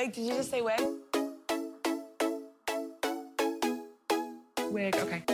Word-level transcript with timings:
Wig, 0.00 0.12
did 0.12 0.26
you 0.26 0.34
just 0.34 0.50
say 0.52 0.62
wig? 0.62 0.80
Wig, 4.70 4.94
okay. 4.94 5.24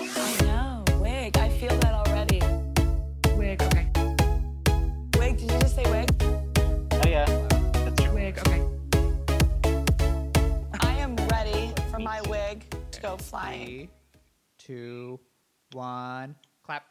I 0.00 0.38
know, 0.44 0.82
wig. 0.98 1.36
I 1.36 1.50
feel 1.50 1.76
that 1.80 1.92
already. 1.92 2.40
Wig, 3.36 3.62
okay. 3.64 3.86
Wig, 5.18 5.36
did 5.36 5.52
you 5.52 5.58
just 5.58 5.76
say 5.76 5.84
wig? 5.90 6.08
Oh 6.22 7.06
yeah, 7.06 7.26
that's 7.84 8.02
true. 8.02 8.14
Wig, 8.14 8.38
okay. 8.38 8.62
I 10.80 10.94
am 10.94 11.16
ready 11.28 11.74
for 11.90 11.98
my 11.98 12.22
wig 12.30 12.64
to 12.92 13.00
go 13.02 13.18
flying. 13.18 13.66
Three, 13.66 13.88
two, 14.56 15.20
one, 15.72 16.34
clap. 16.64 16.86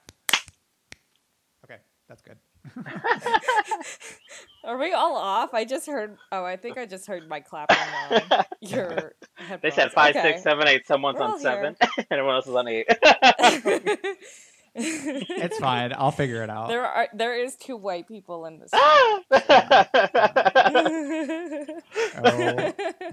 Okay, 1.63 1.79
that's 2.07 2.21
good. 2.21 2.37
Are 4.63 4.77
we 4.79 4.93
all 4.93 5.15
off? 5.15 5.53
I 5.53 5.63
just 5.65 5.85
heard. 5.85 6.17
Oh, 6.31 6.43
I 6.43 6.55
think 6.57 6.77
I 6.77 6.85
just 6.85 7.05
heard 7.07 7.27
my 7.29 7.39
clapping 7.39 7.77
on 8.11 8.21
your 8.61 9.13
headphones. 9.35 9.61
They 9.61 9.69
said 9.71 9.91
five, 9.91 10.15
Okay. 10.15 10.31
six, 10.31 10.41
seven, 10.43 10.67
eight. 10.67 10.87
Someone's 10.87 11.19
We're 11.19 11.25
on 11.25 11.39
seven, 11.39 11.75
and 11.79 12.07
everyone 12.11 12.35
else 12.35 12.47
is 12.47 12.55
on 12.55 12.67
eight. 12.67 12.87
It's 14.77 15.57
fine. 15.59 15.93
I'll 15.95 16.11
figure 16.11 16.41
it 16.43 16.49
out. 16.49 16.67
there 16.67 16.83
are 16.83 17.07
there 17.13 17.35
is 17.41 17.55
two 17.55 17.77
white 17.77 18.07
people 18.07 18.45
in 18.47 18.59
this. 18.59 18.71
Oh 18.73 19.21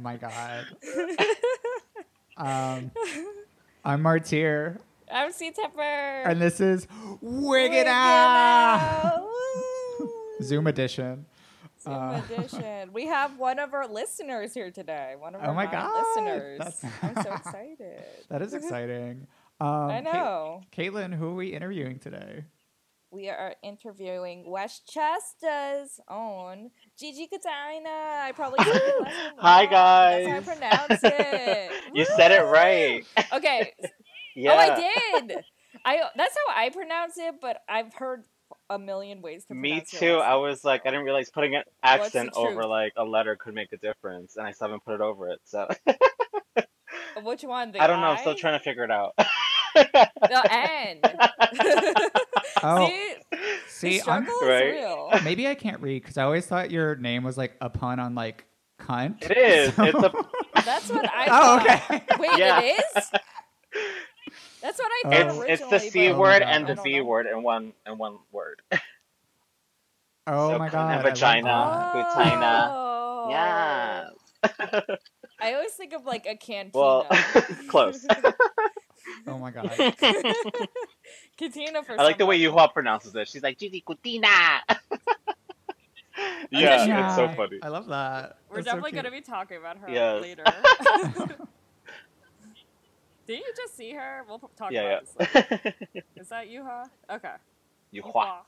my 0.01 0.17
god. 0.17 0.65
Um, 2.37 2.91
I'm 3.85 4.03
Martyr, 4.03 4.79
I'm 5.13 5.33
C 5.33 5.51
Temper. 5.51 5.81
and 5.83 6.41
this 6.41 6.61
is 6.61 6.87
Wig 7.21 7.73
It 7.73 7.87
Out! 7.87 9.15
Out. 9.15 9.29
Zoom 10.43 10.67
edition. 10.67 11.27
Zoom 11.83 11.93
Uh, 11.95 12.21
edition. 12.31 12.93
We 12.93 13.07
have 13.07 13.39
one 13.39 13.59
of 13.59 13.75
our 13.75 13.87
listeners 13.87 14.55
here 14.55 14.71
today. 14.71 15.15
One 15.19 15.35
of 15.35 15.43
Oh 15.43 15.49
our 15.49 15.55
my 15.55 15.67
God, 15.67 15.93
listeners. 16.17 16.59
that's- 16.59 16.85
I'm 17.03 17.23
so 17.23 17.33
excited. 17.35 18.03
That 18.31 18.43
is 18.43 18.55
exciting. 18.61 19.27
Um, 19.61 19.91
I 19.91 20.01
Ca- 20.03 20.13
know. 20.13 20.63
Caitlin, 20.77 21.13
who 21.15 21.29
are 21.31 21.35
we 21.35 21.49
interviewing 21.53 21.99
today? 21.99 22.45
We 23.11 23.29
are 23.29 23.55
interviewing 23.63 24.51
Westchester's 24.51 26.01
own 26.09 26.71
Gigi 26.99 27.27
Katarina. 27.27 27.91
I 27.91 28.33
probably 28.35 28.65
said 28.65 28.73
the 28.73 29.11
Hi, 29.37 29.67
guys. 29.67 30.27
That's 30.27 30.47
how 30.47 30.53
I 30.53 30.57
pronounce 30.89 31.01
it. 31.05 31.73
you 31.95 32.07
said 32.07 32.31
it 32.33 32.45
right. 32.47 33.05
Okay. 33.35 33.75
Yeah. 34.35 34.53
Oh, 34.53 34.57
I 34.59 35.21
did. 35.27 35.45
I 35.85 36.01
that's 36.17 36.37
how 36.47 36.55
I 36.57 36.71
pronounce 36.71 37.19
it, 37.19 37.37
but 37.41 37.59
I've 37.69 37.93
heard 37.95 38.25
a 38.69 38.79
million 38.79 39.23
ways 39.23 39.45
to 39.47 39.55
Me 39.55 39.71
pronounce 39.71 39.93
it. 39.95 39.97
Me 39.97 40.01
too. 40.09 40.17
I 40.19 40.35
was 40.37 40.65
like, 40.65 40.83
I 40.85 40.91
didn't 40.91 41.05
realize 41.05 41.31
putting 41.31 41.55
an 41.55 41.63
accent 41.83 42.31
over 42.35 42.65
like 42.67 42.93
a 42.97 43.05
letter 43.05 43.37
could 43.37 43.55
make 43.55 43.73
a 43.73 43.77
difference, 43.79 44.37
and 44.37 44.47
I 44.47 44.53
still 44.53 44.69
haven't 44.69 44.85
put 44.85 44.95
it 44.95 45.01
over 45.01 45.29
it. 45.31 45.41
So 45.45 45.69
Which 47.23 47.43
one? 47.43 47.73
The 47.73 47.83
I 47.83 47.87
don't 47.87 48.01
know. 48.01 48.09
I'm 48.09 48.19
still 48.19 48.35
trying 48.35 48.59
to 48.59 48.65
figure 48.65 48.85
it 48.85 48.91
out. 48.91 49.15
The 49.75 50.49
N. 50.51 51.01
Oh, 52.65 52.87
See, 52.87 53.15
the 53.33 53.39
see, 53.67 54.01
I'm, 54.07 54.23
struggle 54.25 54.47
Right. 54.49 54.71
real. 54.75 55.11
maybe 55.25 55.49
I 55.49 55.57
can't 55.57 55.81
read 55.81 56.01
because 56.03 56.17
I 56.17 56.23
always 56.23 56.47
thought 56.47 56.71
your 56.71 56.95
name 56.95 57.25
was 57.25 57.37
like 57.37 57.57
a 57.61 57.69
pun 57.69 57.99
on 57.99 58.15
like 58.15 58.45
cunt. 58.79 59.21
It 59.29 59.37
is. 59.37 59.75
So- 59.75 59.83
It's 59.85 59.99
a. 59.99 60.13
That's 60.65 60.89
what 60.91 61.11
I. 61.13 61.27
Oh, 61.29 61.57
okay. 61.61 62.03
Wait, 62.21 62.39
Yeah. 62.39 62.61
it 62.63 62.85
is. 62.97 63.11
That's 64.63 64.79
what 64.79 64.91
I 64.93 65.03
thought 65.11 65.27
Oh. 65.29 65.41
It's 65.41 65.41
originally. 65.41 65.53
it's 65.53 65.71
the 65.71 65.79
C 65.91 66.09
but 66.09 66.13
God. 66.13 66.19
word 66.21 66.43
and 66.43 66.67
the 66.69 66.75
don't 66.77 66.85
V 66.85 66.99
know. 66.99 67.05
word 67.05 67.27
in 67.27 67.43
one 67.43 67.73
in 67.87 67.99
one 67.99 68.19
word. 68.33 68.63
Oh 70.29 70.51
So 70.51 70.59
my 70.59 70.69
god. 70.69 70.93
and 70.93 70.93
I 70.93 70.97
love 70.97 71.05
vagina. 71.05 71.45
that. 71.45 72.15
Vagina. 72.15 72.71
Oh. 72.73 73.29
Yes. 73.31 74.85
I 75.41 75.55
always 75.55 75.73
think 75.73 75.95
of 75.95 76.05
like 76.05 76.27
a 76.27 76.37
cantina. 76.37 76.71
Well, 76.75 77.07
close. 77.69 78.07
Oh 79.27 79.39
my 79.39 79.51
god. 79.51 79.69
cantina 81.37 81.83
for. 81.83 82.01
I 82.01 82.05
like 82.05 82.19
the 82.19 82.27
way. 82.27 82.39
Yuhua 82.39 82.73
pronounces 82.73 83.15
it. 83.17 83.27
She's 83.29 83.43
like 83.43 83.59
Gigi 83.59 83.83
Cutina. 83.87 84.23
yeah, 86.51 86.85
Yeah. 86.85 87.07
it's 87.07 87.17
so 87.17 87.29
funny. 87.31 87.59
I 87.63 87.69
love 87.69 87.87
that. 87.89 88.39
We're 88.49 88.57
That's 88.57 88.67
definitely 88.67 88.93
cute. 88.93 89.03
gonna 89.05 89.17
be 89.17 89.23
talking 89.23 89.57
about 89.57 89.79
her 89.79 89.91
Yes. 89.91 90.23
later. 90.23 90.45
Did 93.27 93.39
you 93.39 93.53
just 93.57 93.77
see 93.77 93.93
her? 93.95 94.25
We'll 94.29 94.39
talk 94.57 94.75
Yeah, 94.75 94.81
about 94.81 94.99
this 95.01 95.15
yeah. 95.19 95.27
later. 95.43 95.43
Is 96.17 96.29
that 96.29 96.47
Yuha? 96.49 96.89
Okay. 97.11 97.35
Yuhua. 97.93 98.45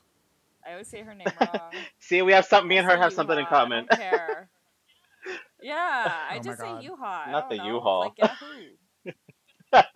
I 0.65 0.71
always 0.71 0.87
say 0.87 1.01
her 1.03 1.15
name 1.15 1.35
wrong. 1.39 1.87
See, 1.99 2.21
we 2.21 2.33
have 2.33 2.45
something. 2.45 2.67
Me 2.67 2.77
and 2.77 2.87
her 2.87 2.97
Say 2.97 2.97
have 2.97 3.13
something 3.13 3.37
in 3.37 3.45
common. 3.45 3.87
I 3.89 3.95
care. 3.95 4.49
Yeah, 5.61 6.27
I 6.29 6.37
Oh 6.37 6.43
my 6.43 6.43
just 6.43 6.59
say 6.59 6.73
God. 6.73 6.83
U-Haul. 6.83 7.25
Not 7.31 7.49
the 7.49 7.57
know, 7.57 7.63
U-Haul. 7.63 8.01
Like 8.01 8.17
Yahoo. 8.17 8.77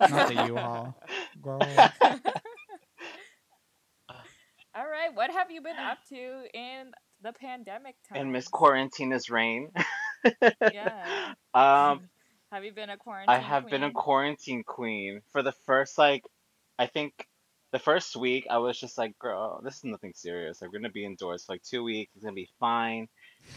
Not 0.08 0.26
the 0.26 0.34
U-Haul. 0.34 0.96
All 4.74 4.86
right, 4.88 5.14
what 5.14 5.30
have 5.30 5.50
you 5.50 5.60
been 5.62 5.78
up 5.78 5.98
to 6.10 6.44
in 6.54 6.92
the 7.22 7.32
pandemic 7.32 7.96
time? 8.08 8.18
And 8.20 8.32
Miss 8.32 8.48
Quarantina's 8.48 9.30
reign. 9.30 9.70
Yeah. 10.66 11.34
Um, 11.54 12.08
Have 12.50 12.64
you 12.64 12.72
been 12.72 12.90
a 12.90 12.96
quarantine? 12.96 13.34
I 13.34 13.38
have 13.38 13.70
been 13.70 13.84
a 13.84 13.92
quarantine 13.92 14.64
queen 14.64 15.22
for 15.32 15.42
the 15.42 15.52
first 15.52 15.98
like, 15.98 16.24
I 16.78 16.86
think, 16.86 17.28
the 17.72 17.78
first 17.78 18.16
week. 18.16 18.46
I 18.50 18.58
was 18.58 18.78
just 18.78 18.98
like, 18.98 19.16
girl, 19.18 19.60
this 19.62 19.76
is 19.76 19.84
nothing 19.84 20.12
serious. 20.14 20.60
We're 20.60 20.68
gonna 20.68 20.90
be 20.90 21.04
indoors 21.04 21.44
for 21.44 21.52
like 21.52 21.62
two 21.62 21.84
weeks. 21.84 22.12
It's 22.16 22.24
gonna 22.24 22.34
be 22.34 22.50
fine. 22.58 23.08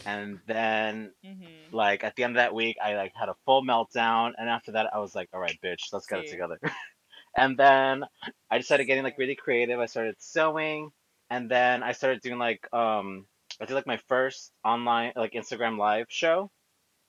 And 0.06 0.40
then, 0.46 1.12
Mhm. 1.24 1.72
like, 1.72 2.04
at 2.04 2.14
the 2.14 2.24
end 2.24 2.32
of 2.32 2.36
that 2.36 2.54
week, 2.54 2.76
I 2.82 2.94
like 2.94 3.14
had 3.14 3.28
a 3.28 3.34
full 3.44 3.62
meltdown. 3.64 4.34
And 4.38 4.48
after 4.48 4.72
that, 4.72 4.94
I 4.94 4.98
was 4.98 5.14
like, 5.14 5.28
all 5.32 5.40
right, 5.40 5.58
bitch, 5.60 5.92
let's 5.92 6.06
get 6.06 6.20
it 6.20 6.26
together. 6.28 6.60
and 7.36 7.58
then 7.58 8.04
I 8.50 8.58
just 8.58 8.68
started 8.68 8.84
getting 8.86 9.04
like 9.04 9.18
really 9.18 9.34
creative. 9.36 9.80
I 9.80 9.86
started 9.86 10.16
sewing, 10.20 10.92
and 11.30 11.50
then 11.50 11.82
I 11.82 11.92
started 11.92 12.22
doing 12.22 12.38
like, 12.38 12.72
um, 12.72 13.26
I 13.60 13.64
did 13.66 13.74
like 13.74 13.86
my 13.86 13.98
first 14.08 14.52
online 14.64 15.12
like 15.16 15.32
Instagram 15.32 15.78
live 15.78 16.06
show, 16.10 16.50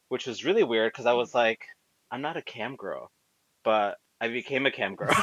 which 0.09 0.28
was 0.28 0.45
really 0.45 0.63
weird 0.63 0.91
because 0.94 1.06
I 1.06 1.13
was 1.13 1.35
like, 1.35 1.66
I'm 2.12 2.22
not 2.22 2.38
a 2.38 2.42
cam 2.42 2.76
girl, 2.76 3.12
but 3.64 3.98
I 4.22 4.30
became 4.30 4.66
a 4.66 4.72
cam 4.72 4.96
girl. 4.96 5.10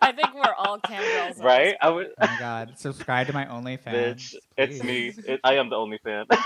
I 0.00 0.12
think 0.12 0.34
we're 0.34 0.54
all 0.56 0.78
cam 0.80 1.02
girls. 1.02 1.38
right? 1.42 1.76
I 1.80 1.90
would. 1.90 2.08
Oh 2.20 2.26
my 2.26 2.36
god. 2.38 2.72
Subscribe 2.76 3.26
to 3.26 3.32
my 3.32 3.44
OnlyFans. 3.44 3.92
Bitch, 3.92 4.34
it's 4.56 4.82
me. 4.82 5.12
It, 5.26 5.40
I 5.44 5.54
am 5.54 5.68
the 5.68 5.76
only 5.76 5.98
fan. 6.02 6.24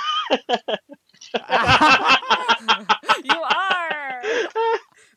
you 3.25 3.43
are. 3.43 4.23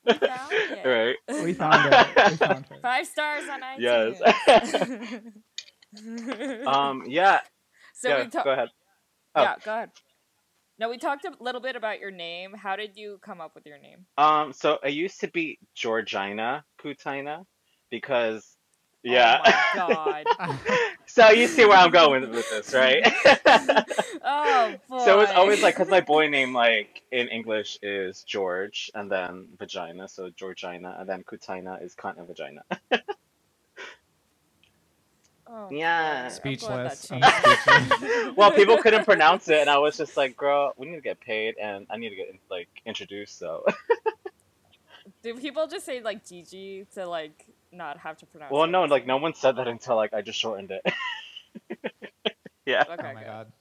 We 0.06 0.14
found 0.14 0.52
it. 0.52 0.86
right? 0.86 1.16
we 1.44 1.54
found 1.54 1.94
it. 1.94 2.32
We 2.32 2.38
found 2.38 2.66
it. 2.70 2.82
Five 2.82 3.08
stars 3.08 3.44
on 3.50 3.62
iTunes. 3.62 4.20
Yes. 4.48 5.22
um. 6.68 7.04
Yeah. 7.08 7.40
so 7.94 8.10
yeah. 8.10 8.24
we 8.24 8.30
talked. 8.30 8.46
go 8.46 8.52
ahead. 8.52 8.70
Oh. 9.34 9.42
Yeah, 9.42 9.56
go 9.64 9.72
ahead. 9.72 9.90
No, 10.80 10.90
we 10.90 10.98
talked 10.98 11.26
a 11.26 11.32
little 11.40 11.62
bit 11.62 11.76
about 11.76 12.00
your 12.00 12.12
name. 12.12 12.54
How 12.54 12.76
did 12.76 12.98
you 12.98 13.20
come 13.24 13.42
up 13.42 13.56
with 13.56 13.66
your 13.66 13.80
name? 13.80 14.06
Um. 14.18 14.54
So 14.54 14.80
I 14.84 14.90
used 14.90 15.22
to 15.22 15.30
be 15.30 15.60
Georgina 15.76 16.66
Kutina 16.82 17.46
because. 17.92 18.58
Yeah. 19.04 19.40
Oh 19.40 19.40
my 19.40 19.56
god. 19.74 20.28
so 21.06 21.30
you 21.30 21.48
see 21.48 21.66
where 21.66 21.78
I'm 21.78 21.92
going 21.92 22.30
with 22.32 22.50
this, 22.50 22.74
right? 22.74 23.04
oh 24.26 24.76
boy. 24.90 24.98
So 25.00 25.22
it's 25.22 25.32
always 25.34 25.62
like 25.64 25.76
because 25.76 25.90
my 25.90 26.02
boy 26.02 26.28
name 26.30 26.54
like 26.54 27.04
in 27.12 27.28
English 27.30 27.80
is 27.84 28.24
George 28.24 28.92
and 28.96 29.12
then 29.12 29.48
vagina, 29.60 30.08
so 30.08 30.30
Georgina, 30.32 30.96
and 31.00 31.10
then 31.10 31.24
Kutina 31.24 31.84
is 31.84 31.96
cunt 31.96 32.18
and 32.18 32.28
vagina. 32.28 32.64
Oh, 35.48 35.70
Yeah. 35.72 36.28
Speechless. 36.30 36.68
glad 36.68 36.80
I'm 37.12 37.20
that 37.22 37.32
changed. 37.32 37.98
speechless. 37.98 38.36
well, 38.36 38.52
people 38.52 38.78
couldn't 38.78 39.06
pronounce 39.06 39.48
it, 39.48 39.60
and 39.60 39.70
I 39.70 39.78
was 39.78 39.96
just 39.98 40.18
like, 40.18 40.36
"Girl, 40.36 40.74
we 40.78 40.88
need 40.88 40.96
to 40.96 41.02
get 41.02 41.20
paid, 41.20 41.56
and 41.62 41.86
I 41.90 41.98
need 41.98 42.10
to 42.10 42.16
get 42.16 42.34
like 42.50 42.68
introduced." 42.86 43.38
So, 43.38 43.64
Do 45.24 45.36
people 45.36 45.68
just 45.68 45.86
say 45.86 46.02
like 46.02 46.26
Gigi 46.28 46.86
to 46.96 47.06
like 47.08 47.46
not 47.72 47.98
have 48.00 48.18
to 48.18 48.26
pronounce? 48.26 48.52
well, 48.52 48.64
it? 48.64 48.68
no, 48.68 48.86
like 48.86 49.06
no 49.06 49.18
one 49.18 49.34
said 49.36 49.58
that 49.58 49.68
until 49.68 49.96
like 49.96 50.14
I 50.14 50.22
just 50.22 50.40
shortened 50.40 50.72
it. 50.72 50.84
yeah, 52.66 52.84
Okay. 52.90 52.96
oh 53.10 53.14
my 53.14 53.24
good. 53.24 53.26
god. 53.26 53.52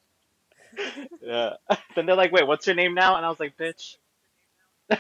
yeah. 1.23 1.77
then 1.95 2.07
they're 2.07 2.17
like, 2.17 2.33
"Wait, 2.33 2.47
what's 2.47 2.67
your 2.67 2.77
name 2.77 2.95
now?" 2.95 3.17
And 3.17 3.27
I 3.27 3.29
was 3.29 3.39
like, 3.41 3.57
"Bitch." 3.59 3.97
I'm 4.91 4.99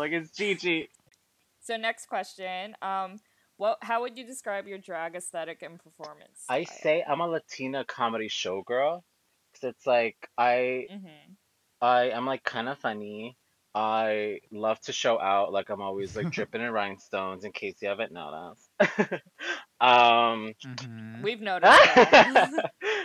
like, 0.00 0.12
"It's 0.12 0.30
Gigi." 0.36 0.88
So 1.62 1.76
next 1.76 2.06
question. 2.08 2.76
Um, 2.82 3.18
what? 3.56 3.78
How 3.82 4.02
would 4.02 4.16
you 4.18 4.26
describe 4.26 4.66
your 4.66 4.78
drag 4.78 5.14
aesthetic 5.14 5.62
and 5.62 5.78
performance? 5.82 6.44
I 6.48 6.64
say 6.64 7.02
I'm 7.06 7.20
a 7.20 7.26
Latina 7.26 7.84
comedy 7.84 8.28
showgirl, 8.28 9.02
because 9.52 9.70
it's 9.70 9.86
like 9.86 10.16
I 10.38 10.86
Mm-hmm. 10.90 11.32
I 11.80 12.10
am 12.10 12.26
like 12.26 12.42
kind 12.44 12.68
of 12.68 12.78
funny. 12.78 13.36
I 13.74 14.38
love 14.50 14.80
to 14.82 14.92
show 14.92 15.20
out. 15.20 15.52
Like 15.52 15.68
I'm 15.68 15.82
always 15.82 16.16
like 16.16 16.30
dripping 16.32 16.62
in 16.62 16.70
rhinestones. 16.70 17.44
In 17.44 17.52
case 17.52 17.76
you 17.82 17.88
haven't 17.88 18.12
noticed. 18.12 18.70
um, 19.80 20.54
Mhm. 20.64 21.22
We've 21.22 21.40
noticed 21.42 21.72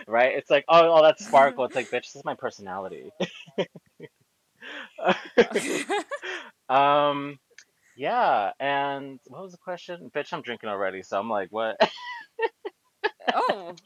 right? 0.08 0.34
It's 0.36 0.50
like 0.50 0.66
oh, 0.68 0.90
all 0.90 1.04
that 1.04 1.20
sparkle. 1.20 1.66
It's 1.66 1.76
like 1.76 1.90
bitch, 1.90 2.04
this 2.04 2.16
is 2.16 2.26
my 2.26 2.36
personality. 2.36 3.10
um, 6.70 7.38
yeah. 8.02 8.52
And 8.60 9.20
what 9.28 9.44
was 9.44 9.52
the 9.54 9.58
question? 9.58 10.12
Bitch, 10.16 10.34
I'm 10.34 10.42
drinking 10.42 10.70
already, 10.70 11.04
so 11.04 11.20
I'm 11.20 11.30
like, 11.30 11.50
what? 11.52 11.78
oh, 13.34 13.80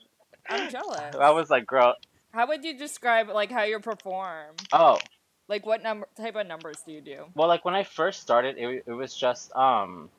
I'm 0.50 0.68
jealous. 0.68 1.18
I 1.20 1.32
was 1.32 1.50
like, 1.50 1.66
girl. 1.66 1.96
How 2.32 2.48
would 2.48 2.64
you 2.64 2.78
describe 2.78 3.30
like 3.30 3.52
how 3.52 3.64
you 3.64 3.80
perform? 3.80 4.70
Oh, 4.72 5.00
Like 5.48 5.66
what 5.66 5.84
number 5.84 6.08
type 6.18 6.36
of 6.36 6.48
numbers 6.48 6.82
do 6.84 6.92
you 6.94 7.02
do? 7.02 7.34
Well, 7.36 7.48
like 7.48 7.66
when 7.66 7.76
I 7.76 7.84
first 7.84 8.22
started, 8.22 8.58
it 8.58 8.84
it 8.88 8.92
was 8.94 9.16
just 9.16 9.52
um 9.56 10.12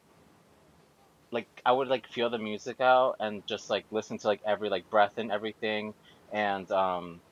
like 1.32 1.48
I 1.64 1.72
would 1.72 1.88
like 1.88 2.06
feel 2.08 2.30
the 2.30 2.38
music 2.38 2.80
out 2.80 3.16
and 3.20 3.46
just 3.46 3.68
like 3.70 3.86
listen 3.90 4.18
to 4.18 4.26
like 4.28 4.40
every 4.46 4.70
like 4.70 4.88
breath 4.90 5.12
and 5.16 5.30
everything 5.32 5.94
and 6.32 6.70
um 6.70 7.22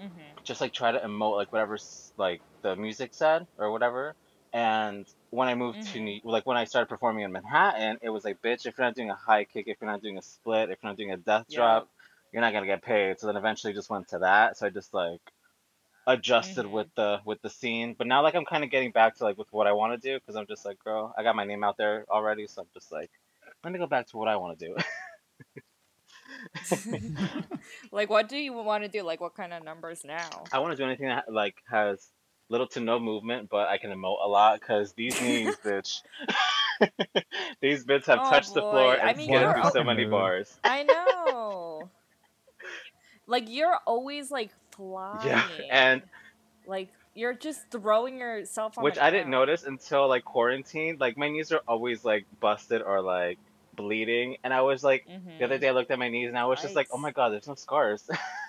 Mm-hmm. 0.00 0.38
just 0.44 0.60
like 0.60 0.72
try 0.72 0.92
to 0.92 0.98
emote 1.00 1.36
like 1.36 1.52
whatever 1.52 1.78
like 2.16 2.42
the 2.62 2.76
music 2.76 3.14
said 3.14 3.46
or 3.58 3.70
whatever. 3.72 4.16
And 4.52 5.06
when 5.30 5.48
I 5.48 5.54
moved 5.54 5.82
to 5.92 6.00
Mhm. 6.00 6.00
New 6.00 6.20
like 6.24 6.46
when 6.46 6.56
I 6.56 6.64
started 6.64 6.88
performing 6.88 7.24
in 7.24 7.32
Manhattan, 7.32 7.98
it 8.02 8.10
was 8.10 8.24
like 8.24 8.42
bitch, 8.42 8.66
if 8.66 8.76
you're 8.78 8.86
not 8.86 8.94
doing 8.96 9.10
a 9.10 9.14
high 9.14 9.44
kick, 9.44 9.66
if 9.68 9.78
you're 9.80 9.90
not 9.90 10.02
doing 10.02 10.18
a 10.18 10.22
split, 10.22 10.70
if 10.70 10.78
you're 10.82 10.90
not 10.90 10.96
doing 10.98 11.12
a 11.12 11.16
death 11.16 11.46
drop, 11.50 11.88
you're 12.32 12.42
not 12.42 12.52
gonna 12.52 12.66
get 12.66 12.82
paid. 12.82 13.20
So 13.20 13.26
then 13.28 13.36
eventually 13.36 13.72
just 13.74 13.90
went 13.90 14.08
to 14.08 14.18
that. 14.20 14.56
So 14.56 14.66
I 14.66 14.70
just 14.70 14.92
like 14.94 15.20
adjusted 16.06 16.66
Mhm. 16.66 16.72
with 16.72 16.88
the 16.96 17.20
with 17.24 17.40
the 17.42 17.50
scene. 17.50 17.94
But 17.96 18.06
now 18.08 18.22
like 18.22 18.34
I'm 18.34 18.44
kind 18.44 18.64
of 18.64 18.70
getting 18.70 18.92
back 18.92 19.16
to 19.16 19.24
like 19.24 19.38
with 19.38 19.52
what 19.52 19.66
I 19.66 19.72
want 19.72 20.00
to 20.00 20.08
do 20.08 20.18
because 20.18 20.36
I'm 20.36 20.46
just 20.46 20.64
like, 20.64 20.78
girl, 20.82 21.14
I 21.16 21.22
got 21.22 21.36
my 21.36 21.44
name 21.44 21.64
out 21.64 21.76
there 21.76 22.06
already, 22.10 22.46
so 22.46 22.62
I'm 22.62 22.68
just 22.74 22.92
like, 22.92 23.10
let 23.64 23.72
me 23.72 23.78
go 23.78 23.86
back 23.86 24.08
to 24.08 24.16
what 24.16 24.28
I 24.28 24.36
want 24.36 24.58
to 24.58 24.66
do. 24.68 24.76
like 27.92 28.10
what 28.10 28.28
do 28.28 28.36
you 28.36 28.52
want 28.52 28.84
to 28.84 28.88
do? 28.88 29.02
Like 29.02 29.20
what 29.20 29.34
kind 29.34 29.52
of 29.52 29.62
numbers 29.62 30.04
now? 30.04 30.50
I 30.52 30.58
want 30.58 30.72
to 30.72 30.76
do 30.76 30.84
anything 30.84 31.06
that 31.08 31.32
like 31.32 31.56
has 31.70 32.08
little 32.50 32.66
to 32.68 32.80
no 32.80 32.98
movement, 33.00 33.48
but 33.48 33.68
I 33.68 33.78
can 33.78 33.90
emote 33.90 34.22
a 34.22 34.28
lot 34.28 34.60
because 34.60 34.92
these 34.92 35.20
knees, 35.22 35.56
bitch. 35.64 36.02
These 37.60 37.84
bits 37.84 38.06
have 38.06 38.20
Oh, 38.20 38.30
touched 38.30 38.54
the 38.54 38.60
boy. 38.62 38.70
floor 38.70 38.94
I 38.96 39.08
and 39.08 39.16
mean, 39.16 39.30
skidded 39.30 39.52
through 39.52 39.70
so 39.70 39.84
many 39.84 40.04
rude. 40.04 40.10
bars. 40.10 40.58
I 40.64 40.82
know. 40.82 41.90
like 43.26 43.44
you're 43.48 43.78
always 43.86 44.30
like 44.30 44.50
flying. 44.72 45.24
Yeah, 45.26 45.44
and 45.70 46.02
like 46.66 46.90
you're 47.14 47.34
just 47.34 47.70
throwing 47.70 48.18
yourself 48.18 48.78
on 48.78 48.84
which 48.84 48.94
the 48.94 49.04
I 49.04 49.10
didn't 49.10 49.30
notice 49.30 49.64
until 49.64 50.08
like 50.08 50.24
quarantine. 50.24 50.96
Like 50.98 51.16
my 51.16 51.28
knees 51.28 51.52
are 51.52 51.60
always 51.68 52.04
like 52.04 52.26
busted 52.40 52.82
or 52.82 53.00
like 53.02 53.38
bleeding, 53.76 54.36
and 54.44 54.52
I 54.54 54.62
was 54.62 54.82
like 54.82 55.06
the 55.38 55.44
other 55.44 55.56
Mhm. 55.56 55.60
day 55.60 55.68
I 55.68 55.72
looked 55.72 55.90
at 55.90 55.98
my 55.98 56.08
knees 56.08 56.28
and 56.28 56.38
I 56.38 56.44
was 56.46 56.60
just 56.60 56.74
like, 56.76 56.88
oh 56.92 56.98
my 56.98 57.10
god, 57.12 57.30
there's 57.32 57.46
no 57.48 57.54
scars. 57.54 58.08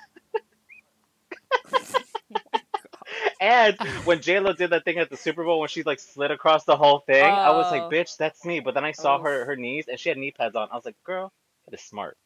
and 3.41 3.75
when 4.05 4.21
J 4.21 4.39
Lo 4.39 4.53
did 4.53 4.69
that 4.69 4.85
thing 4.85 4.97
at 4.99 5.09
the 5.09 5.17
Super 5.17 5.43
Bowl 5.43 5.59
when 5.59 5.67
she 5.67 5.83
like 5.83 5.99
slid 5.99 6.31
across 6.31 6.63
the 6.63 6.77
whole 6.77 6.99
thing, 6.99 7.25
I 7.25 7.49
was 7.51 7.69
like, 7.71 7.81
Oh. 7.83 7.89
bitch, 7.89 8.15
that's 8.15 8.45
me. 8.45 8.61
But 8.61 8.73
then 8.75 8.85
I 8.85 8.91
saw 8.93 9.19
her 9.19 9.43
her 9.45 9.55
knees 9.57 9.85
and 9.89 9.99
she 9.99 10.07
had 10.09 10.17
knee 10.17 10.31
pads 10.31 10.55
on. 10.55 10.69
I 10.71 10.75
was 10.75 10.85
like, 10.85 10.95
girl, 11.03 11.33
that 11.65 11.73
is 11.73 11.81
smart. 11.81 12.17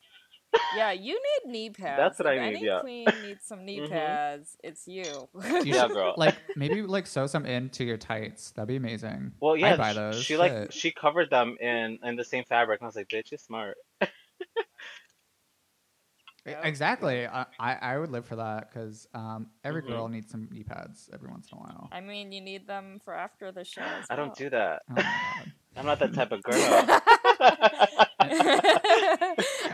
Yeah, 0.78 0.92
you 0.94 1.14
need 1.46 1.52
knee 1.52 1.70
pads. 1.70 1.98
That's 1.98 2.20
what 2.20 2.34
If 2.34 2.40
I 2.42 2.50
need, 2.50 2.56
Any 2.58 2.66
yeah. 2.66 2.80
queen 2.80 3.06
needs 3.24 3.44
some 3.46 3.66
knee 3.66 3.80
Mhm. 3.80 3.90
pads. 3.90 4.56
It's 4.64 4.88
you. 4.88 5.04
You 5.34 5.62
Yeah, 5.64 5.88
girl. 5.90 6.14
Like 6.16 6.36
maybe 6.56 6.82
like 6.82 7.08
sew 7.08 7.28
some 7.28 7.46
into 7.46 7.84
your 7.84 7.98
tights. 7.98 8.52
That'd 8.52 8.68
be 8.70 8.78
amazing. 8.78 9.34
Well, 9.42 9.58
yeah, 9.58 9.74
I'd 9.74 9.78
buy 9.78 9.94
those. 9.94 10.22
she 10.24 10.38
like 10.38 10.72
she 10.72 10.92
covered 10.92 11.30
them 11.30 11.58
in 11.60 12.00
in 12.04 12.16
the 12.16 12.24
same 12.24 12.46
fabric, 12.46 12.80
and 12.80 12.86
I 12.86 12.88
was 12.88 12.96
like, 12.96 13.10
bitch, 13.10 13.32
you're 13.32 13.38
smart. 13.38 13.78
Yeah. 16.46 16.62
Exactly. 16.64 17.26
I, 17.26 17.46
I 17.60 17.74
I 17.82 17.98
would 17.98 18.12
live 18.12 18.26
for 18.26 18.36
that 18.36 18.70
because 18.72 19.08
um 19.16 19.48
every 19.64 19.82
Mhm. 19.82 19.88
girl 19.88 20.08
needs 20.08 20.30
some 20.32 20.48
knee 20.52 20.64
pads 20.64 21.10
every 21.14 21.30
once 21.30 21.48
in 21.52 21.58
a 21.58 21.62
while. 21.62 21.90
I 21.92 22.02
mean, 22.02 22.32
you 22.32 22.40
need 22.42 22.68
them 22.68 23.00
for 23.04 23.14
after 23.16 23.52
the 23.52 23.64
show. 23.66 23.82
As 23.82 24.06
I 24.12 24.16
don't 24.16 24.36
do 24.36 24.50
that. 24.52 24.84
Oh. 24.96 25.02
I'm 25.78 25.86
not 25.86 26.00
that 26.00 26.14
type 26.14 26.32
of 26.32 26.42
girl. 26.44 26.56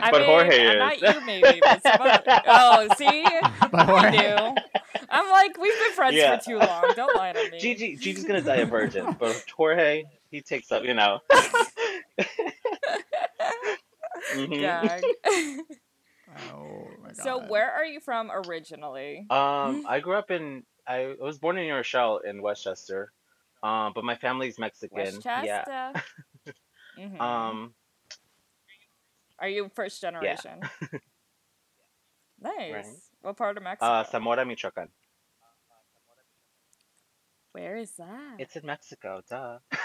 I 0.04 0.08
But 0.10 0.20
mean, 0.22 0.24
Jorge 0.26 0.66
uh, 0.66 0.74
Not 0.74 0.94
is. 0.94 1.02
you, 1.14 1.20
maybe. 1.26 1.60
But 1.62 1.82
some 1.82 2.00
other- 2.00 2.22
oh, 2.46 2.88
see, 2.96 3.24
But 3.70 3.86
we 3.86 3.92
Jorge- 3.92 4.16
do. 4.18 4.54
I'm 5.10 5.30
like, 5.30 5.56
we've 5.58 5.78
been 5.78 5.92
friends 5.92 6.16
Yeah. 6.16 6.38
for 6.38 6.44
too 6.44 6.58
long. 6.58 6.92
Don't 6.96 7.14
lie 7.16 7.32
to 7.34 7.50
me. 7.50 7.58
Gigi, 7.60 7.94
Gigi's 7.96 8.24
gonna 8.24 8.40
die 8.40 8.56
a 8.56 8.66
virgin, 8.66 9.14
but 9.20 9.44
Jorge, 9.56 10.04
he 10.30 10.40
takes 10.40 10.72
up, 10.72 10.82
you 10.82 10.94
know. 10.94 11.20
Mhm. 14.34 15.60
Gag. 16.36 16.42
Oh 16.52 16.86
my 17.02 17.08
god. 17.08 17.16
so, 17.22 17.46
where 17.48 17.70
are 17.70 17.84
you 17.84 18.00
from 18.00 18.30
originally? 18.32 19.26
Um, 19.30 19.84
I 19.88 20.00
grew 20.00 20.14
up 20.14 20.30
in. 20.30 20.64
I 20.86 21.14
was 21.20 21.38
born 21.38 21.58
in 21.58 21.64
New 21.66 21.74
Rochelle 21.74 22.18
in 22.18 22.42
Westchester, 22.42 23.12
um, 23.62 23.92
but 23.94 24.04
my 24.04 24.16
family's 24.16 24.58
Mexican. 24.58 24.98
Westchester. 24.98 25.44
Yeah. 25.44 25.92
Mhm. 26.98 27.18
Um, 27.22 27.74
are 29.38 29.48
you 29.48 29.70
first 29.74 30.00
generation? 30.02 30.60
Nice. 32.42 32.72
Right. 32.72 32.84
What 33.22 33.36
part 33.36 33.56
of 33.56 33.62
Mexico? 33.62 33.86
uh, 33.86 34.04
Zamora, 34.04 34.44
Michoacan. 34.44 34.88
Where 37.52 37.76
is 37.76 37.92
that? 37.92 38.36
It's 38.38 38.56
in 38.56 38.66
Mexico, 38.66 39.22
duh. 39.30 39.58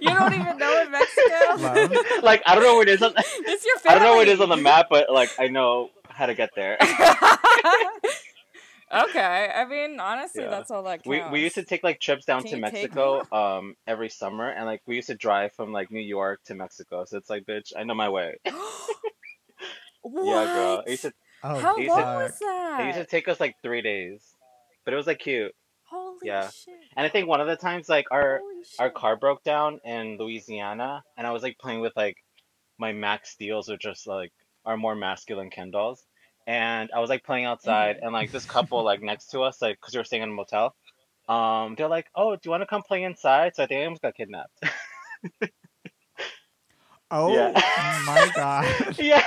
you 0.00 0.08
don't 0.08 0.34
even 0.34 0.58
know 0.58 0.82
in 0.82 0.90
Mexico. 0.90 1.56
Love. 1.58 1.90
like 2.22 2.42
I 2.46 2.54
don't 2.54 2.64
know 2.64 2.74
where 2.74 2.82
it 2.82 2.88
is. 2.88 3.02
On, 3.02 3.12
it's 3.16 3.64
your 3.64 3.76
I 3.86 3.94
don't 3.94 4.02
know 4.02 4.12
where 4.14 4.22
it 4.22 4.28
is 4.28 4.40
on 4.40 4.48
the 4.48 4.56
map, 4.56 4.86
but 4.90 5.10
like 5.12 5.30
I 5.38 5.48
know 5.48 5.90
how 6.08 6.26
to 6.26 6.34
get 6.34 6.50
there. 6.56 6.78
okay, 8.92 9.50
I 9.54 9.64
mean, 9.68 9.98
honestly, 10.00 10.42
Yeah. 10.42 10.50
that's 10.50 10.70
all 10.70 10.82
that 10.84 11.02
counts. 11.04 11.06
We 11.08 11.22
we 11.30 11.40
used 11.42 11.56
to 11.56 11.64
take 11.64 11.82
like 11.82 12.00
trips 12.00 12.24
down 12.24 12.42
Can 12.42 12.50
to 12.52 12.56
you 12.58 12.62
take 12.64 12.72
Mexico 12.94 13.22
um 13.32 13.74
every 13.86 14.08
summer, 14.08 14.48
and 14.48 14.64
like 14.66 14.82
we 14.86 14.96
used 14.96 15.08
to 15.08 15.14
drive 15.14 15.52
from 15.52 15.72
like 15.72 15.90
New 15.90 16.00
York 16.00 16.40
to 16.44 16.54
Mexico. 16.54 17.04
So 17.04 17.16
it's 17.18 17.28
like, 17.30 17.44
bitch, 17.46 17.72
I 17.76 17.84
know 17.84 17.94
my 17.94 18.08
way. 18.08 18.36
what? 18.42 18.54
Yeah, 20.26 20.54
girl. 20.54 20.82
It 20.86 20.90
used 20.90 21.02
to 21.02 21.12
oh, 21.42 21.58
How 21.58 21.76
long 21.76 21.86
said- 21.86 22.14
was 22.16 22.38
that? 22.38 22.78
it 22.82 22.86
used 22.86 22.98
to 22.98 23.04
take 23.06 23.26
us 23.28 23.40
like 23.40 23.56
three 23.62 23.82
days, 23.82 24.22
but 24.84 24.94
it 24.94 24.96
was 24.96 25.06
like 25.08 25.18
cute. 25.18 25.52
Holy 25.88 26.18
yeah. 26.24 26.48
shit! 26.50 26.74
And 26.96 27.06
I 27.06 27.08
think 27.08 27.28
one 27.28 27.40
of 27.40 27.46
the 27.46 27.56
times 27.56 27.88
like 27.88 28.06
our 28.10 28.40
our 28.78 28.90
car 28.90 29.16
broke 29.16 29.42
down 29.44 29.80
in 29.84 30.18
Louisiana, 30.18 31.02
and 31.16 31.26
I 31.26 31.30
was 31.32 31.42
like 31.42 31.58
playing 31.58 31.80
with 31.80 31.92
like 31.96 32.16
my 32.78 32.92
Max 32.92 33.30
Steels, 33.30 33.68
which 33.68 33.80
just 33.82 34.06
like 34.06 34.32
are 34.64 34.76
more 34.76 34.94
masculine 34.96 35.50
Ken 35.50 35.70
dolls. 35.70 36.04
And 36.48 36.90
I 36.94 37.00
was 37.00 37.10
like 37.10 37.24
playing 37.24 37.44
outside, 37.44 37.98
and 38.02 38.12
like 38.12 38.30
this 38.32 38.44
couple 38.56 38.82
like 38.84 39.02
next 39.02 39.30
to 39.32 39.40
us, 39.42 39.60
like 39.62 39.76
because 39.80 39.94
we 39.94 39.98
were 39.98 40.04
staying 40.04 40.22
in 40.22 40.30
a 40.30 40.32
motel, 40.32 40.74
um, 41.28 41.74
they're 41.76 41.88
like, 41.88 42.06
"Oh, 42.14 42.34
do 42.34 42.40
you 42.44 42.50
want 42.50 42.62
to 42.62 42.66
come 42.66 42.82
play 42.82 43.02
inside?" 43.02 43.54
So 43.56 43.62
I 43.62 43.66
think 43.66 43.80
I 43.80 43.84
almost 43.84 44.02
got 44.02 44.14
kidnapped. 44.14 44.58
oh 47.10 47.32
Yeah. 47.32 47.52
my 48.06 48.30
god. 48.36 48.98
yeah. 48.98 49.22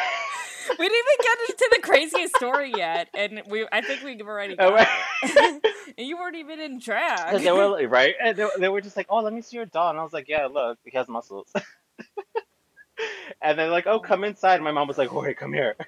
We 0.77 0.87
didn't 0.87 0.97
even 0.97 1.17
get 1.23 1.49
into 1.49 1.69
the 1.75 1.81
craziest 1.81 2.35
story 2.37 2.71
yet, 2.75 3.09
and 3.15 3.41
we 3.49 3.67
I 3.71 3.81
think 3.81 4.03
we've 4.03 4.21
already 4.21 4.55
Oh, 4.59 4.71
got 4.77 4.87
it. 5.23 5.63
and 5.97 6.07
you 6.07 6.17
weren't 6.17 6.35
even 6.35 6.59
in 6.59 6.79
drag. 6.79 7.35
And 7.35 7.45
they 7.45 7.51
were 7.51 7.67
like- 7.67 7.89
right, 7.89 8.15
and 8.21 8.37
they, 8.37 8.47
they 8.59 8.69
were 8.69 8.81
just 8.81 8.95
like, 8.97 9.07
"Oh, 9.09 9.19
let 9.21 9.33
me 9.33 9.41
see 9.41 9.57
your 9.57 9.65
doll," 9.65 9.89
and 9.89 9.99
I 9.99 10.03
was 10.03 10.13
like, 10.13 10.27
"Yeah, 10.27 10.45
look, 10.47 10.77
he 10.83 10.91
has 10.97 11.07
muscles." 11.07 11.51
and 13.41 13.57
they're 13.57 13.69
like, 13.69 13.87
"Oh, 13.87 13.99
come 13.99 14.23
inside." 14.23 14.61
My 14.61 14.71
mom 14.71 14.87
was 14.87 14.97
like, 14.97 15.09
"Jorge, 15.09 15.33
come 15.33 15.53
here." 15.53 15.75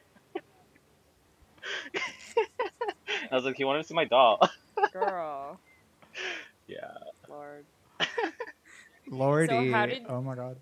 I 3.32 3.36
was 3.36 3.44
like, 3.46 3.56
"He 3.56 3.64
wanted 3.64 3.82
to 3.84 3.88
see 3.88 3.94
my 3.94 4.06
doll." 4.06 4.40
Girl, 4.94 5.60
yeah. 6.68 6.92
Lord. 7.30 7.66
Lordy. 9.08 9.72
how 9.72 9.86
did- 9.86 10.06
Oh 10.08 10.22
my 10.22 10.36
god. 10.36 10.58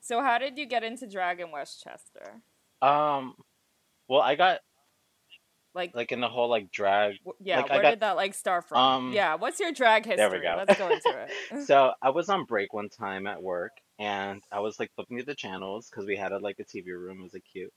So 0.00 0.22
how 0.22 0.38
did 0.38 0.58
you 0.58 0.66
get 0.66 0.82
into 0.84 1.06
drag 1.06 1.40
in 1.40 1.50
Westchester? 1.50 2.40
Um. 2.82 3.34
Well, 4.08 4.20
I 4.20 4.34
got 4.34 4.60
Like, 5.74 5.94
like 5.94 6.10
in 6.10 6.20
the 6.20 6.28
whole 6.28 6.48
like 6.50 6.70
drag. 6.72 7.18
w- 7.24 7.36
yeah, 7.40 7.60
like, 7.60 7.70
I 7.70 7.74
where 7.74 7.82
got- 7.82 7.90
did 7.90 8.00
that 8.00 8.16
like 8.16 8.34
start 8.34 8.68
from? 8.68 8.78
um, 8.78 9.12
yeah, 9.12 9.36
what's 9.36 9.60
your 9.60 9.70
drag 9.72 10.04
history? 10.04 10.16
There 10.16 10.30
we 10.30 10.40
go. 10.40 10.54
Let's 10.56 10.78
go 10.78 10.88
into 10.90 11.26
it. 11.26 11.30
So 11.66 11.92
I 12.02 12.10
was 12.10 12.28
on 12.28 12.44
break 12.44 12.72
one 12.72 12.88
time 12.88 13.26
at 13.26 13.40
work, 13.42 13.72
and 13.98 14.42
I 14.50 14.60
was 14.60 14.80
like 14.80 14.90
flipping 14.94 15.16
through 15.18 15.26
the 15.26 15.34
channels 15.34 15.88
because 15.88 16.06
we 16.06 16.16
had 16.16 16.32
a, 16.32 16.38
like 16.38 16.58
a 16.58 16.64
TV 16.64 16.86
room. 16.88 17.20
It 17.20 17.22
was 17.22 17.34
like 17.34 17.44
cute, 17.52 17.72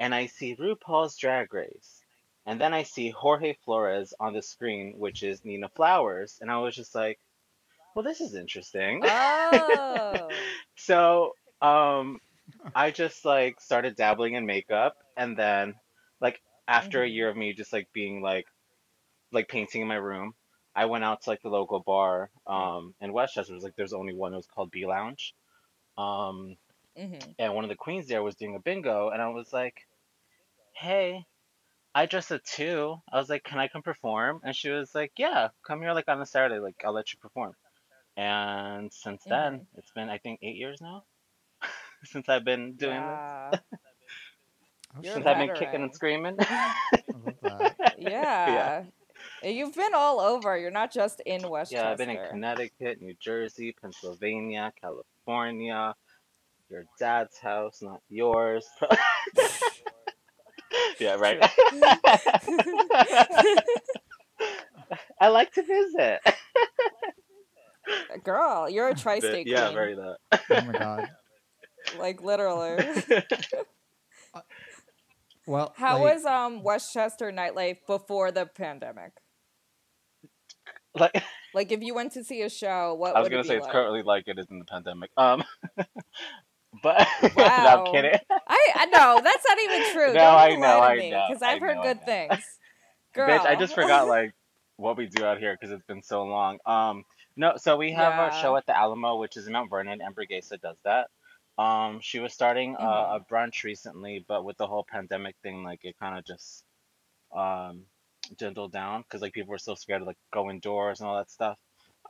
and 0.00 0.14
I 0.14 0.26
see 0.26 0.56
RuPaul's 0.56 1.16
Drag 1.16 1.52
Race, 1.54 2.02
and 2.46 2.60
then 2.60 2.74
I 2.74 2.82
see 2.82 3.10
Jorge 3.10 3.54
Flores 3.64 4.12
on 4.18 4.32
the 4.32 4.42
screen, 4.42 4.94
which 4.98 5.22
is 5.22 5.44
Nina 5.44 5.68
Flowers, 5.68 6.38
and 6.40 6.50
I 6.50 6.58
was 6.58 6.74
just 6.74 6.94
like, 6.96 7.20
"Well, 7.94 8.02
this 8.04 8.20
is 8.20 8.34
interesting." 8.34 9.02
oh, 9.04 10.28
So, 10.74 11.32
um, 11.62 12.18
I 12.74 12.90
just 12.90 13.24
like 13.24 13.60
started 13.60 13.94
dabbling 13.96 14.34
in 14.34 14.46
makeup, 14.46 14.96
and 15.16 15.36
then, 15.36 15.74
like 16.20 16.40
after 16.68 17.02
a 17.02 17.08
Mhm. 17.08 17.16
year 17.16 17.28
of 17.28 17.36
me 17.36 17.52
just 17.54 17.72
like 17.72 17.92
being 17.92 18.22
like, 18.22 18.46
like 19.32 19.48
painting 19.48 19.82
in 19.82 19.88
my 19.88 19.96
room, 19.96 20.34
I 20.74 20.86
went 20.86 21.04
out 21.04 21.22
to 21.22 21.30
like 21.30 21.42
the 21.42 21.48
local 21.50 21.80
bar 21.80 22.30
um 22.46 22.94
in 23.00 23.12
Westchester. 23.12 23.52
It 23.52 23.56
was 23.56 23.64
like 23.64 23.76
there's 23.76 23.92
only 23.94 24.14
one. 24.14 24.32
It 24.34 24.38
was 24.38 24.46
called 24.48 24.70
B 24.72 24.86
Lounge. 24.86 25.34
Um, 25.98 26.56
Mm-hmm. 26.96 27.32
and 27.38 27.54
one 27.54 27.64
of 27.64 27.70
the 27.70 27.76
queens 27.76 28.08
there 28.08 28.22
was 28.22 28.36
doing 28.36 28.56
a 28.56 28.60
bingo, 28.60 29.10
and 29.10 29.22
I 29.22 29.28
was 29.28 29.52
like, 29.52 29.86
"Hey, 30.76 31.26
I 31.94 32.06
dressed 32.06 32.30
a 32.32 32.38
two. 32.40 33.02
I 33.12 33.18
was 33.18 33.30
like, 33.30 33.44
can 33.44 33.58
I 33.60 33.68
come 33.68 33.82
perform?" 33.82 34.40
And 34.44 34.56
she 34.56 34.70
was 34.70 34.94
like, 34.94 35.12
"Yeah, 35.18 35.50
come 35.66 35.82
here 35.82 35.92
like 35.94 36.08
on 36.08 36.20
a 36.22 36.26
Saturday. 36.26 36.60
Like 36.60 36.82
I'll 36.84 36.92
let 36.92 37.12
you 37.12 37.18
perform." 37.20 37.54
And 38.16 38.92
since 38.92 39.26
then, 39.26 39.68
it's 39.74 39.92
been 39.92 40.10
I 40.10 40.18
think 40.18 40.40
eight 40.42 40.56
years 40.56 40.80
now 40.82 41.06
since 42.04 42.28
I've 42.28 42.44
been 42.44 42.76
doing 42.76 43.06
this. 43.06 43.22
Yeah. 43.50 43.58
Oh, 43.84 43.85
Oh, 44.96 45.00
you're. 45.02 45.14
Since 45.14 45.26
I've 45.26 45.38
been 45.38 45.54
kicking 45.54 45.82
and 45.82 45.94
screaming. 45.94 46.36
I 46.40 46.74
love 47.24 47.34
that. 47.42 47.94
yeah. 47.98 48.84
You've 49.42 49.74
been 49.74 49.94
all 49.94 50.20
over. 50.20 50.56
You're 50.56 50.70
not 50.70 50.92
just 50.92 51.20
in 51.26 51.48
Westchester. 51.48 51.84
Yeah, 51.84 51.90
I've 51.90 51.98
been 51.98 52.10
in 52.10 52.28
Connecticut, 52.30 53.00
New 53.00 53.14
Jersey, 53.20 53.74
Pennsylvania, 53.80 54.72
California, 54.80 55.94
your 56.70 56.84
dad's 56.98 57.38
house, 57.38 57.80
not 57.82 58.00
yours. 58.08 58.66
yeah, 60.98 61.14
right. 61.14 61.38
I 65.20 65.28
like 65.28 65.52
to 65.52 65.62
visit. 65.62 66.20
Girl, 68.24 68.68
you're 68.68 68.88
a 68.88 68.94
tri-state 68.94 69.46
girl. 69.46 69.54
yeah, 69.54 69.66
queen. 69.66 69.74
very 69.74 69.94
that. 69.94 70.16
Oh 70.50 70.64
my 70.64 70.72
god. 70.72 71.08
Like 71.98 72.22
literally. 72.22 72.84
Well, 75.46 75.72
How 75.76 76.02
like, 76.02 76.14
was 76.14 76.24
um 76.24 76.62
Westchester 76.62 77.30
nightlife 77.32 77.78
before 77.86 78.32
the 78.32 78.46
pandemic? 78.46 79.12
like 80.94 81.22
Like 81.56 81.72
if 81.72 81.80
you 81.80 81.94
went 81.94 82.12
to 82.12 82.22
see 82.22 82.42
a 82.42 82.50
show, 82.50 82.94
what 82.94 83.16
I 83.16 83.20
was 83.20 83.26
would 83.26 83.30
gonna 83.30 83.40
it 83.40 83.44
be 83.44 83.48
say, 83.48 83.56
it's 83.56 83.66
currently 83.68 84.02
like 84.02 84.24
it 84.26 84.38
is 84.38 84.44
in 84.50 84.58
the 84.58 84.66
pandemic. 84.66 85.10
Um, 85.16 85.42
but 86.82 87.08
no, 87.34 87.44
I'm 87.44 87.92
kidding. 87.92 88.18
I, 88.30 88.72
I 88.74 88.84
know 88.86 89.20
that's 89.24 89.44
not 89.48 89.58
even 89.60 89.92
true. 89.92 90.06
No, 90.08 90.12
Don't 90.12 90.38
I 90.38 90.48
know, 90.56 90.80
I 90.80 91.08
know, 91.08 91.24
because 91.28 91.42
I 91.42 91.52
I've 91.52 91.60
heard 91.60 91.76
know, 91.76 91.82
good 91.82 92.04
things. 92.04 92.44
Girl, 93.14 93.30
Bitch, 93.30 93.46
I 93.46 93.56
just 93.56 93.74
forgot 93.74 94.06
like 94.06 94.34
what 94.76 94.98
we 94.98 95.06
do 95.06 95.24
out 95.24 95.38
here 95.38 95.56
because 95.58 95.72
it's 95.72 95.86
been 95.86 96.02
so 96.02 96.24
long. 96.24 96.58
Um, 96.66 97.04
no, 97.36 97.54
so 97.56 97.78
we 97.78 97.92
have 97.92 98.12
our 98.12 98.32
show 98.32 98.54
at 98.56 98.66
the 98.66 98.76
Alamo, 98.76 99.16
which 99.16 99.38
is 99.38 99.46
in 99.46 99.54
Mount 99.54 99.70
Vernon, 99.70 100.02
and 100.02 100.14
Brigesa 100.14 100.60
does 100.60 100.76
that. 100.84 101.08
Um, 101.58 102.00
she 102.00 102.18
was 102.20 102.32
starting 102.32 102.76
uh, 102.76 103.18
a 103.18 103.20
brunch 103.32 103.64
recently, 103.64 104.24
but 104.26 104.44
with 104.44 104.56
the 104.58 104.66
whole 104.66 104.84
pandemic 104.84 105.36
thing, 105.42 105.62
like 105.64 105.84
it 105.84 105.96
kind 105.98 106.18
of 106.18 106.24
just 106.24 106.64
um 107.34 107.84
dwindled 108.38 108.72
down 108.72 109.02
because 109.02 109.22
like 109.22 109.32
people 109.32 109.50
were 109.50 109.58
so 109.58 109.74
scared 109.74 110.00
to 110.00 110.06
like 110.06 110.18
go 110.32 110.50
indoors 110.50 111.00
and 111.00 111.08
all 111.08 111.16
that 111.16 111.30
stuff. 111.30 111.58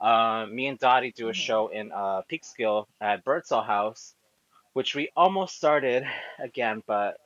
Uh, 0.00 0.46
me 0.50 0.66
and 0.68 0.78
Dottie 0.78 1.12
do 1.12 1.28
a 1.28 1.32
Mhm. 1.32 1.34
show 1.34 1.68
in 1.68 1.92
uh 1.92 2.22
Peekskill 2.30 2.86
at 3.00 3.24
Birdsall 3.24 3.62
House, 3.62 4.14
which 4.74 4.94
we 4.94 5.10
almost 5.16 5.56
started 5.56 6.04
again, 6.38 6.82
but 6.86 7.16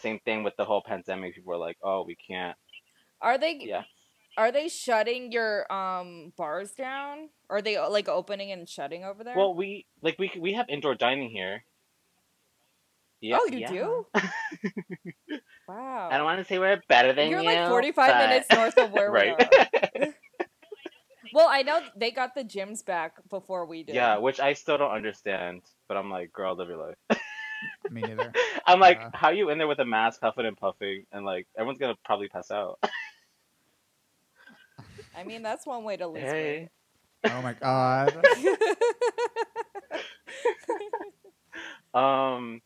same 0.00 0.18
thing 0.20 0.42
with 0.44 0.56
the 0.56 0.64
whole 0.64 0.82
pandemic. 0.82 1.34
People 1.34 1.50
were 1.50 1.56
like, 1.58 1.78
"Oh, 1.82 2.02
we 2.04 2.14
can't." 2.16 2.56
Are 3.20 3.38
they 3.38 3.54
Yeah. 3.62 3.84
Are 4.38 4.52
they 4.52 4.68
shutting 4.68 5.32
your 5.32 5.70
um 5.70 6.32
bars 6.36 6.70
down? 6.72 7.28
Are 7.50 7.60
they 7.60 7.78
like 7.78 8.08
opening 8.08 8.52
and 8.52 8.68
shutting 8.68 9.04
over 9.04 9.24
there? 9.24 9.36
Well, 9.36 9.54
we 9.54 9.84
like 10.00 10.16
we 10.18 10.30
we 10.38 10.54
have 10.54 10.66
indoor 10.68 10.94
dining 10.94 11.30
here. 11.30 11.64
Yeah. 13.20 13.38
oh, 13.40 13.46
you 13.50 13.58
yeah. 13.58 13.72
do? 13.72 14.06
wow. 15.68 16.08
I 16.08 16.16
don't 16.16 16.24
want 16.24 16.38
to 16.38 16.44
say 16.44 16.60
we're 16.60 16.80
better 16.88 17.12
than 17.12 17.30
You're 17.30 17.40
you. 17.40 17.48
Are 17.48 17.62
like 17.62 17.68
45 17.68 18.08
but- 18.08 18.28
minutes 18.28 18.46
north 18.52 18.78
of 18.78 18.92
where 18.92 19.10
right. 19.18 19.36
we 19.36 20.00
are. 20.06 20.14
Well, 21.34 21.48
I 21.50 21.60
know 21.60 21.80
they 21.94 22.10
got 22.10 22.34
the 22.34 22.42
gyms 22.42 22.82
back 22.82 23.16
before 23.28 23.66
we 23.66 23.82
did. 23.82 23.94
yeah, 23.94 24.16
which 24.16 24.40
I 24.40 24.54
still 24.54 24.78
don't 24.78 24.92
understand, 24.92 25.60
but 25.86 25.98
I'm 25.98 26.10
like, 26.10 26.32
girl, 26.32 26.56
live 26.56 26.68
your 26.68 26.78
life. 26.78 27.20
Me 27.90 28.00
neither. 28.00 28.32
I'm 28.66 28.80
like, 28.80 28.98
Yeah. 28.98 29.10
how 29.12 29.28
you 29.28 29.50
in 29.50 29.58
there 29.58 29.68
with 29.68 29.78
a 29.78 29.84
mask, 29.84 30.20
huffing 30.22 30.46
and 30.46 30.56
puffing, 30.56 31.04
and 31.12 31.26
like 31.26 31.46
everyone's 31.54 31.78
gonna 31.78 31.96
probably 32.02 32.28
pass 32.28 32.50
out. 32.50 32.78
I 35.18 35.24
mean, 35.24 35.42
that's 35.42 35.66
one 35.66 35.82
way 35.84 35.96
to 35.96 36.06
lose 36.06 36.22
hey. 36.22 36.68
Oh 37.24 37.42
my 37.42 37.52
god. 37.54 38.24
Um, 41.94 42.60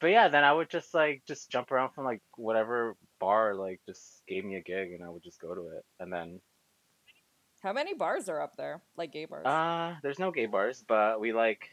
but 0.00 0.08
yeah, 0.08 0.28
then 0.28 0.44
I 0.44 0.52
would 0.52 0.70
just 0.70 0.94
like 0.94 1.22
just 1.26 1.50
jump 1.50 1.70
around 1.70 1.90
from 1.92 2.04
like 2.04 2.22
whatever 2.36 2.96
bar 3.20 3.54
like 3.54 3.80
just 3.86 4.22
gave 4.26 4.44
me 4.44 4.56
a 4.56 4.60
gig, 4.60 4.92
and 4.92 5.04
I 5.04 5.10
would 5.10 5.22
just 5.22 5.40
go 5.40 5.54
to 5.54 5.60
it, 5.76 5.84
and 6.00 6.12
then 6.12 6.40
How 7.62 7.72
many 7.74 7.94
bars 7.94 8.28
are 8.30 8.40
up 8.40 8.56
there? 8.56 8.80
Like 8.96 9.12
gay 9.12 9.26
bars? 9.26 9.46
Uh, 9.46 9.96
there's 10.02 10.18
no 10.18 10.30
gay 10.30 10.46
bars, 10.46 10.82
but 10.88 11.20
we 11.20 11.32
like 11.32 11.68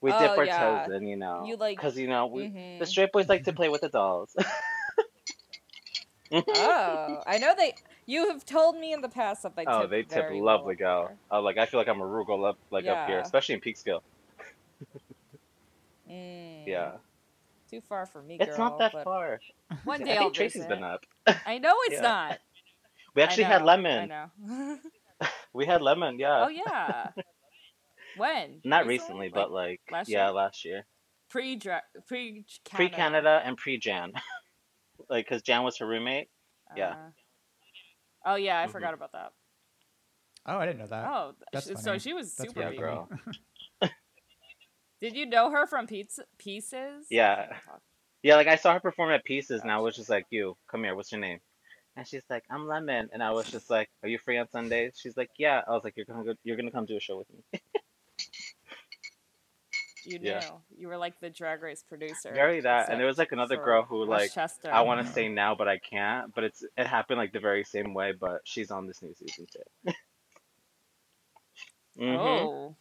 we 0.00 0.10
Oh, 0.10 0.18
dip 0.18 0.38
our 0.38 0.44
yeah. 0.46 0.86
toes 0.86 0.94
in, 0.96 1.06
you 1.06 1.16
know, 1.16 1.44
You 1.46 1.56
like- 1.56 1.76
because 1.76 1.98
you 1.98 2.08
know 2.08 2.26
we 2.26 2.44
Mhm. 2.48 2.78
the 2.78 2.86
straight 2.86 3.12
boys 3.12 3.28
like 3.28 3.44
to 3.44 3.52
play 3.52 3.68
with 3.68 3.82
the 3.82 3.90
dolls. 3.90 4.34
oh, 6.32 7.22
I 7.26 7.38
know 7.38 7.54
they. 7.56 7.74
You 8.08 8.30
have 8.30 8.46
told 8.46 8.78
me 8.78 8.94
in 8.94 9.02
the 9.02 9.08
past 9.10 9.42
that 9.42 9.54
they 9.54 9.66
tip 9.66 9.74
oh, 9.74 9.86
they 9.86 10.02
tip 10.02 10.30
lovely 10.30 10.74
well. 10.80 11.10
Oh, 11.30 11.40
like 11.42 11.58
I 11.58 11.66
feel 11.66 11.78
like 11.78 11.88
I'm 11.88 12.00
a 12.00 12.04
Rugal 12.04 12.48
up 12.48 12.58
like 12.70 12.86
up 12.86 13.06
here, 13.06 13.20
especially 13.20 13.54
in 13.56 13.60
Peekskill. 13.60 14.00
Mm, 16.10 16.66
Yeah, 16.66 16.92
Too 17.70 17.82
far 17.82 18.06
for 18.06 18.22
me, 18.22 18.38
it's 18.40 18.56
not 18.56 18.78
that 18.78 19.04
far. 19.04 19.40
One 19.84 20.00
I 20.00 20.04
day 20.06 20.16
I'll 20.16 20.22
think 20.22 20.34
Tracy's 20.36 20.62
visit. 20.62 20.68
been 20.70 20.82
up. 20.82 21.04
I 21.44 21.58
know 21.58 21.74
it's 21.84 21.96
Yeah. 21.96 22.00
not. 22.00 22.38
We 23.14 23.20
I 23.20 23.26
actually 23.26 23.44
had 23.44 23.62
lemon. 23.62 24.10
I 24.10 24.28
know. 24.46 24.78
We 25.52 25.66
had 25.66 25.82
lemon, 25.82 26.18
yeah. 26.18 26.44
oh 26.46 26.48
yeah. 26.48 27.08
When? 28.16 28.60
Not 28.64 28.86
recently, 28.86 29.28
but 29.28 29.50
like 29.50 29.82
last 29.92 30.08
yeah, 30.08 30.26
year? 30.26 30.32
last 30.34 30.64
year. 30.64 30.86
pre 31.28 31.60
pre 32.06 32.46
Pre 32.72 32.88
Canada 32.88 33.42
and 33.44 33.56
pre 33.58 33.76
Jan. 33.76 34.12
like, 35.10 35.28
cause 35.28 35.42
Jan 35.42 35.62
was 35.62 35.76
her 35.78 35.86
roommate. 35.86 36.28
yeah. 36.74 36.94
Oh 38.24 38.36
yeah, 38.36 38.60
I 38.60 38.66
Mhm. 38.66 38.72
forgot 38.72 38.94
about 38.94 39.12
that. 39.12 39.32
Oh, 40.46 40.56
I 40.56 40.66
didn't 40.66 40.78
know 40.80 40.86
that. 40.86 41.06
Oh, 41.08 41.34
That's 41.52 41.66
so 41.66 41.74
funny. 41.74 41.98
she 41.98 42.12
was 42.14 42.32
That's 42.32 42.50
super. 42.50 42.62
Yeah, 42.62 42.80
girl. 42.80 43.08
Did 45.00 45.14
you 45.14 45.26
know 45.26 45.50
her 45.50 45.66
from 45.66 45.86
Pizza 45.86 46.24
Pieces? 46.38 47.06
Yeah. 47.10 47.56
Yeah, 48.22 48.34
like 48.34 48.48
I 48.48 48.56
saw 48.56 48.72
her 48.72 48.80
perform 48.80 49.10
at 49.12 49.24
Pieces, 49.24 49.62
and 49.62 49.70
I 49.70 49.78
was 49.78 49.94
just 49.94 50.10
like, 50.10 50.26
"You, 50.30 50.56
come 50.68 50.82
here. 50.82 50.96
What's 50.96 51.12
your 51.12 51.20
name?" 51.20 51.38
And 51.96 52.06
she's 52.06 52.24
like, 52.28 52.44
"I'm 52.50 52.66
Lemon," 52.66 53.08
and 53.12 53.22
I 53.22 53.30
was 53.30 53.50
just 53.50 53.70
like, 53.70 53.88
"Are 54.02 54.08
you 54.08 54.18
free 54.18 54.38
on 54.38 54.48
Sundays?" 54.50 54.98
She's 55.00 55.16
like, 55.16 55.30
"Yeah." 55.38 55.62
I 55.68 55.70
was 55.72 55.84
like, 55.84 55.96
"You're 55.96 56.06
gonna 56.06 56.24
go, 56.24 56.34
you're 56.42 56.56
gonna 56.56 56.72
come 56.72 56.86
do 56.86 56.96
a 56.96 57.00
show 57.00 57.18
with 57.18 57.28
me." 57.30 57.60
You 60.08 60.18
knew. 60.18 60.28
Yeah. 60.28 60.50
You 60.76 60.88
were 60.88 60.96
like 60.96 61.20
the 61.20 61.30
Drag 61.30 61.62
Race 61.62 61.84
producer. 61.86 62.32
Very 62.32 62.60
that, 62.62 62.88
and 62.88 62.98
there 62.98 63.06
was 63.06 63.18
like 63.18 63.32
another 63.32 63.56
girl 63.56 63.82
who 63.82 64.04
like 64.04 64.20
Westchester. 64.20 64.70
I 64.72 64.80
want 64.80 65.06
to 65.06 65.12
say 65.12 65.28
now, 65.28 65.54
but 65.54 65.68
I 65.68 65.78
can't. 65.78 66.34
But 66.34 66.44
it's 66.44 66.64
it 66.76 66.86
happened 66.86 67.18
like 67.18 67.32
the 67.32 67.40
very 67.40 67.64
same 67.64 67.92
way, 67.94 68.12
but 68.18 68.40
she's 68.44 68.70
on 68.70 68.86
this 68.86 69.02
new 69.02 69.14
season 69.14 69.46
too. 69.52 69.92
hmm 71.98 72.16
Oh. 72.16 72.76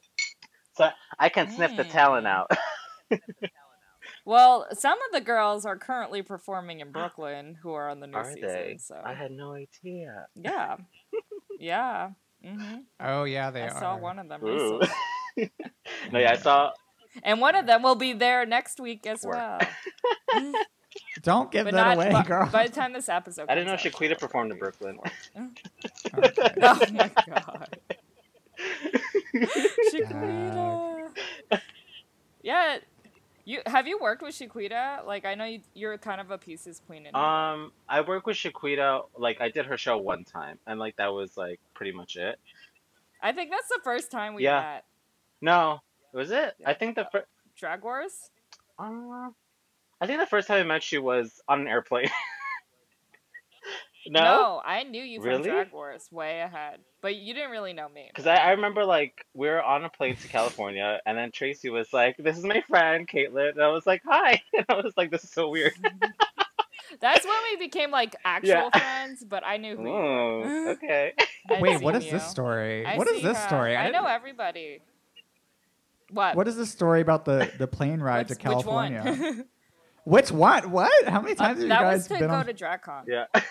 I 1.20 1.30
can 1.30 1.50
sniff 1.50 1.76
the 1.76 1.84
talent 1.84 2.28
out. 2.28 2.52
Well, 4.28 4.68
some 4.74 4.98
of 5.08 5.14
the 5.14 5.22
girls 5.22 5.66
are 5.66 5.78
currently 5.78 6.22
performing 6.22 6.82
in 6.82 6.92
Brooklyn 6.92 7.56
who 7.62 7.72
are 7.72 7.90
on 7.90 8.02
the 8.02 8.08
new 8.08 8.18
Are 8.18 8.26
season. 8.34 8.42
they? 8.42 8.78
So 8.78 9.02
I 9.02 9.14
had 9.14 9.32
no 9.32 9.54
idea. 9.54 10.28
yeah, 10.36 10.76
yeah. 11.58 12.10
hmm 12.44 12.80
Oh 13.00 13.24
yeah, 13.24 13.52
they 13.52 13.62
are. 13.62 13.70
I 13.70 13.74
are. 13.74 13.80
saw 13.80 13.98
one 13.98 14.20
of 14.20 14.28
them 14.28 14.42
recently, 14.44 14.90
no, 16.12 16.20
yeah, 16.20 16.32
I 16.32 16.36
saw. 16.36 16.72
And 17.24 17.40
one 17.42 17.56
of 17.56 17.66
them 17.66 17.82
will 17.84 17.96
be 17.96 18.14
there 18.14 18.46
next 18.46 18.80
week 18.80 19.06
as 19.08 19.24
Work. 19.24 19.36
well. 19.36 19.60
Don't 21.22 21.52
give 21.52 21.66
but 21.66 21.74
that 21.76 21.96
not 21.96 21.96
away, 21.98 22.12
by, 22.12 22.24
girl. 22.24 22.50
by 22.52 22.66
the 22.68 22.74
time 22.74 22.92
this 22.94 23.08
episode. 23.10 23.46
I 23.50 23.56
didn't 23.56 23.68
know 23.68 23.76
comes 23.78 23.86
out, 23.86 23.92
Shaquita 23.94 24.20
performed 24.20 24.52
in 24.52 24.58
Brooklyn. 24.60 24.98
Okay. 25.38 26.54
oh 26.62 26.80
my 26.92 27.12
god, 27.28 27.78
Shaquita. 29.94 31.12
yeah, 32.42 32.78
you 33.46 33.62
have 33.66 33.88
you 33.88 34.00
worked 34.00 34.22
with 34.24 34.34
Shaquita? 34.36 35.06
Like 35.06 35.26
I 35.26 35.36
know 35.36 35.46
you, 35.46 35.60
you're 35.74 35.98
kind 35.98 36.20
of 36.22 36.32
a 36.32 36.38
pieces 36.38 36.82
queen. 36.88 37.06
In 37.06 37.16
Um, 37.16 37.72
I 37.88 38.02
worked 38.02 38.26
with 38.26 38.38
Shaquita. 38.38 39.04
Like, 39.18 39.40
I 39.42 39.50
did 39.50 39.66
her 39.68 39.78
show 39.78 39.98
one 39.98 40.24
time, 40.24 40.60
and 40.66 40.80
like 40.80 40.96
that 40.98 41.14
was 41.14 41.38
like 41.38 41.60
pretty 41.74 41.92
much 41.92 42.16
it. 42.16 42.40
I 43.22 43.32
think 43.32 43.52
that's 43.52 43.68
the 43.70 43.80
first 43.84 44.12
time 44.12 44.34
we 44.36 44.44
Yeah. 44.44 44.60
met. 44.62 44.86
No, 45.42 45.82
was 46.14 46.32
it? 46.32 46.56
I 46.66 46.74
think 46.74 46.96
the 46.96 47.08
first. 47.12 47.26
Drag 47.58 47.84
Wars. 47.84 48.14
Uh, 48.80 49.30
I 50.00 50.06
think 50.06 50.20
the 50.20 50.28
first 50.28 50.48
time 50.48 50.60
I 50.60 50.64
met 50.64 50.92
you 50.92 51.02
was 51.02 51.42
on 51.48 51.62
an 51.62 51.68
airplane. 51.68 52.10
no, 54.08 54.22
No, 54.24 54.62
I 54.64 54.84
knew 54.84 55.02
you 55.04 55.20
from 55.20 55.30
Really? 55.30 55.50
Drag 55.50 55.72
Wars 55.72 56.08
way 56.12 56.42
ahead, 56.42 56.80
but 57.02 57.16
you 57.16 57.34
didn't 57.34 57.52
really 57.52 57.74
know 57.74 57.90
me. 57.90 58.06
because 58.10 58.28
I, 58.28 58.36
I 58.36 58.52
remember 58.52 58.86
like 58.86 59.26
we 59.34 59.48
were 59.48 59.62
on 59.62 59.84
a 59.84 59.90
plane 59.90 60.16
to 60.18 60.28
California, 60.28 61.00
and 61.06 61.18
then 61.18 61.32
Tracy 61.32 61.70
was 61.70 61.92
like, 61.92 62.16
"This 62.18 62.38
is 62.38 62.44
my 62.44 62.62
friend 62.70 63.08
Caitlin," 63.08 63.52
and 63.52 63.62
I 63.64 63.70
was 63.70 63.86
like, 63.88 64.02
"Hi," 64.06 64.42
and 64.58 64.66
I 64.70 64.76
was 64.76 64.94
like, 64.96 65.12
"This 65.12 65.24
is 65.24 65.32
so 65.32 65.50
weird." 65.50 65.74
That's 67.02 67.26
when 67.26 67.36
we 67.52 67.58
became 67.66 67.92
like 67.92 68.16
actual 68.24 68.50
Yeah. 68.50 68.70
friends, 68.70 69.24
but 69.28 69.44
I 69.46 69.58
knew 69.58 69.76
who 69.76 69.84
you 69.84 69.90
were. 69.92 70.48
Ooh, 70.48 70.70
okay. 70.70 71.14
I'd 71.50 71.62
Wait, 71.62 71.82
what 71.82 71.96
is 71.96 72.04
seen 72.04 72.16
is 72.16 72.22
this 72.22 72.30
story? 72.32 72.86
I 72.86 72.98
what 72.98 73.10
is 73.10 73.22
this 73.22 73.38
her. 73.38 73.48
story? 73.48 73.76
I, 73.76 73.90
know 73.92 74.06
everybody. 74.06 74.80
What? 76.12 76.36
What 76.36 76.48
is 76.48 76.56
the 76.56 76.66
story 76.66 77.02
about 77.02 77.26
the 77.26 77.52
the 77.58 77.68
plane 77.68 78.00
ride 78.00 78.28
to 78.30 78.34
What's- 78.36 78.58
which 78.66 78.66
one? 78.66 78.94
California? 78.94 79.46
Which 80.06 80.32
one? 80.32 80.72
What? 80.72 81.06
How 81.10 81.20
many 81.20 81.34
Uh, 81.34 81.44
times 81.44 81.58
have 81.58 81.64
you 81.64 81.68
that 81.68 81.82
guys 81.82 81.98
was 81.98 82.08
to 82.08 82.14
been 82.14 82.28
go 82.30 82.34
on? 82.36 82.46
to 82.46 82.54
DragCon. 82.54 83.04
Yeah. 83.08 83.26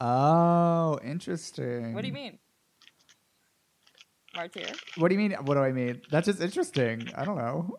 Oh, 0.00 0.98
interesting. 1.04 1.94
What 1.94 2.00
do 2.02 2.08
you 2.08 2.12
mean? 2.12 2.38
Martyr? 4.34 4.66
What 4.96 5.08
do 5.08 5.14
you 5.14 5.20
mean? 5.20 5.32
What 5.44 5.54
do 5.54 5.60
I 5.60 5.70
mean? 5.72 6.02
That's 6.10 6.26
just 6.26 6.40
interesting. 6.40 7.08
I 7.16 7.24
don't 7.24 7.38
know. 7.38 7.78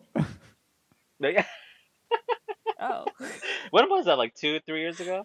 Yeah. 1.20 1.44
Oh. 2.78 3.04
When 3.70 3.88
was 3.88 4.04
that? 4.04 4.18
Like 4.18 4.34
two, 4.34 4.60
three 4.66 4.80
years 4.80 5.00
ago? 5.00 5.24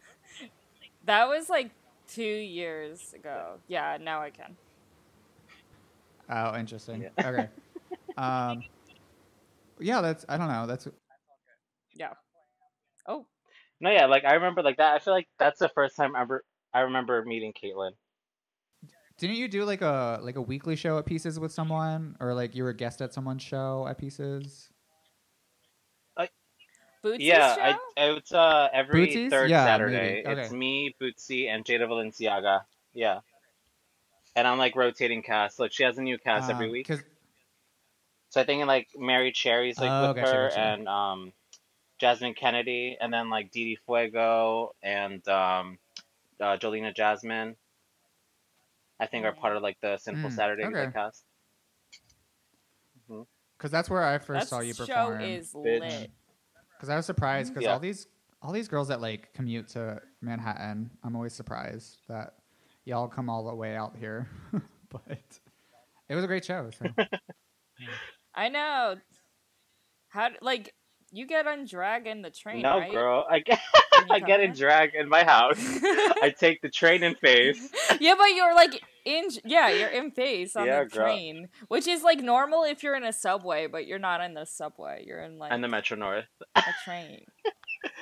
that 1.06 1.28
was 1.28 1.50
like 1.50 1.70
two 2.08 2.24
years 2.24 3.14
ago. 3.14 3.60
Yeah, 3.68 3.98
now 4.02 4.22
I 4.22 4.30
can. 4.30 4.56
Oh, 6.30 6.58
interesting. 6.58 7.02
Yeah. 7.02 7.28
Okay. 7.30 7.50
Um. 8.22 8.64
Yeah, 9.80 10.02
that's. 10.02 10.26
I 10.30 10.38
don't 10.38 10.48
know. 10.48 10.68
That's. 10.68 10.88
Yeah. 11.96 12.14
Oh, 13.08 13.26
No, 13.80 13.90
yeah. 13.90 14.06
Like 14.06 14.26
I 14.26 14.34
remember 14.36 14.62
like 14.62 14.78
that. 14.78 14.94
I 14.94 15.00
feel 15.00 15.14
like 15.14 15.28
that's 15.40 15.60
the 15.60 15.70
first 15.70 15.96
time 15.96 16.16
ever 16.16 16.44
I 16.74 16.82
remember 16.82 17.24
meeting 17.26 17.52
Caitlin. 17.54 17.92
Didn't 19.18 19.36
you 19.36 19.48
do 19.48 19.66
like 19.66 19.82
a 19.82 20.20
like 20.22 20.36
a 20.36 20.42
weekly 20.42 20.76
show 20.76 20.98
at 20.98 21.06
Pieces 21.06 21.40
with 21.40 21.52
someone, 21.52 22.16
or 22.20 22.34
like 22.34 22.56
you 22.56 22.64
were 22.64 22.70
a 22.70 22.76
guest 22.76 23.02
at 23.02 23.14
someone's 23.14 23.44
show 23.44 23.86
at 23.90 23.98
Pieces? 23.98 24.70
Bootsy's 27.04 27.22
Yeah, 27.22 27.56
show? 27.56 27.62
I, 27.62 27.78
it's 27.98 28.32
uh 28.32 28.68
every 28.72 29.08
Bootsy's? 29.08 29.32
third 29.32 29.50
Yeah, 29.50 29.66
Saturday. 29.66 30.22
maybe. 30.24 30.40
It's 30.42 30.52
me, 30.52 30.96
Bootsy, 31.02 31.48
and 31.50 31.66
Jada 31.66 31.88
Valenciaga. 31.88 32.62
Yeah. 32.94 33.22
And 34.36 34.48
I'm 34.48 34.60
like 34.60 34.76
rotating 34.76 35.24
cast. 35.24 35.60
Like 35.60 35.72
she 35.72 35.82
has 35.84 35.98
a 35.98 36.02
new 36.04 36.20
cast 36.20 36.52
every 36.52 36.68
week. 36.68 36.88
week. 36.88 37.00
'cause- 37.00 37.04
So 38.32 38.42
I 38.42 38.46
think 38.46 38.66
like 38.66 38.88
Mary 38.98 39.32
Cherry's 39.32 39.80
like 39.80 39.92
Oh, 39.92 40.02
with 40.02 40.16
gotcha, 40.16 40.32
her 40.32 40.48
gotcha. 40.48 40.60
and 40.60 40.88
um 40.88 41.34
Jasmine 42.00 42.34
Kennedy 42.34 42.98
and 43.00 43.14
then 43.14 43.30
like 43.30 43.52
Didi 43.52 43.78
Fuego 43.86 44.74
and 44.82 45.26
um 45.28 45.78
uh, 46.40 46.58
Jolina 46.58 46.96
Jasmine. 46.96 47.56
I 49.00 49.06
think 49.08 49.26
are 49.26 49.34
part 49.34 49.56
of 49.58 49.64
like 49.64 49.78
the 49.82 49.98
Simple 49.98 50.30
Mm, 50.30 50.36
Saturday 50.36 50.64
okay. 50.64 50.88
cast. 50.94 51.24
Cause 53.60 53.70
that's 53.70 53.90
where 53.90 54.04
I 54.04 54.18
first 54.18 54.44
that 54.44 54.48
saw 54.48 54.60
you 54.62 54.74
perform. 54.74 55.20
show 55.22 55.26
is 55.26 55.54
lit. 55.54 56.10
Cause 56.80 56.90
I 56.90 56.96
was 56.96 57.06
surprised 57.06 57.54
because 57.54 57.66
Yeah. 57.66 57.74
all 57.74 57.80
these 57.80 58.08
all 58.42 58.52
these 58.52 58.68
girls 58.68 58.88
that 58.88 59.02
like 59.02 59.34
commute 59.34 59.68
to 59.70 60.02
Manhattan, 60.22 60.90
I'm 61.04 61.16
always 61.16 61.34
surprised 61.34 61.98
that 62.08 62.34
y'all 62.86 63.08
come 63.08 63.30
all 63.30 63.44
the 63.44 63.54
way 63.54 63.76
out 63.76 63.96
here. 64.00 64.28
but 64.90 65.40
it 66.10 66.16
was 66.16 66.24
a 66.24 66.28
great 66.28 66.46
show. 66.46 66.70
So. 66.80 66.86
I 68.42 68.50
know. 68.50 68.96
How 70.10 70.30
like 70.42 70.74
you 71.12 71.28
get 71.28 71.46
on 71.46 71.66
drag 71.66 72.08
in 72.08 72.24
the 72.24 72.32
train, 72.32 72.64
No, 72.64 72.80
right? 72.80 72.92
girl, 72.92 73.24
I 73.30 73.38
get 73.40 73.60
When 74.00 74.12
I 74.12 74.20
get 74.20 74.40
a 74.40 74.48
drag 74.48 74.96
in 74.96 75.08
my 75.10 75.24
house. 75.24 75.60
I 76.24 76.34
take 76.38 76.62
the 76.62 76.70
train 76.70 77.04
in 77.04 77.14
face. 77.16 77.70
yeah, 78.00 78.16
but 78.18 78.34
you're 78.36 78.56
like 78.56 78.82
in 79.06 79.28
yeah, 79.46 79.70
you're 79.70 79.90
in 79.90 80.10
face 80.10 80.56
on 80.56 80.66
Yeah, 80.66 80.84
the 80.86 80.90
girl. 80.90 81.06
train, 81.06 81.50
which 81.68 81.86
is 81.88 82.02
like 82.02 82.20
normal 82.22 82.64
if 82.64 82.82
you're 82.82 82.96
in 82.96 83.04
a 83.04 83.14
subway, 83.14 83.68
but 83.68 83.86
you're 83.86 84.00
not 84.00 84.22
in 84.22 84.34
the 84.34 84.46
subway. 84.46 85.04
You're 85.06 85.22
in 85.22 85.38
like 85.38 85.52
and 85.54 85.64
the 85.64 85.68
Metro 85.68 85.96
North. 85.98 86.26
a 86.56 86.74
train. 86.74 87.26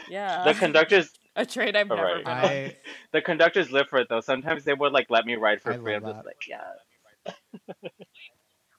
Yeah, 0.10 0.46
The 0.46 0.54
conductors, 0.54 1.12
a 1.36 1.46
train 1.46 1.76
I've 1.76 1.92
oh, 1.92 1.96
never 1.96 2.08
Alright. 2.08 2.24
been 2.24 2.40
on. 2.40 2.46
I 2.46 2.76
the 3.12 3.22
conductors 3.22 3.72
live 3.72 3.88
for 3.90 4.00
it 4.00 4.08
though. 4.10 4.22
Sometimes 4.22 4.64
they 4.64 4.74
would 4.74 4.94
like 4.94 5.08
let 5.10 5.26
me 5.26 5.36
ride 5.36 5.62
for 5.62 5.74
I 5.74 5.78
free. 5.78 5.96
I'm 5.96 6.04
love 6.04 6.16
just 6.16 6.26
like, 6.26 6.48
yeah, 6.48 6.72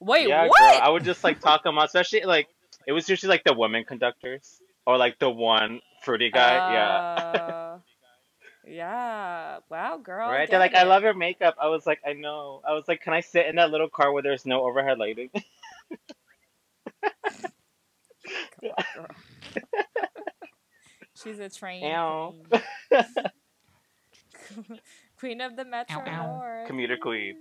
Wait, 0.00 0.28
yeah, 0.28 0.49
what? 0.49 0.59
girl. 0.59 0.80
I 0.80 0.90
would 0.90 1.04
just 1.04 1.25
like 1.25 1.40
talk 1.40 1.64
them 1.64 1.78
out, 1.78 1.87
especially 1.87 2.23
like 2.25 2.49
it 2.87 2.92
was 2.92 3.09
usually 3.09 3.30
like 3.30 3.45
the 3.45 3.54
women 3.54 3.85
conductors 3.85 4.61
or 4.87 4.99
like 4.99 5.19
the 5.21 5.30
one 5.30 5.80
fruity 6.02 6.30
guy. 6.30 6.62
yeah, 6.66 7.00
Uh, 7.37 7.78
yeah. 8.66 9.59
Wow, 9.71 9.99
girl. 9.99 10.28
right. 10.30 10.50
They're 10.50 10.61
like, 10.61 10.75
I 10.75 10.85
love 10.85 11.02
your 11.02 11.14
makeup. 11.14 11.57
I 11.61 11.68
was 11.68 11.87
like, 11.87 12.01
I 12.07 12.14
know. 12.14 12.62
I 12.68 12.72
was 12.75 12.85
like, 12.88 13.03
can 13.03 13.14
I 13.14 13.20
sit 13.20 13.46
in 13.46 13.57
that 13.57 13.70
little 13.70 13.88
car 13.90 14.12
where 14.12 14.22
there's 14.22 14.46
no 14.46 14.62
overhead 14.66 14.98
lighting? 14.98 15.31
Come 18.61 18.70
on, 18.70 18.85
girl. 18.94 19.07
She's 21.14 21.40
a 21.40 21.48
train 21.51 21.96
Ow. 21.96 22.35
queen. 22.51 22.51
queen 25.18 25.40
of 25.40 25.57
the 25.57 25.64
Metro 25.64 26.07
Ow, 26.07 26.07
ow. 26.07 26.42
North. 26.42 26.68
Commuter 26.68 26.96
queen. 26.96 27.40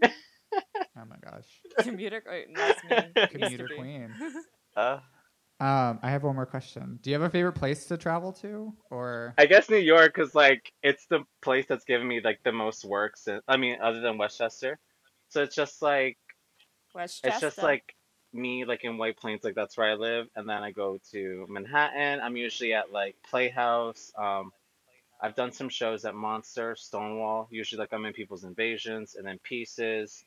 Oh 0.56 1.06
my 1.08 1.16
gosh, 1.24 1.46
Commuter 1.80 2.22
queen. 2.22 2.54
That's 2.56 2.84
me. 2.84 2.90
Used 3.16 3.16
to 3.16 3.28
commuter 3.28 3.68
be. 3.68 3.76
queen. 3.76 4.14
Uh, 4.78 5.00
Um, 5.60 6.00
I 6.04 6.12
have 6.12 6.24
one 6.24 6.36
more 6.36 6.46
question. 6.46 7.00
Do 7.02 7.10
you 7.10 7.16
have 7.16 7.24
a 7.24 7.30
favorite 7.30 7.54
place 7.54 7.86
to 7.88 7.98
travel 7.98 8.32
to, 8.34 8.72
or 8.90 9.34
I 9.38 9.46
guess 9.46 9.70
New 9.70 9.78
York 9.78 10.18
is 10.20 10.34
like 10.36 10.72
it's 10.84 11.06
the 11.08 11.26
place 11.42 11.66
that's 11.68 11.84
given 11.84 12.08
me 12.08 12.22
like 12.24 12.40
the 12.44 12.52
most 12.54 12.86
work 12.86 13.18
since 13.18 13.44
I 13.48 13.58
mean 13.58 13.78
other 13.82 14.00
than 14.00 14.18
Westchester. 14.18 14.80
So 15.30 15.44
it's 15.44 15.56
just 15.56 15.82
like 15.82 16.18
Westchester. 16.96 17.28
it's 17.30 17.42
just 17.42 17.58
like 17.64 17.96
me 18.32 18.64
like 18.64 18.84
in 18.86 18.98
White 18.98 19.18
Plains 19.18 19.44
like 19.44 19.56
that's 19.56 19.76
where 19.76 19.92
I 19.92 19.96
live 19.96 20.28
and 20.36 20.48
then 20.48 20.64
I 20.64 20.72
go 20.72 21.00
to 21.12 21.46
Manhattan. 21.50 22.22
I'm 22.22 22.38
usually 22.38 22.74
at 22.74 22.92
like 22.94 23.16
Playhouse. 23.30 24.14
Um 24.18 24.54
I've 25.22 25.36
done 25.36 25.52
some 25.52 25.68
shows 25.68 26.06
at 26.06 26.16
Monster, 26.16 26.76
Stonewall. 26.78 27.50
Usually 27.52 27.80
like 27.80 27.92
I'm 27.92 28.06
in 28.06 28.14
People's 28.14 28.46
Invasions 28.46 29.16
and 29.16 29.28
then 29.28 29.40
Pieces. 29.44 30.24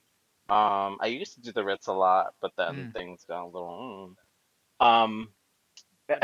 Um 0.49 0.99
I 1.01 1.07
used 1.07 1.35
to 1.35 1.41
do 1.41 1.53
the 1.53 1.65
Ritz 1.65 1.87
a 1.87 1.93
lot, 1.93 2.35
but 2.41 2.53
then 2.57 2.75
Mm. 2.75 2.93
things 2.93 3.25
got 3.27 3.45
a 3.45 3.47
little 3.47 4.17
mm. 4.81 4.87
um 4.87 5.29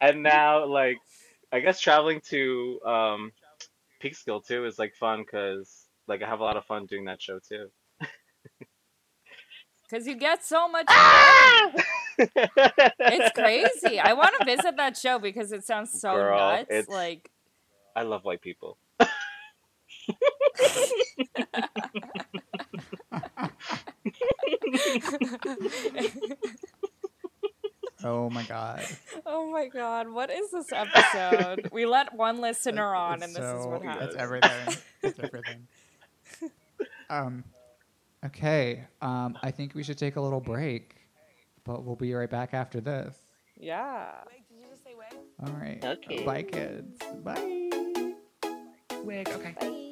and 0.00 0.22
now 0.22 0.64
like 0.66 0.98
I 1.52 1.60
guess 1.60 1.80
traveling 1.80 2.20
to 2.30 2.80
um 2.84 3.32
Peekskill 4.02 4.44
too 4.46 4.64
is 4.64 4.78
like 4.78 4.94
fun 4.94 5.20
because 5.22 5.86
like 6.06 6.22
I 6.22 6.28
have 6.28 6.40
a 6.40 6.44
lot 6.44 6.56
of 6.56 6.64
fun 6.64 6.86
doing 6.86 7.04
that 7.06 7.20
show 7.20 7.38
too. 7.40 7.70
because 9.82 10.06
you 10.06 10.14
get 10.14 10.44
so 10.44 10.68
much. 10.68 10.86
Ah! 10.88 11.72
it's 12.18 13.32
crazy. 13.34 13.98
I 13.98 14.12
want 14.14 14.34
to 14.38 14.44
visit 14.44 14.76
that 14.76 14.96
show 14.96 15.18
because 15.18 15.52
it 15.52 15.64
sounds 15.64 16.00
so 16.00 16.12
Girl, 16.14 16.38
nuts. 16.38 16.70
it's- 16.70 16.88
Like 16.88 17.30
I 17.94 18.02
love 18.02 18.24
white 18.24 18.40
people. 18.40 18.78
Oh 28.04 28.30
my 28.30 28.42
god, 28.44 28.84
oh 29.26 29.50
my 29.50 29.68
god, 29.68 30.08
what 30.08 30.30
is 30.30 30.50
this 30.50 30.66
episode? 30.72 31.68
we 31.72 31.86
let 31.86 32.14
one 32.14 32.40
listener 32.40 32.94
on, 32.94 33.22
and 33.22 33.30
It's 33.30 33.34
this 33.38 33.60
is 33.60 33.66
what 33.66 33.82
so- 33.82 33.86
happens. 33.88 34.10
That's 34.12 34.22
everything. 34.22 34.76
That's 35.02 35.18
everything. 35.20 35.68
um, 37.10 37.44
okay. 38.26 38.84
Um, 39.02 39.38
I 39.42 39.50
think 39.50 39.74
we 39.74 39.82
should 39.82 39.98
take 39.98 40.16
a 40.16 40.20
little 40.20 40.40
break, 40.40 40.96
but 41.64 41.84
we'll 41.84 41.96
be 41.96 42.12
right 42.14 42.30
back 42.30 42.54
after 42.54 42.80
this. 42.80 43.16
Yeah. 43.56 44.06
Wait, 44.30 44.48
did 44.48 44.58
you 44.58 44.64
just 44.70 44.82
say 44.84 44.94
wig? 44.96 45.20
All 45.46 45.52
right. 45.60 45.84
Okay. 45.84 46.24
Bye, 46.24 46.42
kids. 46.42 46.98
Bye. 47.22 47.70
Wig. 49.04 49.28
Okay. 49.28 49.54
I 49.60 49.89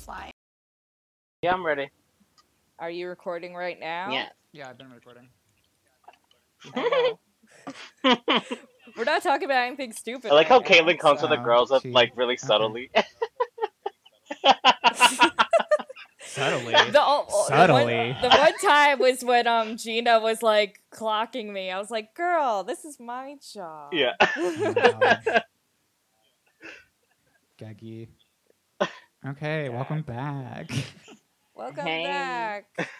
to 0.00 0.04
flying. 0.04 0.32
Yeah, 1.42 1.52
I'm 1.52 1.64
ready. 1.64 1.90
Are 2.78 2.90
you 2.90 3.08
recording 3.08 3.54
right 3.54 3.78
now? 3.78 4.10
Yeah. 4.10 4.28
Yeah, 4.52 4.68
I've 4.68 4.78
been 4.78 4.90
recording. 4.90 5.28
We're 8.96 9.04
not 9.04 9.22
talking 9.22 9.44
about 9.44 9.66
anything 9.66 9.92
stupid. 9.92 10.30
I 10.30 10.34
like 10.34 10.48
how 10.48 10.58
right 10.58 10.68
now, 10.68 10.76
Caitlyn 10.76 10.98
comes 10.98 11.20
to 11.20 11.28
the 11.28 11.36
girls 11.36 11.70
up 11.70 11.84
like 11.84 12.12
really 12.16 12.36
subtly. 12.36 12.90
Subtly. 16.22 16.72
The, 16.72 17.00
oh, 17.00 17.26
oh, 17.28 17.48
the 17.48 17.56
Subtly. 17.56 18.12
one, 18.12 18.22
the 18.22 18.28
one 18.28 18.58
time 18.62 18.98
was 19.00 19.24
when 19.24 19.46
um 19.48 19.76
Gina 19.76 20.20
was 20.20 20.42
like 20.42 20.80
clocking 20.92 21.52
me. 21.52 21.70
I 21.72 21.78
was 21.78 21.90
like, 21.90 22.14
"Girl, 22.14 22.62
this 22.62 22.84
is 22.84 23.00
my 23.00 23.36
job." 23.52 23.92
yeah. 23.92 24.12
Gaggy. 27.58 28.08
Okay, 29.26 29.68
welcome 29.68 30.02
back. 30.02 30.70
Welcome 31.54 31.84
Hey. 31.84 32.04
back. 32.04 32.64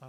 Uh. 0.00 0.08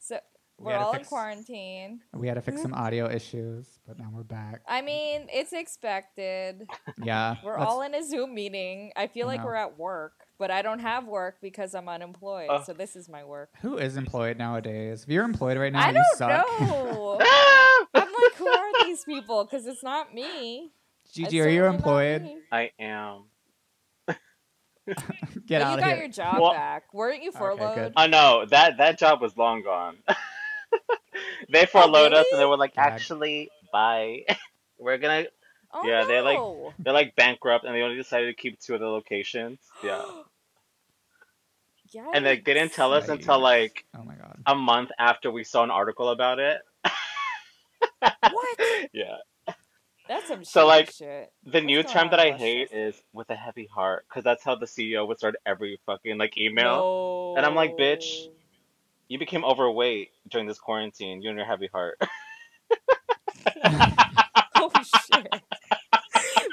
So 0.00 0.18
We 0.58 0.64
We're 0.66 0.72
had 0.72 0.78
to 0.80 0.84
all 0.84 0.92
in 0.94 1.04
quarantine. 1.04 2.00
We 2.12 2.26
had 2.26 2.34
to 2.34 2.42
fix 2.42 2.60
some 2.60 2.74
audio 2.84 3.08
issues, 3.08 3.78
but 3.86 3.98
now 4.00 4.10
we're 4.12 4.24
back. 4.24 4.60
I 4.66 4.82
mean, 4.82 5.28
it's 5.32 5.52
expected. 5.52 6.66
Yeah, 7.02 7.36
We're 7.44 7.56
all 7.56 7.82
in 7.82 7.94
a 7.94 8.02
Zoom 8.04 8.34
meeting. 8.34 8.90
I 8.96 9.06
feel 9.06 9.26
I 9.26 9.30
like 9.34 9.40
know. 9.40 9.46
we're 9.46 9.54
at 9.54 9.78
work, 9.78 10.12
but 10.40 10.50
I 10.50 10.60
don't 10.62 10.80
have 10.80 11.06
work 11.06 11.36
because 11.40 11.72
I'm 11.74 11.88
unemployed. 11.88 12.48
Oh. 12.50 12.62
So 12.66 12.72
this 12.74 12.96
is 12.96 13.08
my 13.08 13.24
work. 13.24 13.50
Who 13.62 13.78
is 13.78 13.96
employed 13.96 14.36
nowadays? 14.36 15.04
If 15.04 15.08
you're 15.08 15.24
employed 15.24 15.56
right 15.56 15.72
now, 15.72 15.84
I 15.86 15.88
you 15.90 15.94
don't 15.94 16.18
suck. 16.18 16.46
know. 16.60 17.20
I'm 17.94 18.08
like, 18.12 18.34
who 18.36 18.48
are 18.48 18.84
these 18.84 19.04
people? 19.04 19.44
Because 19.44 19.66
it's 19.66 19.84
not 19.84 20.12
me. 20.12 20.72
It's 21.04 21.14
Gigi, 21.14 21.40
are 21.40 21.48
you 21.48 21.64
employed? 21.64 22.28
I 22.52 22.72
am. 22.78 23.22
Get 25.46 25.60
But 25.60 25.62
out 25.62 25.70
you 25.70 25.74
of 25.74 25.80
got 25.80 25.88
here. 25.90 25.96
your 25.98 26.08
job 26.08 26.40
Well- 26.40 26.52
back. 26.52 26.92
Weren't 26.94 27.22
you 27.22 27.30
Okay, 27.30 27.38
furloughed? 27.38 27.74
good. 27.74 27.92
Oh 27.96 28.06
no, 28.06 28.44
that 28.46 28.78
that 28.78 28.98
job 28.98 29.20
was 29.20 29.36
long 29.36 29.62
gone. 29.62 29.96
they 31.50 31.62
oh, 31.62 31.66
furloughed 31.66 32.12
us, 32.12 32.26
and 32.32 32.40
they 32.40 32.44
were 32.44 32.56
like, 32.56 32.74
"Actually, 32.76 33.50
bye. 33.72 34.24
We're 34.78 34.98
gonna." 34.98 35.24
oh, 35.72 35.86
Yeah, 35.86 36.04
they're 36.04 36.22
like- 36.22 36.38
They're 36.78 36.92
like 36.92 37.14
bankrupt, 37.16 37.64
and 37.64 37.74
they 37.74 37.82
only 37.82 37.96
decided 37.96 38.26
to 38.26 38.34
keep 38.40 38.58
two 38.60 38.74
of 38.74 38.80
the 38.80 38.86
locations. 38.88 39.58
Yeah, 39.84 40.02
and 42.14 42.24
they 42.24 42.36
didn't 42.36 42.72
tell 42.72 42.92
us 42.92 43.08
until 43.08 43.38
like 43.40 43.84
Oh 43.98 44.02
my 44.04 44.14
god. 44.14 44.42
a 44.46 44.54
month 44.54 44.90
after 44.98 45.30
we 45.30 45.44
saw 45.44 45.62
an 45.64 45.70
article 45.70 46.08
about 46.10 46.38
it. 46.38 46.60
What? 48.00 48.58
Yeah. 48.92 49.16
That's 50.10 50.26
some 50.26 50.42
So, 50.44 50.66
like, 50.66 50.90
shit. 50.90 51.32
The 51.46 51.60
new 51.60 51.84
term 51.84 52.10
that 52.10 52.18
I 52.18 52.32
hate 52.32 52.62
Westchester? 52.72 52.88
is 52.88 53.02
with 53.12 53.30
a 53.30 53.36
heavy 53.36 53.68
heart, 53.72 54.04
because 54.08 54.24
that's 54.24 54.42
how 54.42 54.56
the 54.56 54.66
CEO 54.66 55.06
would 55.06 55.18
start 55.18 55.36
every 55.46 55.78
fucking 55.86 56.18
like 56.18 56.36
email. 56.36 57.34
And 57.36 57.46
I'm 57.46 57.54
like, 57.54 57.76
bitch. 57.78 58.26
You 59.06 59.18
became 59.20 59.44
overweight 59.44 60.08
during 60.28 60.48
this 60.48 60.58
quarantine. 60.58 61.22
You 61.22 61.30
and 61.30 61.38
your 61.38 61.46
heavy 61.46 61.68
heart. 61.72 61.96
Oh 64.62 64.70
shit. 64.82 65.32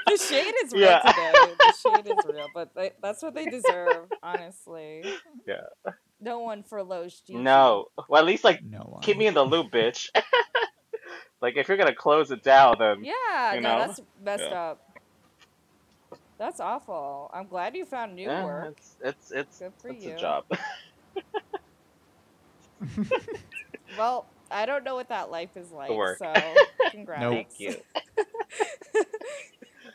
the 0.06 0.16
shade 0.16 0.54
is 0.64 0.72
real 0.72 0.82
Yeah. 0.82 1.00
today. 1.00 1.32
The 1.58 1.74
shade 1.82 2.06
is 2.06 2.24
real, 2.26 2.46
but 2.54 2.74
they, 2.74 2.92
that's 3.02 3.22
what 3.22 3.34
they 3.34 3.44
deserve, 3.46 4.06
honestly. 4.22 5.04
Yeah. 5.46 5.92
No 6.20 6.38
one 6.38 6.62
furloughs 6.62 7.20
Gigi. 7.20 7.38
No. 7.38 7.86
Well, 8.08 8.20
at 8.22 8.26
least 8.26 8.44
like 8.44 8.64
No 8.64 8.78
one. 8.80 9.02
keep 9.02 9.18
me 9.18 9.26
in 9.26 9.34
the 9.34 9.44
loop, 9.44 9.70
bitch. 9.70 10.08
like 11.42 11.56
if 11.56 11.68
you're 11.68 11.76
gonna 11.76 11.94
close 11.94 12.30
it 12.30 12.42
down, 12.42 12.76
then 12.78 13.04
Yeah, 13.04 13.54
You 13.54 13.60
no, 13.60 13.78
that's 13.78 14.00
messed 14.22 14.44
Yeah. 14.50 14.70
up. 14.70 14.80
That's 16.38 16.60
awful. 16.60 17.30
I'm 17.34 17.48
glad 17.48 17.74
you 17.74 17.84
found 17.84 18.14
new 18.14 18.28
yeah, 18.28 18.44
work. 18.44 18.68
it's 18.68 18.96
it's 19.00 19.30
it's 19.32 19.58
Good 19.58 19.72
for 19.80 19.90
it's 19.90 20.06
you. 20.06 20.12
a 20.12 20.16
job. 20.16 20.44
Well, 23.96 24.28
I 24.50 24.66
don't 24.66 24.84
know 24.84 24.94
what 24.94 25.08
that 25.08 25.30
life 25.30 25.56
is 25.56 25.70
like, 25.70 25.90
work. 25.90 26.18
so 26.18 26.54
congrats. 26.90 27.22
Nope. 27.22 27.34
Thank 27.34 27.48
you. 27.58 27.76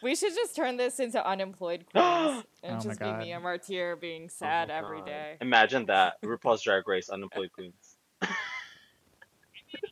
we 0.04 0.16
should 0.16 0.34
just 0.36 0.56
turn 0.56 0.78
this 0.78 1.00
into 1.00 1.26
unemployed 1.26 1.86
queens 1.92 2.06
oh 2.06 2.44
and 2.64 2.80
Oh 2.80 2.84
just 2.84 3.00
be 3.00 3.06
God. 3.06 3.20
Mia 3.20 3.40
Martyr 3.40 3.96
being 3.96 4.24
Oh 4.24 4.28
sad 4.30 4.70
my 4.70 4.76
every 4.76 4.98
God. 5.00 5.06
day. 5.08 5.38
Imagine 5.42 5.86
that 5.88 6.16
RuPaul's 6.24 6.64
Drag 6.64 6.88
Race 6.88 7.10
unemployed 7.10 7.52
queens. 7.54 7.98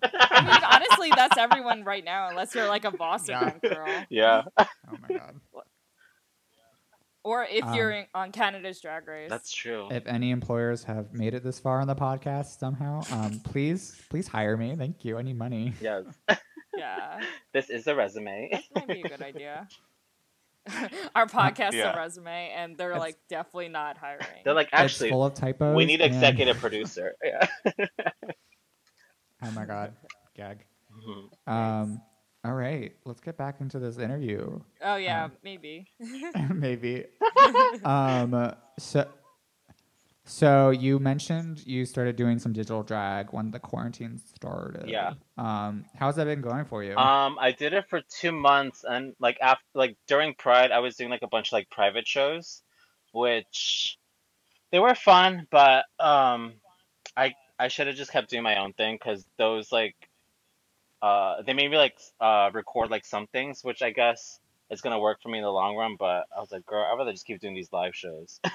I 0.04 0.42
mean, 0.42 0.64
honestly, 0.72 1.12
that's 1.16 1.38
everyone 1.38 1.84
right 1.84 2.04
now, 2.04 2.30
unless 2.30 2.54
you're 2.56 2.68
like 2.68 2.86
a 2.86 2.92
bossy 2.92 3.32
Yeah. 3.32 3.54
girl, 3.62 4.06
Yeah, 4.10 4.44
Oh 4.60 4.66
my 5.02 5.18
god. 5.18 5.36
or 7.24 7.44
if 7.46 7.64
Um, 7.64 7.74
you're 7.76 7.92
in, 7.92 8.06
on 8.16 8.32
Canada's 8.32 8.82
Drag 8.82 9.08
Race. 9.08 9.30
that's 9.30 9.52
true. 9.54 9.88
If 9.92 10.08
any 10.08 10.32
employers 10.32 10.84
have 10.86 11.14
made 11.14 11.34
it 11.34 11.44
this 11.44 11.60
far 11.60 11.80
on 11.80 11.88
the 11.88 11.96
podcast 11.96 12.58
somehow, 12.60 13.02
um, 13.12 13.40
please, 13.44 14.02
please 14.10 14.28
hire 14.28 14.58
me. 14.58 14.76
Thank 14.76 15.06
you. 15.06 15.18
I 15.18 15.22
need 15.22 15.38
money. 15.38 15.74
Yes, 15.82 16.06
yeah, 16.76 17.20
this 17.54 17.70
is 17.70 17.86
a 17.88 17.96
resume. 17.96 18.50
that 18.74 18.88
might 18.88 18.88
be 18.88 19.02
a 19.02 19.10
good 19.10 19.22
idea. 19.22 19.68
Our 21.16 21.26
podcast 21.26 21.72
Yeah. 21.74 21.94
a 21.94 21.98
resume, 21.98 22.52
and 22.56 22.78
they're 22.78 22.90
It's- 22.92 23.02
like 23.02 23.18
definitely 23.30 23.70
not 23.70 23.98
hiring. 23.98 24.26
They're 24.46 24.54
like, 24.54 24.68
it's 24.68 24.74
actually, 24.80 25.10
full 25.10 25.26
of 25.26 25.34
typos. 25.34 25.76
we 25.76 25.86
need 25.86 26.02
and- 26.02 26.14
executive 26.14 26.58
producer. 26.60 27.16
Yeah. 27.24 27.48
Oh 29.44 29.52
my 29.52 29.66
god. 29.66 29.94
Gag. 30.36 30.66
Mhm. 30.94 31.52
Um. 31.52 32.02
All 32.44 32.54
right. 32.54 32.94
Let's 33.06 33.22
get 33.22 33.38
back 33.38 33.62
into 33.62 33.80
this 33.80 33.98
interview. 33.98 34.60
oh 34.82 34.96
yeah, 34.96 35.26
um, 35.26 35.32
maybe. 35.44 35.88
Maybe. 36.54 37.06
Um. 37.84 38.54
So. 38.80 39.08
So 40.24 40.70
you 40.70 41.00
mentioned 41.00 41.66
you 41.66 41.84
started 41.86 42.16
doing 42.16 42.38
some 42.40 42.54
digital 42.54 42.84
drag 42.84 43.34
when 43.34 43.52
the 43.52 43.60
quarantine 43.60 44.20
started. 44.36 44.88
Yeah. 44.88 45.14
Um. 45.38 45.86
How's 45.96 46.16
that 46.16 46.26
been 46.26 46.42
going 46.42 46.66
for 46.66 46.84
you? 46.84 46.96
Um, 46.96 47.38
I 47.40 47.52
did 47.52 47.74
it 47.74 47.90
for 47.90 48.02
two 48.02 48.32
months, 48.32 48.86
and 48.88 49.14
like 49.20 49.38
after, 49.42 49.66
like 49.74 49.98
during 50.08 50.34
Pride, 50.36 50.72
I 50.72 50.80
was 50.80 50.96
doing 50.96 51.10
like 51.10 51.24
a 51.24 51.28
bunch 51.28 51.50
of 51.50 51.54
like 51.54 51.70
private 51.70 52.08
shows, 52.08 52.62
which 53.14 53.98
they 54.72 54.80
were 54.80 54.96
fun, 54.96 55.48
but 55.52 55.86
um, 56.00 56.54
I 57.18 57.34
I 57.62 57.68
should 57.68 57.88
have 57.88 57.96
just 57.96 58.12
kept 58.12 58.30
doing 58.30 58.44
my 58.44 58.58
own 58.58 58.74
thing 58.74 58.96
because 58.96 59.26
those 59.38 59.72
like, 59.72 59.96
uh, 61.02 61.42
they 61.44 61.54
made 61.54 61.70
me 61.72 61.78
like 61.78 61.98
uh 62.20 62.50
record 62.54 62.90
like 62.90 63.06
some 63.06 63.28
things, 63.28 63.64
which 63.64 63.82
I 63.82 63.92
guess 63.92 64.40
is 64.72 64.82
gonna 64.82 65.00
work 65.00 65.22
for 65.22 65.30
me 65.30 65.38
in 65.38 65.44
the 65.44 65.52
long 65.52 65.76
run. 65.76 65.96
But 66.00 66.26
I 66.36 66.40
was 66.40 66.52
like, 66.52 66.66
girl, 66.66 66.84
I'd 66.84 66.98
rather 66.98 67.12
just 67.12 67.26
keep 67.26 67.40
doing 67.40 67.56
these 67.56 67.72
live 67.72 67.96
shows. 67.96 68.40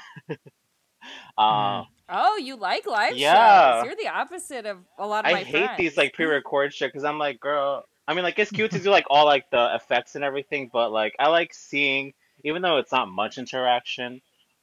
Um, 1.39 1.87
Oh, 2.09 2.37
you 2.37 2.57
like 2.57 2.87
live 2.87 3.17
Yeah. 3.17 3.75
shows? 3.75 3.85
You're 3.85 3.97
the 3.97 4.09
opposite 4.09 4.67
of 4.67 4.79
a 4.99 5.07
lot 5.07 5.25
of 5.25 5.31
I 5.31 5.35
my 5.35 5.45
hate 5.45 5.61
friends. 5.61 5.79
these 5.79 5.97
like 5.97 6.15
pre-record 6.15 6.73
shit 6.73 6.93
because 6.93 7.05
I'm 7.05 7.19
like, 7.19 7.41
girl. 7.41 7.85
I 8.09 8.15
mean, 8.15 8.23
like 8.23 8.39
it's 8.39 8.51
cute 8.53 8.71
to 8.73 8.79
do 8.79 8.91
like 8.91 9.07
all 9.11 9.25
like 9.27 9.51
the 9.51 9.75
effects 9.75 10.15
and 10.15 10.23
everything, 10.25 10.71
but 10.73 10.93
like 10.93 11.15
I 11.19 11.29
like 11.29 11.53
seeing, 11.53 12.15
even 12.45 12.63
though 12.63 12.79
it's 12.79 12.93
not 12.93 13.09
much 13.09 13.39
interaction. 13.39 14.21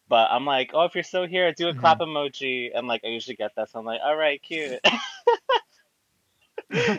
But 0.09 0.29
I'm 0.31 0.45
like, 0.45 0.71
oh, 0.73 0.85
if 0.85 0.95
you're 0.95 1.03
still 1.03 1.25
here, 1.27 1.51
do 1.53 1.69
a 1.69 1.73
Mhm. 1.73 1.79
clap 1.79 1.99
emoji, 1.99 2.71
and 2.75 2.87
like 2.87 3.01
I 3.03 3.07
usually 3.07 3.35
get 3.35 3.55
that, 3.55 3.69
so 3.71 3.79
I'm 3.79 3.85
like, 3.85 4.01
all 4.03 4.15
right, 4.15 4.41
cute. 4.41 4.79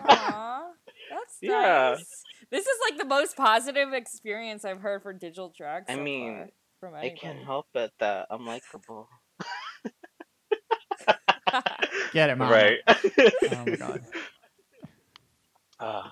Aw, 0.01 0.73
that's 1.11 1.39
Yeah. 1.43 1.97
nice. 1.97 2.25
This 2.51 2.67
is 2.67 2.79
like 2.89 2.99
the 2.99 3.07
most 3.07 3.37
positive 3.37 3.93
experience 3.93 4.65
I've 4.65 4.81
heard 4.81 5.03
for 5.03 5.13
digital 5.13 5.53
drag. 5.57 5.85
I 5.89 5.95
so 5.95 6.05
mean, 6.05 6.33
far 6.35 6.49
from 6.81 6.95
I 6.95 7.11
can't 7.11 7.45
help 7.45 7.67
it 7.75 7.93
that 8.01 8.27
I'm 8.31 8.47
likable, 8.47 9.09
Get 12.13 12.31
it, 12.31 12.37
mom. 12.39 12.51
right? 12.51 12.79
Oh 13.51 13.67
my 13.67 13.77
god. 13.77 14.01
Uh, 15.79 16.09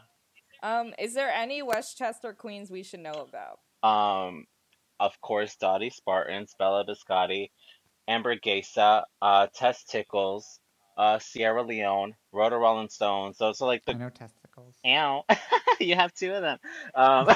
um, 0.62 0.94
is 0.98 1.14
there 1.14 1.30
any 1.30 1.62
Westchester 1.62 2.32
queens 2.32 2.70
we 2.70 2.82
should 2.82 3.00
know 3.00 3.12
about? 3.28 3.60
um, 3.82 4.46
of 5.02 5.20
course, 5.20 5.56
Dottie 5.56 5.90
Spartans, 5.90 6.54
Bella 6.58 6.84
Biscotti, 6.86 7.50
Amber 8.08 8.36
Gesa, 8.36 9.02
uh, 9.20 9.48
Tess 9.54 9.84
Tickles, 9.84 10.60
uh, 10.96 11.18
Sierra 11.18 11.62
Leone, 11.62 12.14
Rhoda 12.32 12.56
Rolling 12.56 12.88
Stones. 12.88 13.36
Those 13.38 13.60
are 13.60 13.66
like 13.66 13.82
I 13.88 13.92
the 13.92 13.98
know 13.98 14.10
testicles. 14.10 14.76
Ow. 14.86 15.24
you 15.80 15.94
have 15.96 16.14
two 16.14 16.32
of 16.32 16.42
them. 16.42 16.58
Um, 16.94 17.28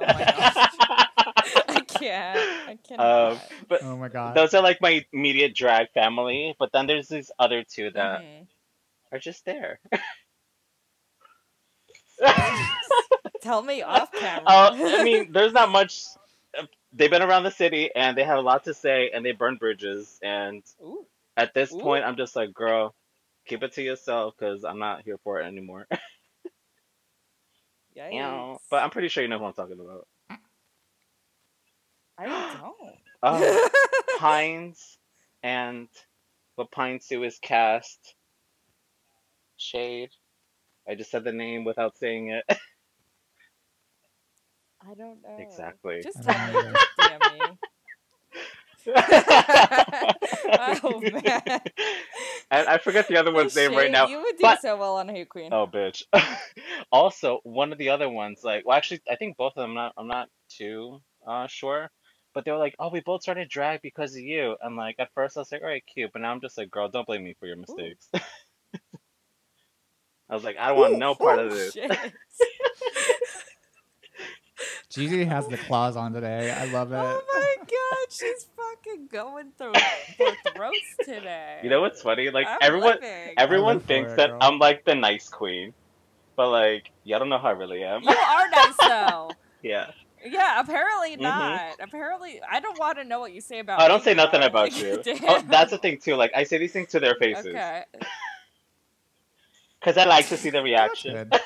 Oh 0.00 0.06
my 0.06 0.24
gosh. 0.24 0.56
I 1.68 1.84
can't. 1.88 2.68
I 2.68 2.78
cannot. 2.86 3.32
Um, 3.32 3.38
but 3.68 3.82
Oh 3.82 3.96
my 3.96 4.08
god. 4.08 4.34
those 4.36 4.54
are 4.54 4.62
like 4.62 4.80
my 4.80 5.04
immediate 5.12 5.54
drag 5.54 5.90
family. 5.92 6.54
But 6.58 6.70
then 6.72 6.86
there's 6.86 7.08
these 7.08 7.30
other 7.38 7.62
two 7.64 7.90
that 7.92 8.20
Mhm. 8.22 8.46
are 9.12 9.18
just 9.18 9.44
there. 9.44 9.78
Tell 13.42 13.62
me 13.62 13.82
off 13.82 14.10
camera. 14.12 14.42
Uh, 14.46 14.70
I 14.74 15.04
mean, 15.04 15.32
there's 15.32 15.52
not 15.52 15.68
much. 15.70 16.02
They've 16.92 17.10
been 17.10 17.22
around 17.22 17.44
the 17.44 17.50
city 17.50 17.90
and 17.94 18.16
they 18.16 18.24
have 18.24 18.38
a 18.38 18.42
lot 18.42 18.64
to 18.64 18.74
say 18.74 19.10
and 19.12 19.24
they 19.24 19.32
burn 19.32 19.56
bridges. 19.56 20.18
And 20.22 20.62
Ooh. 20.82 21.06
at 21.36 21.54
this 21.54 21.72
Ooh. 21.72 21.80
point, 21.80 22.04
I'm 22.04 22.16
just 22.16 22.36
like, 22.36 22.52
girl, 22.54 22.94
keep 23.46 23.62
it 23.62 23.72
to 23.74 23.82
yourself 23.82 24.34
because 24.38 24.64
I'm 24.64 24.78
not 24.78 25.02
here 25.02 25.18
for 25.24 25.40
it 25.40 25.46
anymore. 25.46 25.86
Ow. 28.12 28.60
but 28.70 28.82
I'm 28.82 28.90
pretty 28.90 29.08
sure 29.08 29.22
you 29.22 29.28
know 29.28 29.38
who 29.38 29.46
I'm 29.46 29.52
talking 29.52 29.78
about. 29.80 30.06
I 32.18 32.26
don't. 32.26 32.94
Oh, 33.22 33.68
Pines 34.18 34.98
and 35.42 35.88
what 36.56 36.70
Pines 36.70 37.06
do 37.08 37.24
is 37.24 37.38
cast 37.38 38.14
Shade. 39.56 40.10
I 40.88 40.94
just 40.94 41.10
said 41.10 41.24
the 41.24 41.32
name 41.32 41.64
without 41.64 41.98
saying 41.98 42.30
it. 42.30 42.44
I 44.90 44.94
don't 44.94 45.22
know. 45.22 45.36
Exactly. 45.38 46.00
Just 46.02 46.18
I 46.28 46.32
tell 46.34 46.62
me. 46.62 46.70
DM. 47.00 47.58
Oh 50.82 51.00
man. 51.00 51.60
and 52.50 52.68
I 52.68 52.76
forget 52.78 53.08
the 53.08 53.16
other 53.16 53.32
one's 53.32 53.56
name 53.56 53.74
right 53.74 53.90
now. 53.90 54.06
You 54.08 54.18
would 54.20 54.36
do 54.36 54.42
but- 54.42 54.60
so 54.60 54.76
well 54.76 54.96
on 54.96 55.08
Hey 55.08 55.24
Queen. 55.24 55.52
Oh, 55.52 55.66
bitch. 55.66 56.02
also, 56.92 57.40
one 57.44 57.72
of 57.72 57.78
the 57.78 57.88
other 57.90 58.08
ones, 58.10 58.40
like, 58.44 58.66
well, 58.66 58.76
actually, 58.76 59.00
I 59.10 59.16
think 59.16 59.36
both 59.38 59.52
of 59.56 59.62
them. 59.62 59.70
I'm 59.70 59.74
not, 59.76 59.92
I'm 59.96 60.08
not 60.08 60.28
too 60.50 61.00
uh, 61.26 61.46
sure, 61.46 61.90
but 62.34 62.44
they 62.44 62.50
were 62.52 62.58
like, 62.58 62.74
"Oh, 62.78 62.90
we 62.90 63.00
both 63.00 63.22
started 63.22 63.48
drag 63.48 63.80
because 63.82 64.12
of 64.14 64.20
you." 64.20 64.56
And 64.60 64.76
like, 64.76 64.96
at 64.98 65.08
first, 65.14 65.36
I 65.36 65.40
was 65.40 65.50
like, 65.50 65.62
"All 65.62 65.68
right, 65.68 65.82
cute," 65.92 66.12
but 66.12 66.20
now 66.22 66.30
I'm 66.32 66.40
just 66.42 66.58
like, 66.58 66.70
"Girl, 66.70 66.88
don't 66.90 67.06
blame 67.06 67.24
me 67.24 67.34
for 67.40 67.46
your 67.46 67.56
mistakes." 67.56 68.08
I 70.28 70.34
was 70.34 70.44
like, 70.44 70.56
I 70.58 70.68
don't 70.68 70.78
want 70.78 70.98
no 70.98 71.14
part 71.14 71.38
of 71.38 71.52
Oh, 71.52 71.54
this. 71.54 71.76
Shit. 74.90 74.90
Gigi 74.90 75.24
has 75.24 75.46
the 75.48 75.56
claws 75.56 75.96
on 75.96 76.12
today. 76.12 76.50
I 76.50 76.64
love 76.64 76.92
it. 76.92 76.96
Oh 76.96 77.22
my 77.34 77.56
god, 77.58 78.06
she's 78.10 78.46
fucking 78.56 79.08
going 79.12 79.52
through 79.58 79.72
for 80.16 80.52
throats 80.54 80.96
today. 81.04 81.60
You 81.62 81.70
know 81.70 81.80
what's 81.80 82.02
funny? 82.02 82.30
Like 82.30 82.46
I'm 82.48 82.58
everyone, 82.60 82.94
living. 83.00 83.34
everyone 83.36 83.80
thinks 83.80 84.12
it, 84.12 84.16
that 84.16 84.30
girl. 84.30 84.38
I'm 84.40 84.58
like 84.58 84.84
the 84.84 84.94
nice 84.94 85.28
queen, 85.28 85.74
but 86.36 86.50
like 86.50 86.90
y'all 87.04 87.18
don't 87.18 87.28
know 87.28 87.38
how 87.38 87.48
I 87.48 87.52
really 87.52 87.82
am. 87.84 88.02
You 88.02 88.10
are 88.10 88.48
nice 88.50 88.76
though. 88.76 89.30
yeah. 89.62 89.90
Yeah, 90.26 90.58
apparently 90.60 91.16
Mhm. 91.16 91.20
not. 91.20 91.76
Apparently, 91.80 92.40
I 92.50 92.58
don't 92.60 92.78
want 92.78 92.96
to 92.96 93.04
know 93.04 93.20
what 93.20 93.32
you 93.34 93.42
say 93.42 93.58
about. 93.58 93.78
Me. 93.78 93.84
I 93.84 93.88
don't 93.88 93.98
me, 94.00 94.04
say 94.04 94.14
nothing 94.14 94.40
though. 94.40 94.46
about 94.46 94.72
you. 94.80 95.02
Oh, 95.28 95.42
that's 95.48 95.70
the 95.70 95.78
thing 95.78 95.98
too. 95.98 96.14
Like 96.16 96.32
I 96.34 96.44
say 96.44 96.56
these 96.58 96.72
things 96.72 96.88
to 96.90 97.00
their 97.00 97.14
faces 97.16 97.46
Okay. 97.46 97.84
because 99.80 99.98
I 99.98 100.04
like 100.06 100.28
to 100.28 100.36
see 100.38 100.48
the 100.50 100.58
That's 100.58 100.64
reaction. 100.64 101.12
good. 101.12 101.40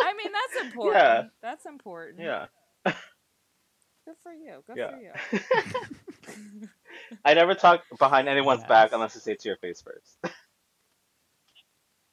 I 0.00 0.14
mean, 0.14 0.32
that's 0.32 0.57
important. 0.72 1.04
Yeah. 1.04 1.22
That's 1.42 1.66
important. 1.66 2.20
Yeah. 2.20 2.46
Good 2.84 4.16
for 4.22 4.32
you. 4.32 4.62
Good 4.66 4.76
Yeah. 4.76 4.90
for 4.90 4.96
you. 4.96 6.68
I 7.24 7.34
never 7.34 7.54
talk 7.54 7.82
behind 7.98 8.28
anyone's 8.28 8.60
Yes. 8.60 8.68
back 8.68 8.90
unless 8.92 9.16
I 9.16 9.20
say 9.20 9.32
it 9.32 9.40
to 9.40 9.48
your 9.48 9.58
face 9.58 9.82
first. 9.82 10.18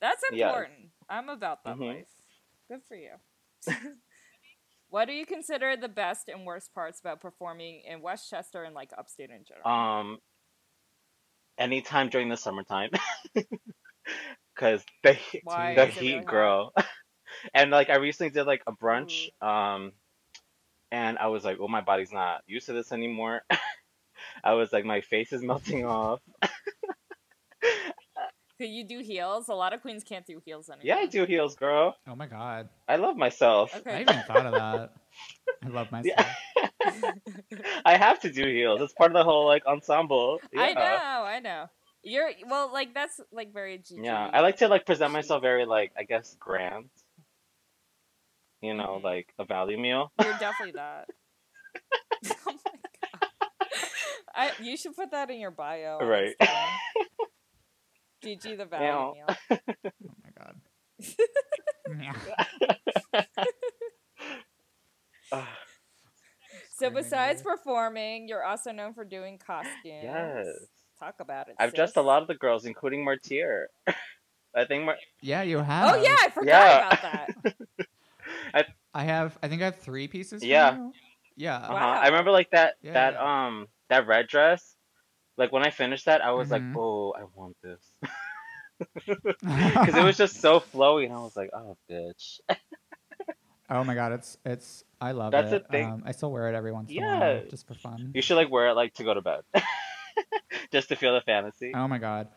That's 0.01 0.23
Yes. 0.31 0.47
important. 0.47 0.89
I'm 1.09 1.29
about 1.29 1.63
that 1.63 1.77
Mhm. 1.77 1.87
life. 1.87 2.07
Good 2.67 2.81
for 2.87 2.95
you. 2.95 3.11
what 4.89 5.05
do 5.05 5.13
you 5.13 5.25
consider 5.25 5.77
the 5.77 5.87
best 5.87 6.27
and 6.27 6.45
worst 6.45 6.73
parts 6.73 6.99
about 6.99 7.21
performing 7.21 7.81
in 7.85 8.01
Westchester 8.01 8.63
and 8.63 8.75
like 8.75 8.91
upstate 8.97 9.29
in 9.29 9.45
general? 9.45 9.67
Um, 9.67 10.19
anytime 11.57 12.09
during 12.09 12.29
the 12.29 12.37
summertime, 12.37 12.89
because 14.55 14.83
the 15.03 15.17
Why 15.43 15.75
the 15.75 15.85
really 15.85 15.91
heat, 15.91 16.25
hot? 16.25 16.25
girl. 16.25 16.73
And 17.53 17.71
like 17.71 17.89
I 17.89 17.97
recently 17.97 18.31
did 18.31 18.45
like 18.45 18.63
a 18.67 18.71
brunch, 18.71 19.29
um, 19.41 19.91
and 20.91 21.17
I 21.17 21.27
was 21.27 21.43
like, 21.43 21.57
oh, 21.59 21.67
my 21.67 21.81
body's 21.81 22.11
not 22.11 22.41
used 22.47 22.67
to 22.67 22.73
this 22.73 22.91
anymore. 22.91 23.41
I 24.43 24.53
was 24.53 24.71
like, 24.71 24.85
my 24.85 25.01
face 25.01 25.33
is 25.33 25.41
melting 25.43 25.85
off. 25.85 26.21
Could 28.57 28.69
you 28.69 28.85
do 28.85 28.99
heels? 28.99 29.49
A 29.49 29.53
lot 29.53 29.73
of 29.73 29.81
queens 29.81 30.03
can't 30.03 30.25
do 30.25 30.41
heels 30.45 30.69
anymore. 30.69 30.85
Yeah, 30.85 31.03
I 31.03 31.07
do 31.07 31.25
heels, 31.25 31.55
girl. 31.55 31.97
Oh 32.07 32.15
my 32.15 32.25
god. 32.25 32.69
I 32.87 32.95
love 32.95 33.17
myself. 33.17 33.75
Okay. 33.75 33.91
I 33.91 34.01
even 34.01 34.23
thought 34.25 34.45
of 34.45 34.53
that. 34.53 34.93
I 35.63 35.67
love 35.67 35.91
myself. 35.91 36.25
I 37.85 37.97
have 37.97 38.21
to 38.21 38.31
do 38.31 38.45
heels. 38.45 38.81
It's 38.81 38.93
part 38.93 39.11
of 39.11 39.15
the 39.15 39.25
whole 39.25 39.45
like 39.45 39.65
ensemble. 39.65 40.39
Yeah. 40.53 40.61
I 40.61 40.73
know, 40.73 41.25
I 41.25 41.39
know. 41.39 41.69
You're 42.03 42.31
well, 42.47 42.71
like 42.71 42.93
that's 42.93 43.19
like 43.33 43.51
very 43.51 43.79
GG. 43.79 44.05
Yeah, 44.05 44.29
I 44.31 44.39
like 44.41 44.57
to 44.57 44.67
like 44.67 44.85
present 44.85 45.11
myself 45.11 45.41
very 45.41 45.65
like 45.65 45.91
I 45.97 46.03
guess 46.03 46.37
grand. 46.39 46.89
You 48.65 48.73
know, 48.73 48.99
like 49.03 49.33
a 49.39 49.45
value 49.45 49.77
meal. 49.77 50.11
You're 50.21 50.37
definitely 50.39 50.73
that. 50.73 51.05
oh 52.47 52.53
my 52.65 52.71
god. 53.11 53.29
I 54.35 54.51
you 54.61 54.75
should 54.77 54.95
put 54.95 55.11
that 55.11 55.29
in 55.29 55.39
your 55.39 55.51
bio. 55.51 55.99
Right. 55.99 56.35
Instagram. 56.41 56.65
GG 58.25 58.57
the 58.57 58.65
value 58.65 58.87
Meow. 58.87 59.13
meal. 59.13 59.25
Oh 59.51 60.15
my 60.23 60.31
god. 60.37 60.55
Yeah. 62.01 62.13
So 66.77 66.89
besides 66.89 67.41
performing, 67.41 68.27
you're 68.27 68.43
also 68.43 68.71
known 68.71 68.93
for 68.93 69.05
doing 69.05 69.37
costumes. 69.37 69.73
yes. 69.85 70.47
Talk 70.99 71.15
about 71.19 71.47
it. 71.49 71.55
I've 71.59 71.73
dressed 71.73 71.97
a 71.97 72.01
lot 72.01 72.21
of 72.21 72.27
the 72.27 72.35
girls, 72.35 72.65
including 72.65 73.03
Martier. 73.05 73.69
I 74.55 74.65
think 74.65 74.85
Mar- 74.85 74.97
Yeah, 75.21 75.41
you 75.41 75.57
have. 75.59 75.95
Oh 75.95 76.01
yeah, 76.01 76.15
I 76.21 76.29
forgot 76.29 76.47
Yeah. 76.47 76.87
about 76.87 77.01
that. 77.01 77.55
I 78.93 79.03
have. 79.03 79.37
I 79.43 79.47
think 79.47 79.61
I 79.61 79.65
have 79.65 79.75
three 79.79 80.07
pieces. 80.07 80.43
Yeah. 80.43 80.77
Yeah. 81.35 81.57
uh-huh. 81.57 81.73
Wow. 81.73 81.99
I 82.01 82.07
remember 82.07 82.31
like 82.31 82.49
that 82.51 82.75
Yeah, 82.81 82.93
that 82.93 83.13
yeah. 83.13 83.45
um 83.45 83.67
that 83.89 84.07
red 84.07 84.27
dress. 84.27 84.75
Like 85.37 85.51
when 85.51 85.63
I 85.63 85.69
finished 85.69 86.05
that, 86.05 86.21
I 86.21 86.31
was 86.31 86.47
Mhm. 86.47 86.51
like, 86.51 86.63
"Oh, 86.77 87.11
I 87.11 87.23
want 87.35 87.57
this," 87.61 87.81
because 89.05 89.95
it 89.97 90.03
was 90.03 90.15
just 90.17 90.39
so 90.39 90.61
flowy, 90.61 91.05
and 91.05 91.13
I 91.13 91.17
was 91.17 91.35
like, 91.35 91.49
"Oh, 91.53 91.77
bitch." 91.91 92.39
Oh 93.67 93.83
my 93.83 93.95
god, 93.95 94.11
it's 94.11 94.37
it's. 94.45 94.83
I 95.01 95.11
love 95.11 95.31
That's 95.31 95.49
the 95.49 95.55
it. 95.55 95.67
thing. 95.71 95.85
Um, 95.85 96.03
I 96.05 96.11
still 96.11 96.31
wear 96.31 96.47
it 96.49 96.55
every 96.55 96.71
once 96.71 96.91
in 96.91 96.99
a 96.99 97.01
Yeah. 97.01 97.19
while, 97.33 97.43
just 97.49 97.67
for 97.67 97.73
fun. 97.73 98.11
You 98.13 98.21
should 98.21 98.35
like 98.35 98.51
wear 98.51 98.69
it 98.69 98.73
like 98.73 98.93
to 98.93 99.03
go 99.03 99.11
to 99.13 99.21
bed, 99.21 99.41
just 100.71 100.89
to 100.89 100.95
feel 100.95 101.15
the 101.15 101.21
fantasy. 101.21 101.71
Oh 101.73 101.87
my 101.87 101.97
god. 101.97 102.27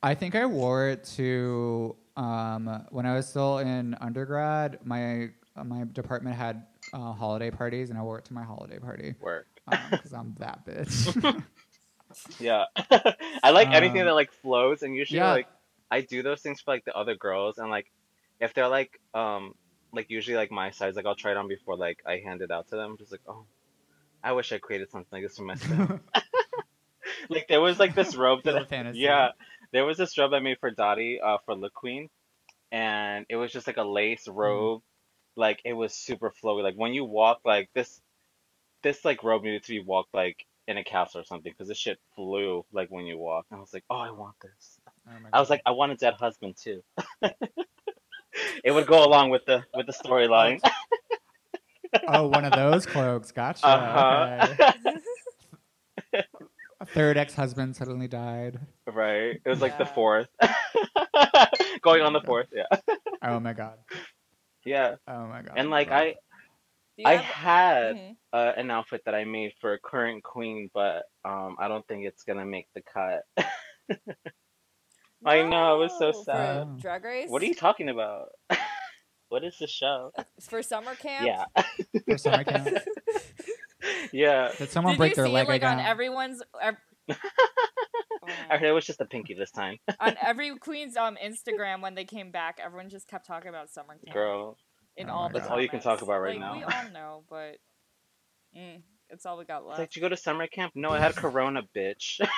I 0.00 0.14
think 0.14 0.36
I 0.36 0.46
wore 0.46 0.88
it 0.88 1.02
to 1.16 1.96
um, 2.16 2.86
when 2.90 3.06
I 3.06 3.14
was 3.14 3.28
still 3.28 3.58
in 3.58 3.94
undergrad. 4.00 4.78
My 4.84 5.30
uh, 5.56 5.64
my 5.64 5.84
department 5.92 6.36
had 6.36 6.66
uh, 6.92 7.12
holiday 7.12 7.50
parties, 7.50 7.90
and 7.90 7.98
I 7.98 8.02
wore 8.02 8.18
it 8.18 8.24
to 8.26 8.32
my 8.34 8.42
holiday 8.42 8.78
party 8.78 9.14
Work. 9.20 9.46
because 9.90 10.12
I'm 10.12 10.34
that 10.38 10.66
bitch. 10.66 11.44
Yeah, 12.38 12.64
I 13.42 13.50
like 13.52 13.68
anything 13.68 14.02
Um, 14.02 14.06
that 14.06 14.14
like 14.14 14.32
flows, 14.32 14.82
and 14.82 14.94
usually 14.94 15.20
yeah. 15.20 15.32
like 15.32 15.48
I 15.90 16.02
do 16.02 16.22
those 16.22 16.42
things 16.42 16.60
for 16.60 16.72
like 16.72 16.84
the 16.84 16.94
other 16.94 17.14
girls, 17.14 17.56
and 17.56 17.70
like 17.70 17.90
if 18.38 18.52
they're 18.52 18.68
like 18.68 19.00
um 19.14 19.54
like 19.94 20.10
usually 20.10 20.36
like 20.36 20.50
my 20.50 20.70
size, 20.72 20.94
like 20.94 21.06
I'll 21.06 21.14
try 21.14 21.30
it 21.30 21.38
on 21.38 21.48
before 21.48 21.74
like 21.76 22.02
I 22.06 22.18
hand 22.18 22.42
it 22.42 22.50
out 22.50 22.68
to 22.68 22.76
them. 22.76 22.96
Just 22.98 23.12
like 23.12 23.22
oh, 23.26 23.46
I 24.22 24.32
wish 24.32 24.52
I 24.52 24.58
created 24.58 24.90
something 24.90 25.08
like 25.10 25.22
this 25.22 25.38
for 25.38 25.44
myself. 25.44 26.00
like 27.30 27.48
there 27.48 27.60
was 27.62 27.78
like 27.78 27.94
this 27.94 28.14
robe 28.14 28.42
that 28.44 28.52
the 28.58 28.64
fantasy. 28.66 28.98
yeah, 29.00 29.30
there 29.72 29.84
was 29.84 29.98
this 29.98 30.16
robe 30.18 30.34
I 30.34 30.40
made 30.40 30.58
for 30.60 30.70
Dottie 30.70 31.20
uh 31.20 31.38
for 31.44 31.54
Look 31.54 31.74
Queen, 31.74 32.08
and 32.72 33.26
it 33.28 33.36
was 33.36 33.52
just 33.52 33.66
like 33.66 33.78
a 33.78 33.84
lace 33.84 34.26
Mm-hmm. 34.44 34.60
robe, 34.60 34.82
like 35.36 35.60
it 35.64 35.72
was 35.74 35.94
super 35.94 36.30
flowy. 36.30 36.62
Like 36.62 36.76
when 36.76 36.94
you 36.94 37.04
walk, 37.04 37.40
like 37.44 37.70
this 37.74 38.00
this 38.82 39.04
like 39.04 39.24
robe 39.24 39.44
needed 39.44 39.62
to 39.64 39.70
be 39.70 39.80
walked 39.82 40.14
like 40.14 40.44
in 40.68 40.76
a 40.78 40.84
castle 40.84 41.20
or 41.20 41.24
something 41.24 41.52
because 41.52 41.68
this 41.68 41.78
shit 41.78 41.98
flew 42.14 42.64
like 42.72 42.88
when 42.90 43.06
you 43.06 43.18
walk. 43.18 43.46
And 43.50 43.58
I 43.58 43.60
was 43.60 43.72
like, 43.74 43.84
oh, 43.90 43.96
I 43.96 44.10
want 44.10 44.34
this. 44.42 44.78
Oh 45.08 45.12
I 45.32 45.40
was 45.40 45.50
like, 45.50 45.62
I 45.66 45.72
want 45.72 45.92
a 45.92 45.96
dead 45.96 46.14
husband 46.14 46.56
too. 46.56 46.82
it 48.64 48.72
would 48.72 48.86
go 48.86 49.04
along 49.04 49.30
with 49.30 49.44
the 49.46 49.64
with 49.74 49.86
the 49.86 49.92
storyline. 49.92 50.60
oh, 52.08 52.28
one 52.28 52.44
of 52.44 52.54
those 52.54 52.86
cloaks. 52.86 53.32
Gotcha. 53.32 53.66
Uh-huh. 53.66 54.54
Okay. 56.12 56.22
A 56.82 56.86
third 56.86 57.16
ex-husband 57.16 57.76
suddenly 57.76 58.08
died. 58.08 58.58
right. 58.88 59.40
It 59.44 59.48
was 59.48 59.60
like 59.60 59.78
the 59.78 59.86
fourth. 59.86 60.26
Going 61.82 62.02
on 62.02 62.12
the 62.12 62.20
fourth, 62.20 62.48
yeah. 62.52 62.66
Oh 63.22 63.38
my 63.38 63.52
god. 63.52 63.78
Yeah. 64.64 64.96
Oh 65.06 65.26
my 65.28 65.42
god. 65.42 65.54
And 65.56 65.70
like 65.70 65.90
Rough. 65.90 66.00
I 66.02 66.14
Do 66.98 67.04
I 67.06 67.12
have- 67.16 67.24
had 67.24 67.96
Mhm. 67.96 68.16
uh, 68.32 68.52
an 68.56 68.70
outfit 68.72 69.02
that 69.04 69.14
I 69.14 69.22
made 69.24 69.52
for 69.60 69.74
a 69.74 69.78
current 69.78 70.24
queen, 70.24 70.70
but 70.74 71.04
um 71.24 71.56
I 71.60 71.68
don't 71.68 71.86
think 71.86 72.04
it's 72.04 72.24
gonna 72.24 72.44
make 72.46 72.66
the 72.74 72.82
cut. 72.82 73.22
I 75.24 75.42
know, 75.42 75.76
it 75.76 75.78
was 75.78 75.92
so 76.00 76.06
No, 76.06 76.12
for 76.12 76.24
sad. 76.24 76.78
Drag 76.80 77.04
Race. 77.04 77.30
What 77.30 77.42
are 77.42 77.46
you 77.46 77.54
talking 77.54 77.88
about? 77.90 78.30
what 79.28 79.44
is 79.44 79.56
the 79.58 79.68
show? 79.68 80.10
for 80.48 80.62
summer 80.64 80.96
camp? 80.96 81.26
Yeah. 81.26 81.44
For 82.08 82.18
summer 82.18 82.42
camp. 82.42 82.68
Yeah. 84.12 84.50
Did 84.58 84.70
someone 84.70 84.94
Did 84.94 84.98
break 84.98 85.10
you 85.12 85.16
their 85.16 85.26
see 85.26 85.32
leg 85.32 85.46
it, 85.46 85.50
like 85.50 85.62
again? 85.62 85.78
on 85.78 85.84
everyone's 85.84 86.42
ev- 86.60 86.76
I 88.50 88.56
heard 88.58 88.68
it 88.68 88.72
was 88.72 88.86
just 88.86 89.00
a 89.00 89.04
pinky 89.04 89.34
this 89.34 89.50
time. 89.50 89.78
on 90.00 90.16
every 90.24 90.56
queen's 90.58 90.96
um 90.96 91.16
Instagram 91.22 91.82
when 91.82 91.94
they 91.94 92.04
came 92.04 92.30
back, 92.30 92.58
everyone 92.62 92.88
just 92.90 93.08
kept 93.08 93.26
talking 93.26 93.48
about 93.48 93.70
summer 93.70 93.96
camp. 94.04 94.14
Girl. 94.14 94.56
in 94.96 95.10
Oh 95.10 95.14
all 95.14 95.22
my 95.24 95.28
the 95.28 95.32
God. 95.34 95.40
That's 95.42 95.50
all 95.52 95.60
you 95.62 95.68
can 95.68 95.80
talk 95.80 96.02
about 96.02 96.20
right 96.20 96.38
Like, 96.38 96.40
now. 96.40 96.56
We 96.56 96.62
all 96.64 96.90
know, 96.92 97.24
but 97.28 97.56
mm, 98.56 98.80
it's 99.10 99.26
all 99.26 99.38
we 99.38 99.44
got 99.44 99.58
It's 99.62 99.66
left. 99.68 99.78
like, 99.80 99.88
did 99.90 99.96
you 99.96 100.02
go 100.02 100.08
to 100.10 100.16
summer 100.16 100.46
camp? 100.46 100.72
No, 100.76 100.90
I 100.90 101.00
had 101.00 101.16
corona, 101.16 101.62
bitch. 101.76 102.20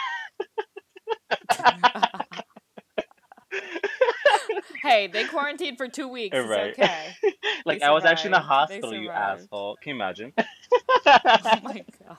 hey, 4.85 5.07
they 5.09 5.25
quarantined 5.25 5.77
for 5.79 5.89
two 5.89 6.07
weeks. 6.09 6.37
It's 6.37 6.49
Right. 6.49 6.73
okay. 6.79 7.15
like, 7.67 7.81
They 7.81 7.87
I 7.87 7.91
was 7.91 8.05
actually 8.05 8.29
in 8.29 8.33
the 8.33 8.39
hospital, 8.41 8.95
you 8.95 9.09
survived. 9.09 9.43
asshole. 9.43 9.77
Can 9.83 9.91
you 9.91 9.97
imagine? 9.97 10.33
oh 11.07 11.61
my 11.63 11.85
god. 12.07 12.19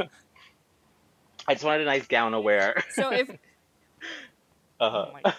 I 1.46 1.52
just 1.54 1.64
wanted 1.64 1.82
a 1.82 1.84
nice 1.84 2.06
gown 2.06 2.32
to 2.32 2.40
wear. 2.40 2.82
So 2.92 3.12
if 3.12 3.28
Uh-huh. 4.80 5.06
oh 5.08 5.12
my 5.12 5.22
god. 5.22 5.34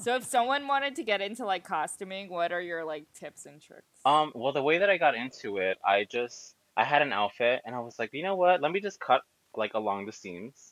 So 0.00 0.14
if 0.16 0.24
someone 0.24 0.66
wanted 0.68 0.94
to 0.96 1.02
get 1.02 1.20
into 1.20 1.44
like 1.44 1.64
costuming, 1.64 2.28
what 2.28 2.52
are 2.52 2.60
your 2.60 2.84
like 2.84 3.04
tips 3.18 3.46
and 3.46 3.60
tricks? 3.60 3.82
Um, 4.04 4.32
well, 4.34 4.52
the 4.52 4.62
way 4.62 4.78
that 4.78 4.88
I 4.90 4.96
got 4.96 5.14
into 5.14 5.56
it, 5.58 5.76
I 5.84 6.04
just 6.10 6.54
I 6.76 6.84
had 6.84 7.02
an 7.02 7.12
outfit 7.12 7.60
and 7.64 7.74
I 7.74 7.80
was 7.80 7.98
like, 7.98 8.10
you 8.12 8.22
know 8.22 8.36
what? 8.36 8.60
Let 8.60 8.70
me 8.72 8.80
just 8.80 9.00
cut 9.00 9.22
like 9.56 9.74
along 9.74 10.06
the 10.06 10.12
seams 10.12 10.67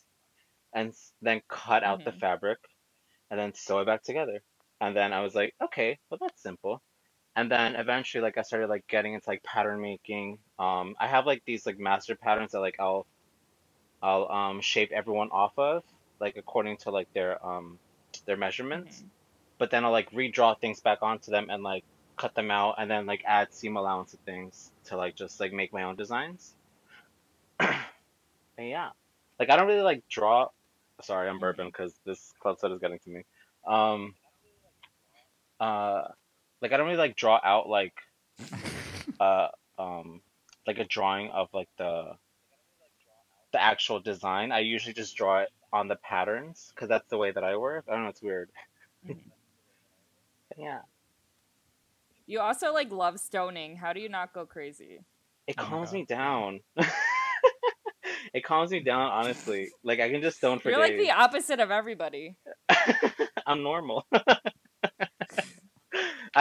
and 0.76 0.94
then 1.22 1.42
cut 1.50 1.84
out 1.84 2.04
the 2.04 2.12
Mhm. 2.12 2.14
fabric 2.14 2.60
and 3.30 3.40
then 3.40 3.54
sew 3.54 3.80
it 3.80 3.86
back 3.86 4.02
together. 4.04 4.40
And 4.80 4.96
then 4.96 5.12
I 5.12 5.22
was 5.22 5.34
like, 5.34 5.54
okay, 5.64 5.98
well 6.10 6.18
that's 6.20 6.42
simple. 6.42 6.82
And 7.36 7.50
then 7.50 7.76
eventually 7.76 8.22
like 8.22 8.38
I 8.38 8.42
started 8.42 8.68
like 8.70 8.86
getting 8.88 9.14
into 9.14 9.30
like 9.30 9.42
pattern 9.44 9.80
making. 9.82 10.38
Um, 10.58 10.96
I 11.00 11.08
have 11.08 11.26
like 11.26 11.42
these 11.46 11.66
like 11.66 11.78
master 11.78 12.16
patterns 12.16 12.52
that 12.52 12.60
like 12.60 12.76
I'll 12.80 13.06
I'll 14.02 14.30
um 14.32 14.60
shape 14.62 14.92
everyone 14.92 15.30
off 15.32 15.52
of 15.58 15.84
like 16.20 16.36
according 16.36 16.78
to 16.78 16.90
like 16.90 17.08
their 17.14 17.44
um 17.46 17.80
their 18.26 18.36
measurements. 18.38 19.04
Mhm. 19.04 19.10
But 19.58 19.70
then 19.70 19.84
I'll 19.84 19.92
like 19.92 20.10
redraw 20.12 20.60
things 20.60 20.80
back 20.80 21.00
onto 21.02 21.32
them 21.32 21.48
and 21.50 21.62
like 21.64 21.84
cut 22.18 22.34
them 22.34 22.50
out 22.52 22.76
and 22.78 22.90
then 22.90 23.06
like 23.06 23.22
add 23.26 23.52
seam 23.54 23.76
allowance 23.78 24.12
to 24.12 24.18
things 24.26 24.72
to 24.86 24.96
like 24.98 25.16
just 25.16 25.40
like 25.40 25.52
make 25.52 25.72
my 25.74 25.84
own 25.84 25.96
designs. 25.96 26.56
And 28.58 28.68
yeah, 28.68 28.90
like 29.38 29.50
I 29.50 29.56
don't 29.56 29.68
really 29.68 29.82
like 29.82 30.04
draw. 30.10 30.48
Sorry, 31.02 31.28
I'm 31.28 31.40
burping 31.40 31.66
because 31.66 31.94
this 32.06 32.32
club 32.40 32.58
soda 32.58 32.74
is 32.74 32.80
getting 32.80 32.98
to 33.00 33.10
me. 33.10 33.22
Um, 33.66 34.14
uh, 35.60 36.08
like 36.62 36.72
I 36.72 36.76
don't 36.76 36.86
really 36.86 36.98
like 36.98 37.16
draw 37.16 37.40
out 37.42 37.68
like 37.68 37.94
uh 39.20 39.48
um 39.78 40.20
like 40.66 40.78
a 40.78 40.84
drawing 40.84 41.30
of 41.30 41.48
like 41.54 41.68
the 41.78 42.12
the 43.52 43.60
actual 43.62 44.00
design. 44.00 44.52
I 44.52 44.60
usually 44.60 44.94
just 44.94 45.16
draw 45.16 45.40
it 45.40 45.50
on 45.72 45.88
the 45.88 45.96
patterns 45.96 46.72
because 46.74 46.88
that's 46.88 47.08
the 47.10 47.18
way 47.18 47.32
that 47.32 47.44
I 47.44 47.56
work. 47.56 47.86
I 47.88 47.92
don't 47.94 48.04
know, 48.04 48.10
it's 48.10 48.22
weird. 48.22 48.50
But 49.06 49.16
yeah, 50.58 50.80
You 52.26 52.40
also 52.40 52.72
like 52.72 52.90
love 52.92 53.18
stoning. 53.20 53.76
How 53.76 53.92
do 53.92 54.00
you 54.00 54.08
not 54.08 54.32
go 54.32 54.46
crazy? 54.46 55.00
it 55.46 55.56
Oh 55.58 55.66
my 55.66 55.76
calms 55.76 55.78
God. 55.78 55.92
me 55.92 56.04
down. 56.04 56.60
It 58.36 58.44
calms 58.44 58.70
me 58.70 58.80
down, 58.80 59.10
honestly. 59.10 59.70
Like 59.82 59.98
I 59.98 60.10
can 60.10 60.20
just 60.20 60.36
stone 60.36 60.58
for 60.58 60.68
You're 60.68 60.78
like 60.78 60.98
the 60.98 61.10
opposite 61.10 61.58
of 61.58 61.70
everybody. 61.70 62.36
I'm 63.46 63.62
normal. 63.62 64.04
I 64.12 64.36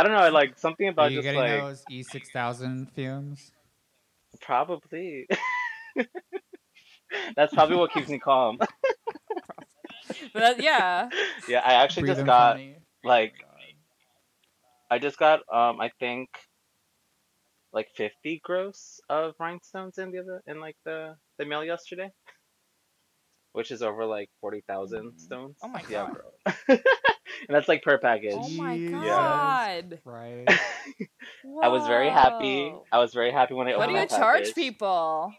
don't 0.03 0.11
know. 0.11 0.17
I 0.17 0.27
like 0.27 0.59
something 0.59 0.87
Are 0.87 0.91
about 0.91 1.13
you 1.13 1.19
just 1.19 1.23
getting 1.23 1.39
like 1.39 1.61
those 1.61 1.85
E6000 1.89 2.91
fumes? 2.91 3.53
probably. 4.41 5.25
That's 7.37 7.53
probably 7.53 7.77
what 7.77 7.93
keeps 7.93 8.09
me 8.09 8.19
calm. 8.19 8.57
But 8.57 8.69
that, 10.33 10.61
yeah. 10.61 11.07
Yeah, 11.47 11.61
I 11.63 11.75
actually 11.75 12.09
just 12.09 12.25
got 12.25 12.55
funny. 12.55 12.75
like 13.05 13.35
I 14.91 14.99
just 14.99 15.17
got 15.17 15.39
um 15.49 15.79
I 15.79 15.91
think 15.97 16.27
like 17.71 17.87
50 17.95 18.41
gross 18.43 18.99
of 19.07 19.35
rhinestones 19.39 19.97
in 19.97 20.11
the 20.11 20.19
other 20.19 20.43
in 20.45 20.59
like 20.59 20.75
the 20.83 21.15
the 21.37 21.45
mail 21.45 21.63
yesterday, 21.63 22.11
which 23.53 23.71
is 23.71 23.81
over 23.81 24.05
like 24.05 24.29
40,000 24.41 25.11
Mhm. 25.13 25.19
stones. 25.19 25.57
Oh 25.63 25.67
my 25.67 25.83
Yeah, 25.89 26.05
God. 26.05 26.13
bro. 26.13 26.53
and 27.47 27.49
that's 27.49 27.67
like 27.67 27.83
per 27.83 27.97
package. 27.97 28.33
Oh 28.35 28.49
my 28.49 28.77
Jesus 28.77 28.91
god. 28.91 29.99
Right. 30.05 30.45
I 31.63 31.67
was 31.67 31.85
very 31.87 32.09
happy. 32.09 32.73
I 32.91 32.99
was 32.99 33.13
very 33.13 33.31
happy 33.31 33.53
when 33.53 33.67
I 33.67 33.77
What 33.77 33.87
do 33.87 33.93
you 33.93 33.99
my 33.99 34.05
charge 34.05 34.41
package. 34.43 34.55
people? 34.55 35.33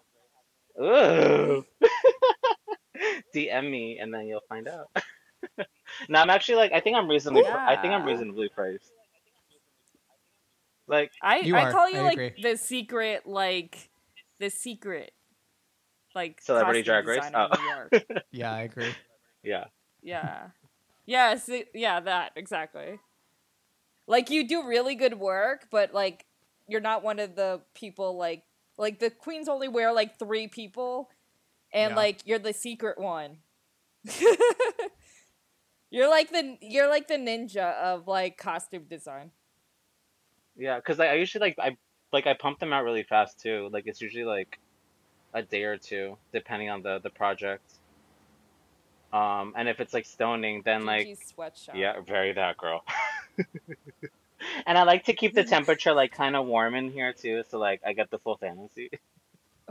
Ooh. 0.80 1.64
DM 3.34 3.70
me 3.70 3.98
and 3.98 4.12
then 4.12 4.26
you'll 4.26 4.42
find 4.48 4.68
out. 4.68 4.88
no, 6.08 6.18
I'm 6.20 6.30
actually 6.30 6.56
like 6.56 6.72
I 6.72 6.80
think 6.80 6.96
I'm 6.96 7.08
reasonably. 7.08 7.42
pri- 7.42 7.74
I 7.74 7.76
think 7.80 7.92
I'm 7.92 8.04
reasonably 8.04 8.48
priced. 8.48 8.90
Like 10.88 11.10
I 11.22 11.38
You 11.38 11.54
I 11.56 11.62
are. 11.62 11.72
call 11.72 11.88
you 11.90 11.98
I 11.98 12.02
like 12.04 12.18
agree. 12.18 12.32
the 12.42 12.56
secret 12.56 13.26
like 13.26 13.90
the 14.38 14.50
secret 14.50 15.12
like 16.16 16.40
Celebrity 16.40 16.82
Drag 16.82 17.06
Race? 17.06 17.22
Oh. 17.32 17.44
in 17.52 17.60
New 17.60 17.68
York. 17.68 18.06
Yeah, 18.32 18.52
I 18.52 18.62
agree. 18.62 18.92
yeah, 19.44 19.66
Yeah. 20.02 20.48
Yeah, 21.04 21.36
see, 21.36 21.66
yeah, 21.72 22.00
that 22.00 22.32
exactly. 22.34 22.98
Like 24.08 24.28
you 24.30 24.48
do 24.48 24.66
really 24.66 24.96
good 24.96 25.20
work, 25.20 25.68
but 25.70 25.94
like 25.94 26.26
you're 26.66 26.80
not 26.80 27.04
one 27.04 27.20
of 27.20 27.36
the 27.36 27.60
people 27.74 28.16
like 28.16 28.42
like 28.76 28.98
the 28.98 29.10
queens 29.10 29.48
only 29.48 29.68
wear 29.68 29.92
like 29.92 30.18
3 30.18 30.48
people 30.48 31.08
and 31.72 31.90
Yeah. 31.92 31.96
like 31.96 32.18
you're 32.26 32.40
the 32.40 32.52
secret 32.52 32.98
one. 32.98 33.38
you're 35.90 36.08
like 36.10 36.30
the 36.30 36.58
you're 36.60 36.88
like 36.88 37.08
the 37.08 37.14
ninja 37.14 37.74
of 37.80 38.06
like 38.08 38.36
costume 38.36 38.84
design. 38.88 39.30
yeah. 40.56 40.76
Because 40.76 40.98
I, 41.00 41.06
I 41.08 41.14
usually 41.14 41.40
like 41.40 41.56
I 41.58 41.76
like 42.12 42.26
I 42.26 42.34
pump 42.34 42.58
them 42.58 42.72
out 42.72 42.84
really 42.84 43.04
fast 43.04 43.40
too. 43.40 43.68
Like 43.72 43.84
it's 43.86 44.00
usually 44.00 44.24
like 44.24 44.58
a 45.36 45.42
day 45.42 45.64
or 45.64 45.76
two, 45.76 46.16
depending 46.32 46.70
on 46.70 46.82
the 46.82 46.98
the 46.98 47.10
project. 47.10 47.74
Um, 49.12 49.52
and 49.56 49.68
if 49.68 49.78
it's 49.78 49.94
like 49.94 50.06
stoning, 50.06 50.62
then 50.64 50.86
like 50.86 51.16
sweatshop. 51.24 51.76
Yeah, 51.76 52.00
very 52.00 52.32
that 52.32 52.56
girl. 52.56 52.82
and 54.66 54.78
I 54.78 54.82
like 54.82 55.04
to 55.04 55.12
keep 55.12 55.34
the 55.34 55.44
temperature 55.56 55.92
like 55.92 56.12
kind 56.12 56.34
of 56.34 56.46
warm 56.46 56.74
in 56.74 56.90
here 56.90 57.12
too, 57.12 57.44
so 57.48 57.58
like 57.58 57.82
I 57.86 57.92
get 57.92 58.10
the 58.10 58.18
full 58.18 58.38
fantasy. 58.38 58.90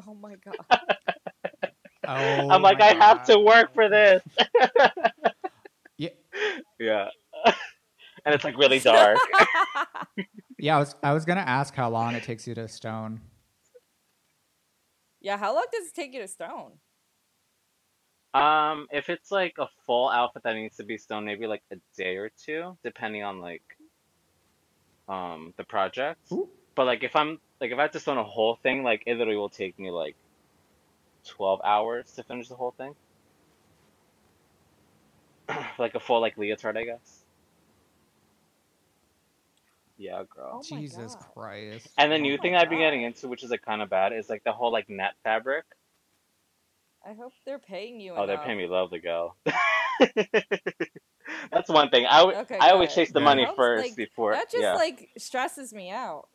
Oh 0.07 0.13
my 0.13 0.35
god. 0.45 0.87
Oh, 2.07 2.49
I'm 2.49 2.61
like, 2.61 2.79
my 2.79 2.89
I 2.89 2.93
have 2.93 3.25
to 3.25 3.39
work 3.39 3.73
for 3.73 3.89
this. 3.89 4.21
Yeah. 5.97 6.09
Yeah. 6.79 7.09
and 8.25 8.35
it's 8.35 8.43
like 8.43 8.57
really 8.59 8.79
dark. 8.79 9.17
Yeah, 10.59 10.75
I 10.75 10.79
was 10.79 10.95
I 11.03 11.13
was 11.13 11.25
gonna 11.25 11.41
ask 11.41 11.73
how 11.73 11.89
long 11.89 12.13
it 12.13 12.23
takes 12.23 12.47
you 12.47 12.53
to 12.55 12.67
stone. 12.67 13.21
Yeah, 15.25 15.37
how 15.37 15.55
long 15.55 15.65
does 15.73 15.87
it 15.87 15.95
take 15.95 16.13
you 16.13 16.21
to 16.21 16.27
stone? 16.27 16.73
um, 18.35 18.87
if 18.91 19.09
it's 19.09 19.31
like 19.31 19.55
a 19.57 19.67
full 19.85 20.09
outfit 20.09 20.43
that 20.43 20.53
needs 20.55 20.77
to 20.77 20.83
be 20.83 20.97
stoned, 20.99 21.25
maybe 21.25 21.47
like 21.47 21.63
a 21.71 21.77
day 21.97 22.17
or 22.17 22.29
two, 22.29 22.77
depending 22.83 23.23
on 23.23 23.41
like 23.41 23.63
um 25.09 25.53
the 25.57 25.63
project. 25.63 26.19
Ooh. 26.31 26.47
But 26.75 26.85
like 26.85 27.03
if 27.03 27.15
I'm 27.15 27.39
like 27.59 27.71
if 27.71 27.79
I 27.79 27.83
have 27.83 27.91
to 27.91 27.99
stone 27.99 28.19
a 28.19 28.23
whole 28.23 28.55
thing, 28.55 28.83
like 28.83 29.03
it 29.07 29.17
literally 29.17 29.37
will 29.37 29.49
take 29.49 29.79
me 29.79 29.89
like 29.89 30.15
twelve 31.25 31.61
hours 31.63 32.11
to 32.13 32.23
finish 32.23 32.49
the 32.49 32.55
whole 32.55 32.75
thing. 32.77 32.93
like 35.79 35.95
a 35.95 35.99
full 35.99 36.21
like 36.21 36.37
leotard, 36.37 36.77
I 36.77 36.83
guess. 36.85 37.24
Yeah, 39.97 40.23
girl. 40.29 40.61
Oh 40.69 40.75
my 40.75 40.81
Jesus 40.81 41.15
God. 41.15 41.25
Christ. 41.33 41.87
And 41.97 42.11
the 42.11 42.17
Oh 42.17 42.21
new 42.21 42.37
my 42.37 42.41
thing 42.41 42.55
I've 42.55 42.69
been 42.69 42.79
getting 42.79 43.03
into, 43.03 43.27
which 43.27 43.43
is 43.43 43.49
like 43.51 43.61
kind 43.61 43.81
of 43.81 43.89
bad, 43.89 44.13
is 44.13 44.29
like 44.29 44.43
the 44.43 44.51
whole 44.51 44.71
like 44.71 44.89
net 44.89 45.13
fabric. 45.23 45.65
I 47.05 47.13
hope 47.13 47.33
they're 47.45 47.59
paying 47.59 47.99
you 47.99 48.13
Oh, 48.17 48.25
they're 48.25 48.37
paying 48.39 48.57
me 48.57 48.67
lovely, 48.67 48.99
girl. 48.99 49.35
That's 51.51 51.69
one 51.69 51.89
thing. 51.89 52.05
I, 52.07 52.19
w- 52.19 52.37
Okay, 52.39 52.57
I 52.59 52.71
always 52.71 52.89
good. 52.89 52.95
chase 52.95 53.11
the 53.11 53.19
Yeah. 53.19 53.25
money 53.25 53.47
first 53.55 53.89
like, 53.89 53.95
before. 53.95 54.33
That 54.33 54.51
just 54.51 54.63
yeah. 54.63 54.73
like 54.73 55.09
stresses 55.17 55.73
me 55.73 55.91
out. 55.91 56.27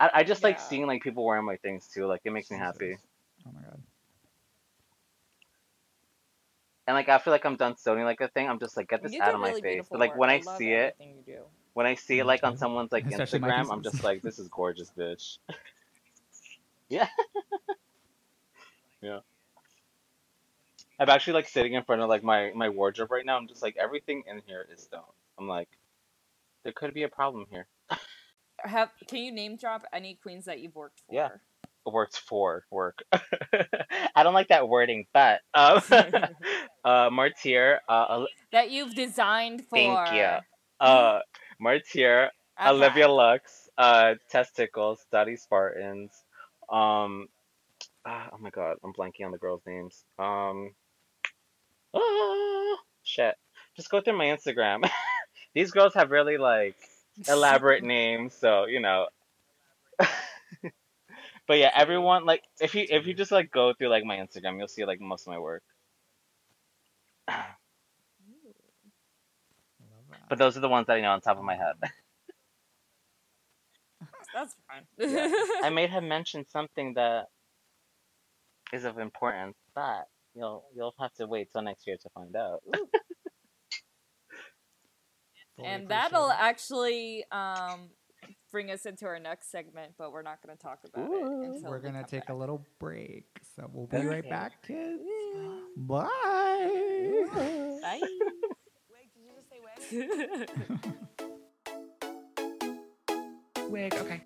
I, 0.00 0.10
I 0.14 0.22
just 0.24 0.42
like 0.42 0.58
seeing 0.58 0.86
like 0.86 1.02
people 1.02 1.24
wearing 1.24 1.44
my 1.44 1.56
things 1.56 1.86
too. 1.92 2.06
Like 2.06 2.22
it 2.24 2.32
makes 2.32 2.50
me 2.50 2.56
happy. 2.56 2.96
Oh 3.46 3.50
my 3.54 3.60
god. 3.60 3.82
And 6.86 6.94
like 6.96 7.08
after 7.08 7.30
like 7.30 7.44
I'm 7.44 7.56
done 7.56 7.76
sewing 7.76 8.04
like 8.04 8.20
a 8.20 8.28
thing, 8.28 8.48
I'm 8.48 8.58
just 8.58 8.76
like 8.76 8.88
get 8.88 9.02
this 9.02 9.12
you 9.12 9.22
out 9.22 9.30
do 9.30 9.34
of 9.34 9.40
my 9.40 9.52
face. 9.52 9.86
But 9.90 10.00
like 10.00 10.16
when 10.16 10.30
I, 10.30 10.40
see 10.40 10.72
it, 10.72 10.96
you 10.98 11.22
do. 11.26 11.42
When 11.80 11.86
I 11.86 11.94
see 11.94 12.18
it 12.18 12.26
like 12.26 12.44
on 12.44 12.58
someone's 12.58 12.92
like 12.92 13.06
Especially 13.06 13.38
Instagram, 13.38 13.72
I'm 13.72 13.82
just 13.82 14.04
like, 14.04 14.20
this 14.20 14.38
is 14.38 14.48
gorgeous, 14.48 14.92
bitch. 14.94 15.38
yeah. 16.90 17.08
yeah. 19.00 19.20
I'm 20.98 21.08
actually 21.08 21.32
like 21.32 21.48
sitting 21.48 21.72
in 21.72 21.82
front 21.82 22.02
of 22.02 22.10
like 22.10 22.22
my 22.22 22.52
my 22.54 22.68
wardrobe 22.68 23.10
right 23.10 23.24
now. 23.24 23.38
I'm 23.38 23.48
just 23.48 23.62
like 23.62 23.78
everything 23.78 24.24
in 24.26 24.42
here 24.46 24.66
is 24.70 24.82
stone. 24.82 25.00
I'm 25.38 25.48
like, 25.48 25.70
there 26.62 26.74
could 26.74 26.92
be 26.92 27.04
a 27.04 27.08
problem 27.08 27.46
here. 27.48 27.66
Have 28.58 28.90
can 29.08 29.20
you 29.20 29.32
name 29.32 29.56
drop 29.56 29.86
any 29.90 30.18
queens 30.22 30.44
that 30.44 30.60
you've 30.60 30.74
worked 30.74 31.00
for? 31.06 31.14
Yeah. 31.14 31.30
works 31.86 32.18
for 32.18 32.66
work. 32.70 33.02
I 34.14 34.22
don't 34.22 34.34
like 34.34 34.48
that 34.48 34.68
wording, 34.68 35.06
but 35.14 35.40
um, 35.54 35.80
uh, 36.84 37.08
Martier. 37.10 37.80
uh, 37.88 38.26
that 38.52 38.70
you've 38.70 38.94
designed 38.94 39.62
for. 39.64 39.78
thank 39.78 40.12
you. 40.12 40.40
Uh, 40.78 41.20
Martyr, 41.60 42.30
Okay. 42.60 42.68
Olivia 42.68 43.08
Lux, 43.08 43.70
uh, 43.78 44.14
Testicles, 44.28 45.06
Daddy 45.10 45.36
Spartans. 45.36 46.12
Um, 46.68 47.28
ah, 48.04 48.28
oh 48.32 48.38
my 48.38 48.50
god, 48.50 48.76
I'm 48.84 48.92
blanking 48.92 49.24
on 49.24 49.32
the 49.32 49.38
girls' 49.38 49.62
names. 49.66 50.04
Um, 50.18 50.74
ah, 51.94 52.76
shit. 53.02 53.34
Just 53.76 53.90
go 53.90 54.02
through 54.02 54.18
my 54.18 54.26
Instagram. 54.26 54.88
These 55.54 55.70
girls 55.70 55.94
have 55.94 56.10
really 56.10 56.36
like 56.36 56.76
elaborate 57.28 57.82
names, 57.96 58.34
so 58.34 58.66
you 58.66 58.80
know. 58.80 59.06
but 59.98 61.58
yeah, 61.58 61.70
everyone 61.74 62.26
like 62.26 62.44
if 62.60 62.74
you 62.74 62.84
if 62.90 63.06
you 63.06 63.14
just 63.14 63.32
like 63.32 63.50
go 63.50 63.72
through 63.72 63.88
like 63.88 64.04
my 64.04 64.18
Instagram, 64.18 64.58
you'll 64.58 64.68
see 64.68 64.84
like 64.84 65.00
most 65.00 65.26
of 65.26 65.32
my 65.32 65.38
work. 65.38 65.62
Love 70.30 70.30
that. 70.30 70.32
But 70.36 70.38
those 70.38 70.56
are 70.56 70.60
the 70.60 70.68
ones 70.68 70.86
that 70.88 70.96
I 70.96 71.00
know 71.00 71.12
on 71.12 71.20
top 71.20 71.38
of 71.38 71.44
my 71.44 71.56
head. 71.56 71.74
That's 74.34 74.54
fine. 74.68 74.84
Yeah. 74.98 75.30
I 75.62 75.70
may 75.70 75.86
have 75.88 76.02
mentioned 76.16 76.46
something 76.48 76.94
that 76.94 77.26
is 78.72 78.84
of 78.84 78.98
importance, 78.98 79.56
but 79.74 80.06
you'll 80.34 80.64
you'll 80.74 80.94
have 81.00 81.12
to 81.14 81.26
wait 81.26 81.50
till 81.52 81.62
next 81.62 81.86
year 81.86 81.96
to 82.02 82.08
find 82.10 82.34
out. 82.36 82.62
And 85.62 85.88
that'll 85.88 86.30
it. 86.30 86.36
actually 86.38 87.24
um 87.30 87.90
bring 88.50 88.70
us 88.70 88.86
into 88.86 89.04
our 89.06 89.18
next 89.18 89.50
segment, 89.50 89.92
but 89.98 90.10
we're 90.12 90.22
not 90.22 90.38
going 90.42 90.56
to 90.56 90.62
talk 90.62 90.78
about 90.84 91.08
Ooh. 91.10 91.42
it. 91.42 91.46
Until 91.48 91.70
We're 91.70 91.80
gonna 91.80 92.00
come 92.00 92.08
take 92.08 92.28
a 92.30 92.34
little 92.34 92.64
break, 92.78 93.26
so 93.56 93.68
we'll 93.72 93.86
be 93.86 93.98
right 94.06 94.26
back, 94.28 94.62
kids. 94.66 95.02
Bye. 95.76 96.08
Bye. 96.08 98.00
Wig, 98.00 99.10
did 99.14 99.22
you 99.22 99.30
just 99.36 99.50
say 99.50 99.58
wig? 99.92 100.50
Wig. 103.70 103.94
Okay. 103.94 104.20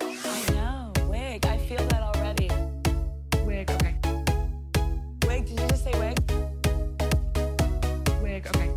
I 0.00 0.44
know. 0.52 0.92
Wig. 1.08 1.46
I 1.46 1.58
feel 1.58 1.86
that 1.88 2.02
already. 2.02 2.50
Wig. 3.44 3.70
Okay. 3.70 3.94
Wig, 5.26 5.46
did 5.46 5.60
you 5.60 5.68
just 5.68 5.84
say 5.84 5.92
wig? 5.98 6.18
Wig. 8.20 8.46
Okay. 8.48 8.70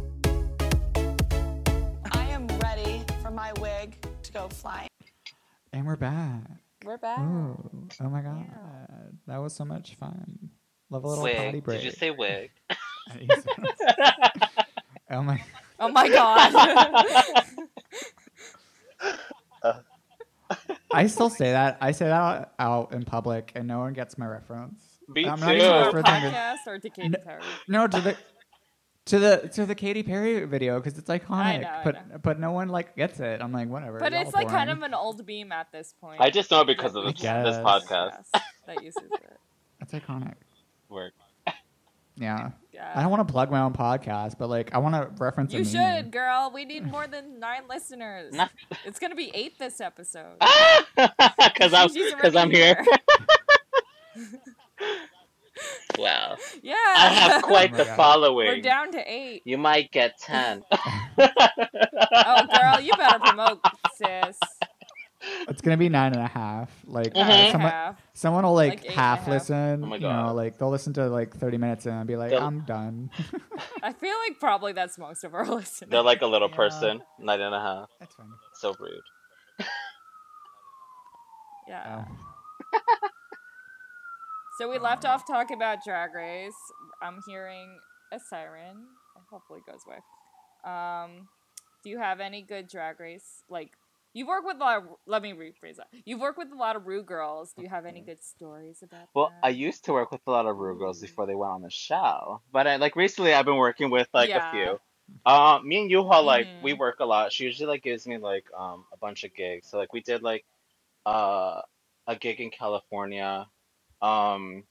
I 2.12 2.26
am 2.30 2.48
ready 2.60 3.04
for 3.24 3.32
my 3.32 3.52
wig 3.60 3.96
to 4.24 4.32
go 4.32 4.48
flying. 4.50 4.88
And 5.74 5.88
we're 5.88 5.96
back. 5.96 6.44
we're 6.86 6.98
back. 6.98 7.20
Ooh, 7.20 7.88
oh 8.02 8.10
my 8.10 8.22
god, 8.22 8.46
that 9.26 9.38
was 9.38 9.56
so 9.56 9.66
much 9.66 9.96
fun. 9.96 10.52
Love 10.92 11.06
a 11.06 11.08
little 11.08 11.28
potty 11.28 11.62
break. 11.62 11.80
Did 11.80 11.86
you 11.86 11.92
say 11.92 12.12
wig? 12.12 12.52
oh 15.12 15.22
my. 15.22 15.44
Oh 15.80 15.90
my 15.90 16.10
god. 16.10 16.54
I 20.94 21.08
still 21.08 21.30
say 21.30 21.52
that. 21.52 21.78
I 21.82 21.92
say 21.92 22.06
that 22.06 22.54
out 22.60 22.92
in 22.94 23.04
public, 23.04 23.52
and 23.56 23.68
no 23.68 23.80
one 23.80 23.94
gets 23.94 24.18
my 24.18 24.26
reference. 24.26 24.82
Me 25.08 25.26
I'm 25.26 25.40
too. 25.40 25.46
not 25.46 25.56
even 25.56 25.68
to 25.68 25.74
referencing 25.92 26.24
it. 26.24 26.34
podcast 26.34 26.68
or 26.68 26.80
to 26.80 26.90
Katy 26.90 27.10
No. 27.10 27.20
Perry? 27.20 27.42
No, 27.68 27.88
to 27.88 28.02
the 28.02 28.18
to 29.06 29.20
the 29.20 29.50
to 29.54 29.66
the 29.66 29.76
Katy 29.76 30.04
Perry 30.04 30.46
video 30.46 30.80
because 30.80 30.98
it's 30.98 31.10
iconic, 31.10 31.62
know, 31.62 31.68
I 31.70 31.82
but 31.84 31.94
know. 32.10 32.18
but 32.22 32.40
no 32.40 32.52
one 32.52 32.68
like 32.70 32.96
gets 32.96 33.20
it. 33.20 33.42
I'm 33.42 33.52
like 33.52 33.68
whatever. 33.70 34.00
But 34.00 34.14
it's 34.14 34.34
like 34.34 34.50
kind 34.50 34.70
of 34.70 34.82
an 34.84 34.94
old 34.94 35.26
beam 35.26 35.52
at 35.52 35.72
this 35.72 35.94
point. 36.00 36.22
I 36.22 36.30
just 36.30 36.52
know 36.52 36.64
because 36.64 36.96
of 36.96 37.06
I 37.06 37.12
this, 37.12 37.22
this 37.22 37.58
podcast. 37.58 38.24
Yes, 38.34 38.44
that 38.68 38.84
uses 38.84 39.04
it. 39.12 39.38
That's 39.80 39.94
iconic. 39.94 40.36
Work. 40.90 41.14
Yeah, 42.18 42.52
Yeah. 42.74 42.92
I 42.96 43.02
don't 43.02 43.12
want 43.12 43.28
to 43.28 43.32
plug 43.32 43.52
my 43.52 43.60
own 43.62 43.74
podcast, 43.74 44.38
but 44.40 44.50
like 44.50 44.74
I 44.74 44.78
want 44.78 44.96
to 44.96 45.10
reference. 45.24 45.54
a 45.54 45.58
You 45.58 45.64
meme. 45.64 45.96
should, 46.04 46.12
girl. 46.12 46.52
We 46.54 46.64
need 46.66 46.90
more 46.90 47.06
than 47.06 47.40
nine 47.40 47.64
listeners. 47.70 48.34
It's 48.86 48.98
gonna 49.00 49.16
be 49.16 49.30
eight 49.34 49.60
this 49.60 49.82
episode. 49.82 50.38
Because 50.96 51.74
I'm 51.74 51.90
because 51.94 52.36
I'm 52.36 52.50
here. 52.50 52.84
wow. 55.98 56.38
Yeah. 56.64 56.76
I 56.76 57.08
have 57.10 57.42
quite 57.44 57.74
Oh 57.74 57.78
the 57.78 57.84
God. 57.86 57.96
following. 57.98 58.48
We're 58.48 58.62
down 58.62 58.92
to 58.94 59.04
eight. 59.12 59.42
You 59.46 59.58
might 59.58 59.92
get 59.92 60.18
ten. 60.18 60.64
Oh, 60.74 62.48
girl, 62.56 62.80
you 62.82 62.94
better 62.98 63.20
promote, 63.20 63.60
sis. 63.96 64.40
It's 65.52 65.62
gonna 65.62 65.78
be 65.78 65.90
nine 65.90 66.14
and 66.14 66.22
a 66.24 66.28
half. 66.28 66.72
Like 66.86 67.12
uh, 67.16 67.20
Nine 67.28 67.52
someone, 67.52 67.72
half. 67.72 68.02
someone 68.14 68.44
will 68.44 68.54
like, 68.54 68.70
Like 68.72 68.80
eight 68.80 68.86
and 68.88 68.94
a 68.94 69.00
half 69.00 69.20
half. 69.20 69.28
listen. 69.28 69.84
Oh 69.84 69.88
my 69.88 69.96
You 69.98 70.02
know, 70.02 70.08
God. 70.10 70.36
like 70.36 70.58
they'll 70.58 70.70
listen 70.70 70.94
to 70.94 71.08
like 71.08 71.36
thirty 71.38 71.58
minutes 71.58 71.86
and 71.86 72.08
be 72.08 72.16
like, 72.16 72.32
They'll- 72.32 72.42
I'm 72.44 72.62
done. 72.62 73.12
I 73.84 73.94
feel 73.94 74.16
like 74.28 74.40
probably 74.40 74.74
that's 74.74 74.98
most 74.98 75.24
of 75.24 75.34
our 75.36 75.46
listeners. 75.56 75.90
They're 75.92 76.02
like 76.02 76.22
a 76.22 76.28
little 76.28 76.50
Yeah. 76.50 76.56
person, 76.56 77.02
nine 77.20 77.42
and 77.42 77.54
a 77.54 77.60
half. 77.60 77.90
That's 78.00 78.16
fine. 78.16 78.28
So 78.56 78.76
rude. 78.80 79.02
yeah. 81.68 82.06
Oh. 82.08 82.80
So 84.58 84.70
we 84.70 84.78
left 84.78 85.06
off 85.06 85.26
talking 85.26 85.56
about 85.58 85.84
Drag 85.84 86.14
Race. 86.14 86.54
I'm 87.02 87.20
hearing 87.28 87.80
a 88.12 88.20
siren. 88.20 88.86
Hopefully 89.32 89.62
it 89.66 89.72
goes 89.72 89.82
away. 89.88 89.98
Um, 90.64 91.28
do 91.84 91.90
you 91.90 91.98
have 91.98 92.20
any 92.20 92.42
good 92.44 92.68
Drag 92.68 93.00
Race? 93.00 93.44
Like, 93.50 93.72
you've 94.14 94.28
worked 94.28 94.46
with 94.46 94.58
a 94.58 94.60
lot 94.60 94.78
of, 94.78 94.84
let 95.06 95.22
me 95.22 95.34
rephrase 95.34 95.78
that. 95.78 95.88
You've 96.06 96.20
worked 96.20 96.38
with 96.38 96.52
a 96.52 96.56
lot 96.56 96.76
of 96.76 96.88
Ru 96.88 97.04
girls. 97.04 97.54
Do 97.54 97.62
you 97.64 97.70
have 97.70 97.86
any 97.86 98.02
good 98.02 98.24
stories 98.24 98.84
about 98.84 99.08
Well, 99.14 99.34
that? 99.42 99.48
I 99.48 99.50
used 99.50 99.86
to 99.86 99.94
work 99.94 100.12
with 100.12 100.22
a 100.28 100.32
lot 100.32 100.46
of 100.46 100.58
Ru 100.58 100.78
girls 100.78 101.00
before 101.00 101.26
they 101.26 101.36
went 101.36 101.52
on 101.52 101.62
the 101.62 101.70
show, 101.70 102.42
but 102.52 102.68
I, 102.68 102.76
like 102.78 102.96
recently, 102.96 103.34
I've 103.34 103.46
been 103.46 103.58
working 103.58 103.90
with 103.90 104.08
like 104.14 104.30
Yeah. 104.30 104.38
a 104.38 104.52
few. 104.52 104.80
Uh, 105.26 105.60
me 105.64 105.82
and 105.82 105.92
Yuhua 105.92 106.24
like 106.24 106.48
Mhm. 106.48 106.64
we 106.64 106.74
work 106.74 107.00
a 107.00 107.06
lot. 107.06 107.32
She 107.34 107.44
usually 107.44 107.68
like 107.68 107.84
gives 107.84 108.08
me 108.08 108.18
like 108.18 108.46
um 108.58 108.86
a 108.94 108.98
bunch 108.98 109.24
of 109.26 109.34
gigs. 109.36 109.68
So 109.68 109.78
like 109.78 109.92
we 109.94 110.02
did 110.02 110.24
like 110.24 110.46
uh 111.06 111.62
a 112.08 112.16
gig 112.16 112.40
in 112.40 112.50
California. 112.50 113.48
Um, 114.02 114.64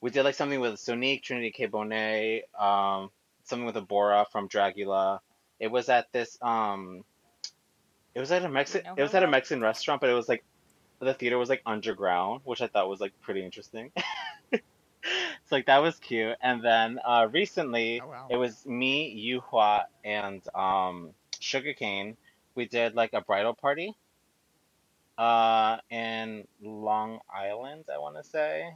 we 0.00 0.10
did 0.10 0.22
like 0.22 0.34
something 0.36 0.60
with 0.60 0.74
Sonique, 0.74 1.22
Trinity 1.22 1.50
K 1.50 1.66
Bonet, 1.66 2.42
um, 2.58 3.10
something 3.44 3.66
with 3.66 3.74
Abhora 3.76 4.26
from 4.30 4.48
Dragula. 4.48 5.20
It 5.60 5.68
was 5.70 5.88
at 5.88 6.12
this 6.12 6.38
um, 6.40 7.04
it 8.14 8.20
was 8.20 8.30
at 8.32 8.44
a 8.44 8.48
Mexican. 8.48 8.92
It 8.96 9.02
was 9.02 9.14
at 9.14 9.22
a? 9.22 9.26
Mexican 9.28 9.62
restaurant, 9.62 10.00
but 10.00 10.10
it 10.10 10.14
was 10.14 10.28
like 10.28 10.44
the 11.00 11.14
theater 11.14 11.38
was 11.38 11.48
like 11.48 11.62
underground, 11.66 12.40
which 12.44 12.60
I 12.60 12.66
thought 12.66 12.88
was 12.88 13.00
like 13.00 13.12
pretty 13.22 13.44
interesting. 13.44 13.92
so 14.52 14.58
like 15.52 15.66
that 15.66 15.78
was 15.78 15.98
cute. 15.98 16.36
And 16.42 16.62
then 16.64 16.98
uh, 17.04 17.28
recently, 17.30 18.00
Oh, 18.00 18.08
wow. 18.08 18.26
it 18.30 18.36
was 18.36 18.66
me, 18.66 19.14
Yuhua, 19.52 19.84
and 20.04 20.42
um, 20.54 21.10
Sugarcane. 21.38 22.16
We 22.54 22.66
did 22.66 22.94
like 22.94 23.12
a 23.12 23.20
bridal 23.20 23.54
party 23.54 23.94
uh, 25.16 25.76
in 25.90 26.46
Long 26.60 27.20
Island, 27.32 27.84
I 27.94 27.98
want 27.98 28.16
to 28.16 28.24
say. 28.24 28.68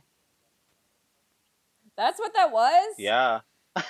That's 1.96 2.18
what 2.20 2.32
that 2.34 2.52
was? 2.52 2.94
Yeah. 2.98 3.40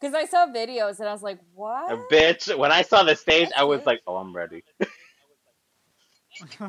Because 0.00 0.14
I 0.14 0.26
saw 0.26 0.46
videos 0.46 1.00
and 1.00 1.08
I 1.08 1.12
was 1.12 1.22
like, 1.22 1.40
what? 1.54 1.92
A 1.92 1.96
bitch. 2.12 2.56
When 2.56 2.72
I 2.72 2.82
saw 2.82 3.02
the 3.04 3.16
stage, 3.16 3.48
That's 3.48 3.56
I 3.56 3.64
was 3.64 3.78
cute. 3.78 3.86
like, 3.86 4.02
oh, 4.06 4.16
I'm 4.16 4.34
ready. 4.36 4.64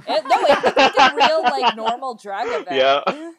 It, 0.07 0.25
no, 0.25 0.45
it 0.47 0.63
looked 0.63 0.77
like 0.77 0.95
a 0.97 1.15
real, 1.15 1.41
like, 1.43 1.75
normal 1.75 2.15
drag 2.15 2.47
event. 2.61 2.69
Yeah. 2.69 3.01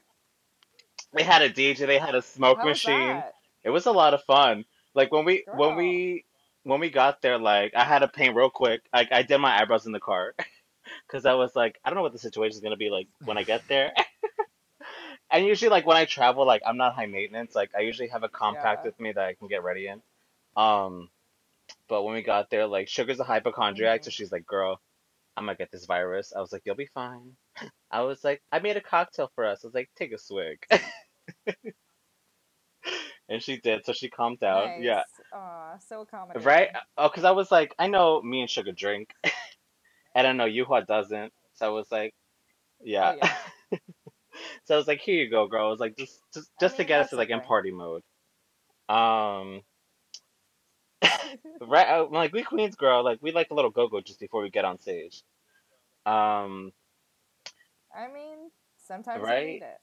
They 1.14 1.22
had 1.24 1.42
a 1.42 1.50
DJ, 1.50 1.86
they 1.86 1.98
had 1.98 2.14
a 2.14 2.22
smoke 2.22 2.58
How 2.58 2.66
machine. 2.66 3.08
that? 3.08 3.32
It 3.64 3.70
was 3.70 3.86
a 3.86 3.92
lot 3.92 4.14
of 4.14 4.22
fun. 4.24 4.64
Like 4.94 5.12
when 5.12 5.24
we 5.24 5.44
when 5.54 5.76
we 5.76 6.24
when 6.64 6.80
we 6.80 6.90
got 6.90 7.22
there, 7.22 7.38
like 7.38 7.74
I 7.74 7.84
had 7.84 8.00
to 8.00 8.08
paint 8.08 8.36
real 8.36 8.50
quick. 8.50 8.82
Like 8.92 9.08
I 9.12 9.22
did 9.22 9.38
my 9.38 9.60
eyebrows 9.60 9.86
in 9.86 9.92
the 9.92 10.00
car 10.00 10.34
because 11.06 11.26
I 11.26 11.34
was 11.34 11.56
like, 11.56 11.78
I 11.84 11.90
don't 11.90 11.96
know 11.96 12.02
what 12.02 12.12
the 12.12 12.18
situation 12.18 12.56
is 12.56 12.60
gonna 12.60 12.76
be 12.76 12.90
like 12.90 13.08
when 13.24 13.38
I 13.38 13.42
get 13.44 13.62
there. 13.68 13.92
And 15.30 15.46
usually, 15.46 15.70
like 15.70 15.86
when 15.86 15.96
I 15.96 16.04
travel, 16.06 16.44
like 16.46 16.62
I'm 16.66 16.76
not 16.76 16.94
high 16.94 17.06
maintenance. 17.06 17.54
Like 17.54 17.70
I 17.76 17.80
usually 17.80 18.08
have 18.08 18.22
a 18.24 18.28
compact 18.28 18.80
Yeah. 18.80 18.84
with 18.84 19.00
me 19.00 19.12
that 19.12 19.24
I 19.24 19.34
can 19.34 19.48
get 19.48 19.62
ready 19.62 19.86
in. 19.88 20.02
Um, 20.56 21.10
but 21.88 22.02
when 22.04 22.14
we 22.14 22.22
got 22.22 22.50
there, 22.50 22.66
like 22.66 22.88
Sugar's 22.88 23.20
a 23.20 23.24
hypochondriac, 23.24 24.04
so 24.04 24.08
Mhm. 24.08 24.10
she's 24.10 24.32
like, 24.32 24.46
"Girl, 24.46 24.80
I'm 25.36 25.46
gonna 25.46 25.56
get 25.56 25.70
this 25.72 25.86
virus." 25.86 26.32
I 26.36 26.40
was 26.40 26.52
like, 26.52 26.62
"You'll 26.66 26.76
be 26.76 26.86
fine." 26.86 27.36
I 27.90 28.02
was 28.02 28.24
like, 28.24 28.42
"I 28.52 28.60
made 28.60 28.76
a 28.76 28.80
cocktail 28.82 29.30
for 29.34 29.46
us." 29.46 29.64
I 29.64 29.68
was 29.68 29.74
like, 29.74 29.90
"Take 29.96 30.12
a 30.12 30.18
swig." 30.18 30.64
and 33.28 33.42
she 33.42 33.58
did, 33.60 33.84
so 33.84 33.92
she 33.92 34.08
calmed 34.10 34.40
down. 34.40 34.68
Nice. 34.68 34.74
Yeah. 34.76 35.02
Aw, 35.32 35.78
so 35.78 36.00
accommodating. 36.02 36.44
Right? 36.44 36.68
Oh, 36.96 37.08
because 37.08 37.24
I 37.24 37.32
was 37.32 37.50
like, 37.50 37.74
I 37.78 37.88
know 37.88 38.22
me 38.22 38.40
and 38.40 38.50
Sugar 38.50 38.72
drink, 38.72 39.12
and 40.14 40.26
I 40.26 40.32
know 40.32 40.46
Yuhua 40.46 40.86
doesn't. 40.86 41.32
So 41.54 41.66
I 41.66 41.70
was 41.70 41.90
like, 41.90 42.14
yeah. 42.82 43.10
Oh, 43.10 43.16
yeah. 43.16 43.36
So 44.64 44.74
I 44.74 44.78
was 44.78 44.86
like, 44.86 45.00
here 45.00 45.16
you 45.24 45.30
go, 45.30 45.46
girl. 45.46 45.66
I 45.66 45.70
was 45.70 45.80
like, 45.80 45.96
just 45.96 46.20
just, 46.34 46.50
I 46.60 46.64
just 46.64 46.76
to 46.76 46.84
get 46.84 47.00
us 47.00 47.10
to 47.10 47.16
like 47.16 47.30
in 47.30 47.40
party 47.40 47.70
mode. 47.72 48.02
Um, 48.88 49.62
right? 51.60 51.88
uh, 51.88 52.06
Like 52.10 52.32
we 52.32 52.42
queens, 52.42 52.76
girl. 52.76 53.04
Like 53.04 53.18
we 53.22 53.32
like 53.32 53.50
a 53.50 53.54
little 53.54 53.70
go 53.70 53.88
go 53.88 54.00
just 54.00 54.20
before 54.20 54.42
we 54.42 54.50
get 54.50 54.64
on 54.64 54.78
stage. 54.78 55.22
Um, 56.06 56.72
I 57.94 58.08
mean, 58.12 58.50
sometimes 58.76 59.22
you 59.30 59.34
Right? 59.34 59.46
need 59.46 59.62
it. 59.62 59.80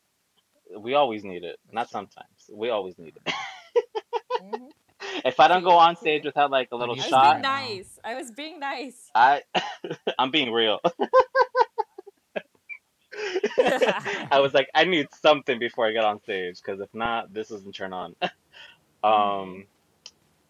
we 0.79 0.93
always 0.95 1.23
need 1.23 1.43
it. 1.43 1.57
Not 1.71 1.89
sometimes. 1.89 2.49
We 2.51 2.69
always 2.69 2.97
need 2.97 3.15
it. 3.25 3.33
Mhm. 4.41 4.71
if 5.25 5.39
I 5.39 5.47
don't 5.47 5.63
go 5.63 5.71
on 5.77 5.95
stage 5.95 6.23
without 6.25 6.51
like 6.51 6.69
a 6.71 6.75
little 6.75 6.95
I 6.95 7.05
I 7.05 7.07
was 7.07 7.09
shot, 7.09 7.21
being 7.21 7.41
nice. 7.41 7.99
I 8.03 8.15
was 8.15 8.31
being 8.31 8.59
nice. 8.59 9.11
I 9.15 9.43
I'm 10.19 10.31
being 10.31 10.51
real. 10.51 10.79
I 14.31 14.39
was 14.39 14.53
like, 14.53 14.69
I 14.73 14.85
need 14.85 15.07
something 15.21 15.59
before 15.59 15.87
I 15.87 15.91
get 15.91 16.03
on 16.03 16.21
stage 16.21 16.59
because 16.63 16.79
if 16.81 16.93
not, 16.93 17.33
this 17.33 17.49
doesn't 17.49 17.73
turn 17.73 17.93
on. 17.93 18.15
um, 19.03 19.65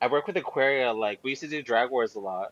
I 0.02 0.08
work 0.08 0.28
with 0.28 0.38
Aquaria. 0.38 0.94
Like 0.94 1.20
we 1.24 1.32
used 1.32 1.42
to 1.42 1.48
do 1.48 1.62
drag 1.62 1.90
wars 1.92 2.16
a 2.16 2.20
lot, 2.20 2.52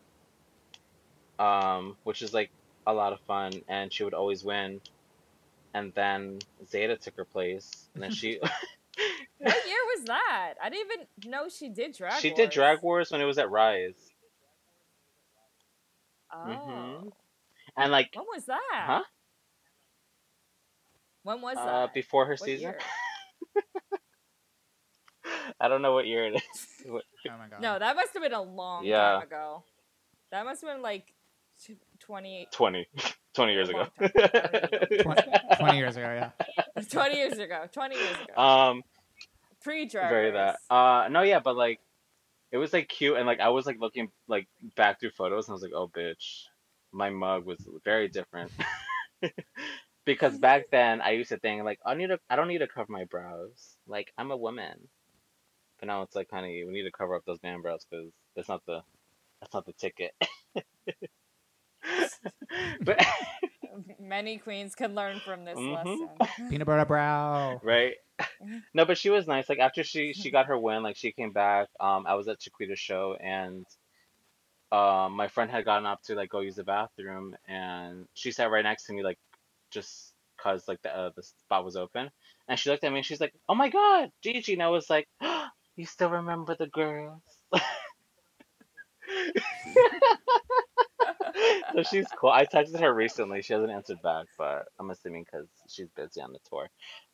um, 1.38 1.96
which 2.04 2.22
is 2.22 2.32
like 2.32 2.50
a 2.86 2.92
lot 2.92 3.12
of 3.12 3.20
fun, 3.20 3.52
and 3.68 3.92
she 3.92 4.04
would 4.04 4.14
always 4.14 4.44
win. 4.44 4.80
And 5.74 5.92
then 5.94 6.38
Zeta 6.66 6.96
took 6.96 7.16
her 7.16 7.24
place, 7.24 7.88
and 7.94 8.02
then 8.02 8.10
she 8.10 8.38
what 9.38 9.66
year 9.66 9.78
was 9.96 10.04
that? 10.06 10.54
I 10.62 10.70
didn't 10.70 10.90
even 10.92 11.30
know 11.30 11.48
she 11.48 11.68
did 11.68 11.94
drag. 11.96 12.12
Wars. 12.12 12.22
She 12.22 12.30
did 12.30 12.50
drag 12.50 12.82
wars 12.82 13.10
when 13.10 13.20
it 13.20 13.24
was 13.24 13.38
at 13.38 13.50
Rise, 13.50 13.94
Oh, 16.32 16.38
Mhm. 16.48 17.12
and 17.76 17.92
like 17.92 18.10
when 18.14 18.26
was 18.34 18.46
that? 18.46 18.58
Huh? 18.86 19.02
When 21.24 21.40
was 21.40 21.56
uh, 21.58 21.64
that? 21.64 21.94
before 21.94 22.26
her 22.26 22.32
What 22.34 22.40
season. 22.40 22.74
I 25.60 25.68
don't 25.68 25.82
know 25.82 25.92
what 25.94 26.06
year 26.06 26.26
it 26.26 26.34
is. 26.36 26.42
Oh 27.26 27.38
my 27.38 27.48
god. 27.50 27.62
No, 27.62 27.78
that 27.78 27.96
must 27.96 28.12
have 28.12 28.22
been 28.22 28.34
a 28.34 28.42
long 28.42 28.84
Yeah. 28.84 29.14
time 29.14 29.22
ago. 29.22 29.64
That 30.30 30.44
must 30.44 30.60
have 30.62 30.70
been 30.74 30.82
like 30.82 31.14
tw- 31.64 31.78
28 32.00 32.52
20, 32.52 32.86
20 33.34 33.52
years 33.52 33.68
ago. 33.70 33.78
long 33.78 33.88
time. 33.88 34.10
I 34.14 34.58
don't 34.58 34.92
even 34.92 35.04
20, 35.04 35.22
20 35.58 35.76
years 35.78 35.96
ago, 35.96 36.30
yeah. 36.76 36.82
20 36.90 37.16
years 37.16 37.38
ago. 37.38 37.64
20 37.72 37.96
years 37.96 38.16
ago. 38.28 38.42
um, 38.42 38.82
Pre 39.62 39.86
drag 39.86 40.10
very 40.10 40.30
that. 40.32 40.58
Uh, 40.68 41.08
no, 41.10 41.22
yeah, 41.22 41.38
but 41.38 41.56
like, 41.56 41.80
it 42.52 42.58
was 42.58 42.74
like 42.74 42.88
cute, 42.88 43.16
and 43.16 43.26
like 43.26 43.40
I 43.40 43.48
was 43.48 43.64
like 43.64 43.78
looking 43.80 44.10
like 44.28 44.46
back 44.76 45.00
through 45.00 45.10
photos, 45.12 45.48
and 45.48 45.52
I 45.52 45.54
was 45.54 45.62
like, 45.62 45.72
oh, 45.74 45.88
bitch, 45.88 46.42
my 46.92 47.08
mug 47.08 47.46
was 47.46 47.66
very 47.82 48.08
different. 48.08 48.52
Because 50.04 50.38
back 50.38 50.64
then 50.70 51.00
I 51.00 51.12
used 51.12 51.30
to 51.30 51.38
think 51.38 51.64
like 51.64 51.78
I 51.84 51.94
need 51.94 52.08
to 52.08 52.20
I 52.28 52.36
don't 52.36 52.48
need 52.48 52.58
to 52.58 52.68
cover 52.68 52.92
my 52.92 53.04
brows. 53.04 53.76
Like 53.86 54.12
I'm 54.18 54.30
a 54.30 54.36
woman. 54.36 54.88
But 55.80 55.86
now 55.88 56.02
it's 56.02 56.14
like 56.14 56.28
honey, 56.30 56.64
we 56.64 56.72
need 56.72 56.84
to 56.84 56.92
cover 56.92 57.16
up 57.16 57.24
those 57.26 57.42
man 57.42 57.62
brows 57.62 57.84
because 57.90 58.12
that's 58.36 58.48
not 58.48 58.62
the 58.66 58.80
that's 59.40 59.54
not 59.54 59.66
the 59.66 59.72
ticket. 59.72 60.12
but 62.84 63.02
Many 63.98 64.38
queens 64.38 64.74
can 64.74 64.94
learn 64.94 65.20
from 65.20 65.44
this 65.44 65.58
Mhm. 65.58 65.74
lesson. 65.74 66.08
Peanut 66.50 66.66
butter 66.66 66.84
brow. 66.84 67.60
right? 67.62 67.94
No, 68.72 68.84
but 68.84 68.98
she 68.98 69.10
was 69.10 69.26
nice. 69.26 69.48
Like 69.48 69.58
after 69.58 69.82
she 69.84 70.12
she 70.12 70.30
got 70.30 70.46
her 70.46 70.58
win, 70.58 70.82
like 70.82 70.96
she 70.96 71.12
came 71.12 71.32
back. 71.32 71.68
Um, 71.80 72.06
I 72.06 72.14
was 72.14 72.28
at 72.28 72.40
Shequida's 72.40 72.78
show 72.78 73.16
and 73.20 73.66
um 74.72 75.12
my 75.12 75.28
friend 75.28 75.50
had 75.50 75.64
gotten 75.64 75.86
up 75.86 76.02
to 76.02 76.14
like 76.14 76.30
go 76.30 76.40
use 76.40 76.56
the 76.56 76.64
bathroom 76.64 77.36
and 77.46 78.08
she 78.14 78.32
sat 78.32 78.50
right 78.50 78.64
next 78.64 78.84
to 78.86 78.92
me 78.92 79.04
like 79.04 79.18
just 79.74 80.14
cause 80.40 80.66
like 80.68 80.80
the 80.82 80.96
uh, 80.96 81.10
the 81.16 81.22
spot 81.22 81.64
was 81.64 81.76
open 81.76 82.10
and 82.48 82.58
she 82.58 82.70
looked 82.70 82.84
at 82.84 82.90
me 82.92 82.98
and 82.98 83.06
she's 83.06 83.20
like, 83.20 83.34
"Oh 83.48 83.54
my 83.54 83.68
God, 83.68 84.10
Gigi!" 84.22 84.54
And 84.54 84.62
I 84.62 84.68
was 84.68 84.88
like, 84.88 85.06
"You 85.76 85.84
still 85.86 86.10
remember 86.10 86.56
the 86.58 86.68
girls?" 86.68 87.20
so 91.74 91.82
she's 91.82 92.06
cool. 92.18 92.30
I 92.30 92.46
texted 92.46 92.80
her 92.80 92.92
recently. 92.94 93.42
She 93.42 93.52
hasn't 93.52 93.72
answered 93.72 94.00
back, 94.02 94.26
but 94.38 94.66
I'm 94.78 94.90
assuming 94.90 95.24
because 95.24 95.46
she's 95.68 95.88
busy 95.96 96.20
on 96.20 96.32
the 96.32 96.38
tour. 96.48 96.68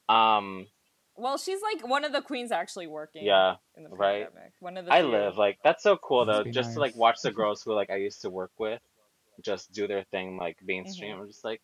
Um, 0.09 0.67
Well, 1.17 1.39
she's 1.39 1.61
like 1.63 1.87
one 1.89 2.05
of 2.05 2.13
the 2.13 2.23
queens 2.23 2.53
actually 2.53 2.87
working. 2.87 3.25
yeah. 3.25 3.57
In 3.77 3.85
the 3.85 3.91
right. 3.91 4.27
pandemic. 4.27 4.53
One 4.61 4.77
of 4.77 4.85
the 4.87 4.93
I 4.93 5.01
few. 5.03 5.11
live 5.11 5.37
like 5.39 5.59
that's 5.65 5.83
so 5.83 5.97
cool 5.97 6.25
though. 6.27 6.45
be 6.45 6.51
Just 6.51 6.75
to 6.75 6.81
like 6.81 6.97
watch 6.97 7.17
the 7.23 7.31
girls 7.33 7.63
who 7.63 7.73
like 7.75 7.91
I 7.91 7.97
used 7.97 8.23
to 8.23 8.31
work 8.31 8.53
with 8.59 8.81
just 9.43 9.73
do 9.73 9.87
their 9.87 10.05
thing 10.11 10.37
like 10.37 10.59
mainstream. 10.63 11.19
I'm 11.19 11.27
just 11.27 11.45
like, 11.45 11.63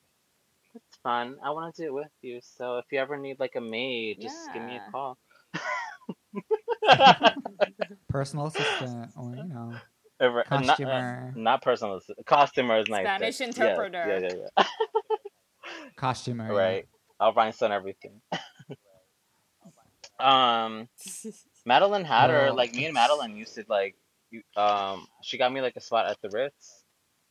it's 0.77 0.99
fun. 1.03 1.37
I 1.43 1.51
want 1.51 1.74
to 1.74 1.83
do 1.83 1.89
it 1.89 1.95
with 1.95 2.12
you. 2.22 2.41
So 2.43 2.79
if 2.79 2.87
you 2.91 2.99
ever 2.99 3.16
need 3.16 3.39
like 3.41 3.57
a 3.57 3.61
maid, 3.61 4.18
just 4.20 4.37
give 4.53 4.62
me 4.62 4.77
a 4.77 4.91
call. 4.91 5.18
Personal 8.09 8.47
assistant, 8.47 9.11
or 9.16 9.35
you 9.35 9.45
know, 9.45 9.74
Ever- 10.20 10.45
uh, 10.51 10.61
not, 10.61 10.81
uh, 10.81 11.20
not 11.35 11.62
personal. 11.62 12.01
assi- 12.01 12.24
Costumer 12.24 12.79
is 12.79 12.89
nice. 12.89 13.05
Spanish 13.05 13.41
yeah, 13.41 13.47
interpreter. 13.47 14.05
Yeah, 14.07 14.29
yeah, 14.29 14.49
yeah. 14.57 14.64
costumer. 15.97 16.47
yeah. 16.53 16.59
right. 16.59 16.89
I'll 17.18 17.33
find 17.33 17.47
rhinestone 17.47 17.72
everything. 17.72 18.20
um, 20.20 20.89
Madeline 21.64 22.05
Hatter, 22.05 22.45
Well, 22.47 22.57
like 22.57 22.74
me 22.74 22.85
and 22.85 22.95
Madeline 22.95 23.37
used 23.37 23.55
to 23.55 23.64
like, 23.68 23.97
um, 24.57 25.07
she 25.22 25.39
got 25.39 25.53
me 25.53 25.61
like 25.61 25.77
a 25.77 25.81
spot 25.81 26.07
at 26.07 26.20
the 26.22 26.29
Ritz, 26.31 26.85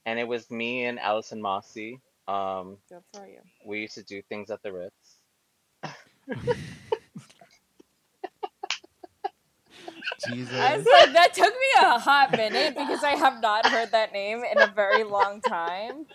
and 0.06 0.20
it 0.20 0.28
was 0.28 0.50
me 0.50 0.86
and 0.86 1.00
Allison 1.00 1.42
Mossy. 1.42 2.02
Um, 2.28 2.78
Good 2.90 3.04
for 3.12 3.28
you. 3.28 3.42
we 3.66 3.82
used 3.82 3.96
to 3.96 4.04
do 4.04 4.22
things 4.24 4.52
at 4.52 4.62
the 4.64 4.74
Ritz. 4.74 5.18
Jesus. 10.20 10.54
I 10.60 10.78
was 10.78 10.86
like, 11.02 11.14
that 11.14 11.34
took 11.34 11.54
me 11.54 11.68
a 11.82 12.00
hot 12.00 12.36
minute 12.36 12.76
because 12.78 13.04
I 13.04 13.12
have 13.12 13.42
not 13.42 13.68
heard 13.68 13.92
that 13.92 14.14
name 14.14 14.44
in 14.44 14.62
a 14.62 14.68
very 14.68 15.04
long 15.04 15.42
time. 15.42 16.06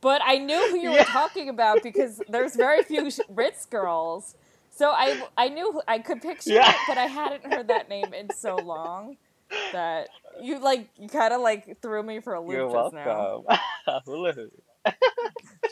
But 0.00 0.22
I 0.24 0.38
knew 0.38 0.68
who 0.70 0.76
you 0.78 0.92
were 0.92 1.04
talking 1.04 1.48
about 1.48 1.82
because 1.82 2.22
there's 2.28 2.56
very 2.56 2.82
few 2.82 3.10
Ritz 3.28 3.66
girls. 3.66 4.36
So 4.70 4.90
I 4.90 5.20
I 5.36 5.48
knew 5.48 5.82
I 5.88 5.98
could 6.00 6.22
picture 6.22 6.60
Yeah. 6.60 6.64
it, 6.64 6.82
but 6.86 6.98
I 6.98 7.06
hadn't 7.06 7.46
heard 7.46 7.68
that 7.68 7.88
name 7.88 8.14
in 8.14 8.30
so 8.30 8.60
long 8.60 9.16
that 9.72 10.10
you 10.40 10.58
like 10.60 10.88
you 10.98 11.08
kind 11.08 11.34
of 11.34 11.40
like 11.42 11.80
threw 11.82 12.02
me 12.02 12.20
for 12.20 12.34
a 12.34 12.40
loop 12.40 12.54
You're 12.54 12.68
just 12.68 12.92
now. 12.92 13.30
welcome. 13.32 13.44
Hula 14.06 14.32
hoop. 14.34 14.52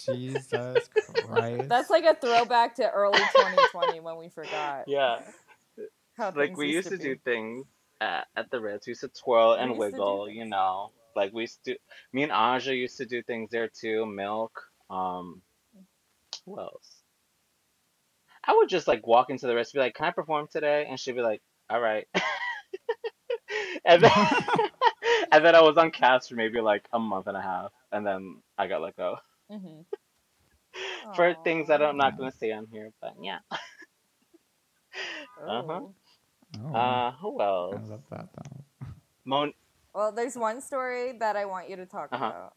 Jesus 0.05 0.89
Christ. 1.27 1.69
That's 1.69 1.91
like 1.91 2.05
a 2.05 2.15
throwback 2.15 2.77
to 2.77 2.91
early 2.91 3.19
2020 3.19 4.01
when 4.01 4.17
we 4.17 4.29
forgot. 4.29 4.85
Yeah, 4.87 5.21
how 6.17 6.33
like 6.35 6.57
we 6.57 6.69
used 6.69 6.89
to 6.89 6.97
be. 6.97 7.05
do 7.05 7.17
things 7.17 7.67
at, 8.01 8.27
at 8.37 8.51
the 8.51 8.61
Ritz. 8.61 8.87
We 8.87 8.93
used 8.93 9.03
to 9.03 9.09
twirl 9.09 9.55
and 9.55 9.71
used 9.71 9.79
wiggle, 9.81 10.29
you 10.29 10.47
know. 10.47 10.93
Like 11.15 11.33
we 11.33 11.43
used 11.43 11.65
to. 11.65 11.77
Me 12.13 12.23
and 12.23 12.33
Aja 12.33 12.75
used 12.75 12.99
to 12.99 13.07
do 13.07 13.23
things 13.23 13.51
there 13.51 13.69
too. 13.69 14.07
Milk. 14.07 14.63
Um, 14.91 15.43
who 16.45 16.61
else? 16.61 17.03
I 18.47 18.55
would 18.55 18.69
just 18.69 18.87
like 18.87 19.07
walk 19.07 19.31
into 19.31 19.47
the 19.47 19.55
Ritz, 19.55 19.71
and 19.73 19.81
be 19.81 19.85
like, 19.85 19.95
"Can 19.95 20.07
I 20.07 20.11
perform 20.13 20.47
today?" 20.51 20.87
And 20.89 20.99
she'd 20.99 21.17
be 21.17 21.23
like, 21.23 21.43
"All 21.69 21.81
right." 21.81 22.07
and 23.85 24.03
then, 24.03 24.13
and 25.33 25.45
then 25.45 25.55
I 25.55 25.63
was 25.63 25.77
on 25.77 25.91
cast 25.91 26.29
for 26.29 26.37
maybe 26.37 26.61
like 26.61 26.85
a 26.93 26.99
month 26.99 27.27
and 27.27 27.37
a 27.37 27.43
half, 27.43 27.73
and 27.93 28.07
then 28.07 28.43
I 28.59 28.67
got 28.69 28.83
let 28.83 28.97
go 28.97 29.17
Mhm. 29.51 29.85
for 31.13 31.35
things 31.45 31.69
that 31.69 31.83
I'm 31.83 31.97
not 31.97 32.17
gonna 32.17 32.33
say 32.33 32.53
on 32.53 32.67
here. 32.71 32.91
But 33.01 33.15
yeah. 33.23 33.39
Uh-huh. 35.47 35.81
Oh. 35.81 35.95
Oh, 36.65 36.75
Uh, 36.75 37.13
who 37.21 37.41
I 37.41 37.43
else? 37.43 37.81
love 37.81 38.03
that 38.11 38.29
though. 38.35 38.65
Mon. 39.25 39.53
Well, 39.95 40.13
there's 40.13 40.37
one 40.37 40.61
story 40.61 41.13
that 41.19 41.37
I 41.37 41.45
want 41.47 41.69
you 41.71 41.77
to 41.77 41.87
talk 41.87 42.13
Uh-huh. 42.13 42.33
about. 42.33 42.55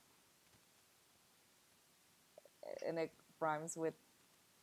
And 2.87 2.97
it 2.99 3.11
rhymes 3.39 3.75
with 3.77 3.93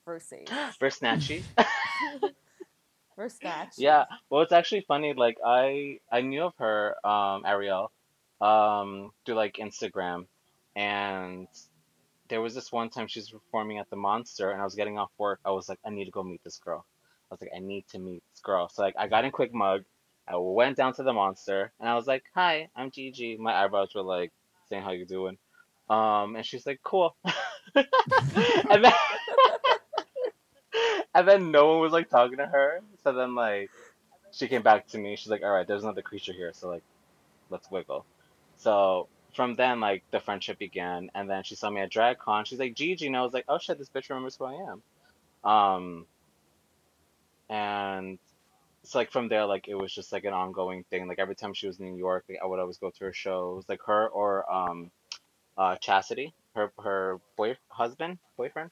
Versace. 0.06 0.48
First 0.78 1.00
Snatchy. 1.02 1.42
Verse 3.16 3.34
Snatch. 3.34 3.76
Yeah. 3.76 4.04
Well, 4.30 4.42
it's 4.42 4.52
actually 4.52 4.84
funny. 4.88 5.14
Like 5.14 5.36
I 5.44 5.98
I 6.10 6.20
knew 6.22 6.44
of 6.44 6.54
her, 6.58 6.96
um, 7.06 7.44
Ariel, 7.46 7.92
um, 8.40 9.10
through 9.24 9.36
like 9.36 9.54
Instagram, 9.54 10.26
and 10.76 11.48
there 12.28 12.40
was 12.40 12.54
this 12.54 12.70
one 12.70 12.90
time 12.90 13.08
she 13.08 13.20
was 13.20 13.30
performing 13.30 13.78
at 13.78 13.90
the 13.90 13.96
Monster, 13.96 14.50
and 14.50 14.60
I 14.60 14.64
was 14.64 14.74
getting 14.74 14.98
off 14.98 15.10
work. 15.18 15.40
I 15.44 15.50
was 15.50 15.68
like, 15.68 15.78
I 15.84 15.90
need 15.90 16.04
to 16.04 16.10
go 16.10 16.22
meet 16.22 16.44
this 16.44 16.58
girl. 16.58 16.84
I 17.30 17.34
was 17.34 17.40
like, 17.40 17.50
I 17.56 17.60
need 17.60 17.88
to 17.88 17.98
meet 17.98 18.22
this 18.32 18.40
girl. 18.40 18.68
So 18.68 18.82
like, 18.82 18.94
I 18.98 19.08
got 19.08 19.24
in 19.24 19.32
quick 19.32 19.54
mug. 19.54 19.84
I 20.28 20.36
went 20.36 20.76
down 20.76 20.92
to 20.94 21.02
the 21.02 21.12
Monster, 21.12 21.72
and 21.80 21.88
I 21.88 21.94
was 21.94 22.06
like, 22.06 22.24
Hi, 22.34 22.68
I'm 22.76 22.90
Gigi. 22.90 23.36
My 23.36 23.64
eyebrows 23.64 23.94
were 23.94 24.02
like 24.02 24.32
saying 24.68 24.82
how 24.82 24.92
you 24.92 25.06
doing, 25.06 25.38
um, 25.88 26.36
and 26.36 26.44
she's 26.44 26.66
like, 26.66 26.80
Cool. 26.84 27.16
and 27.74 28.84
then 28.84 28.92
and 31.14 31.28
then 31.28 31.50
no 31.50 31.72
one 31.72 31.80
was 31.80 31.92
like 31.92 32.10
talking 32.10 32.38
to 32.38 32.46
her. 32.46 32.80
So 33.02 33.12
then 33.12 33.34
like 33.34 33.70
she 34.32 34.48
came 34.48 34.62
back 34.62 34.88
to 34.88 34.98
me. 34.98 35.16
She's 35.16 35.30
like, 35.30 35.42
"All 35.42 35.50
right, 35.50 35.66
there's 35.66 35.82
another 35.82 36.02
creature 36.02 36.32
here, 36.32 36.52
so 36.52 36.68
like 36.68 36.82
let's 37.50 37.70
wiggle." 37.70 38.04
So 38.58 39.08
from 39.36 39.54
then 39.54 39.78
like 39.80 40.02
the 40.10 40.18
friendship 40.18 40.58
began, 40.58 41.10
and 41.14 41.30
then 41.30 41.44
she 41.44 41.54
saw 41.54 41.70
me 41.70 41.80
at 41.82 41.90
drag 41.90 42.18
con. 42.18 42.44
She's 42.44 42.58
like, 42.58 42.74
"Gigi," 42.74 43.06
and 43.06 43.16
I 43.16 43.22
was 43.22 43.32
like, 43.32 43.44
"Oh 43.48 43.58
shit, 43.58 43.78
this 43.78 43.90
bitch 43.90 44.08
remembers 44.08 44.36
who 44.36 44.46
I 44.46 44.54
am." 44.54 44.82
Um, 45.48 46.06
and 47.48 48.18
it's 48.82 48.94
like 48.94 49.12
from 49.12 49.28
there, 49.28 49.46
like 49.46 49.68
it 49.68 49.74
was 49.74 49.94
just 49.94 50.12
like 50.12 50.24
an 50.24 50.32
ongoing 50.32 50.84
thing. 50.90 51.06
Like 51.06 51.18
every 51.18 51.36
time 51.36 51.54
she 51.54 51.66
was 51.66 51.78
in 51.78 51.86
New 51.86 51.98
York, 51.98 52.24
like, 52.28 52.38
I 52.42 52.46
would 52.46 52.58
always 52.58 52.78
go 52.78 52.90
to 52.90 53.04
her 53.04 53.12
shows. 53.12 53.64
Like 53.68 53.80
her 53.86 54.08
or 54.08 54.50
um, 54.50 54.90
uh, 55.56 55.76
Chastity, 55.76 56.34
her 56.54 56.72
her 56.82 57.20
boy 57.36 57.56
husband 57.68 58.18
boyfriend. 58.36 58.70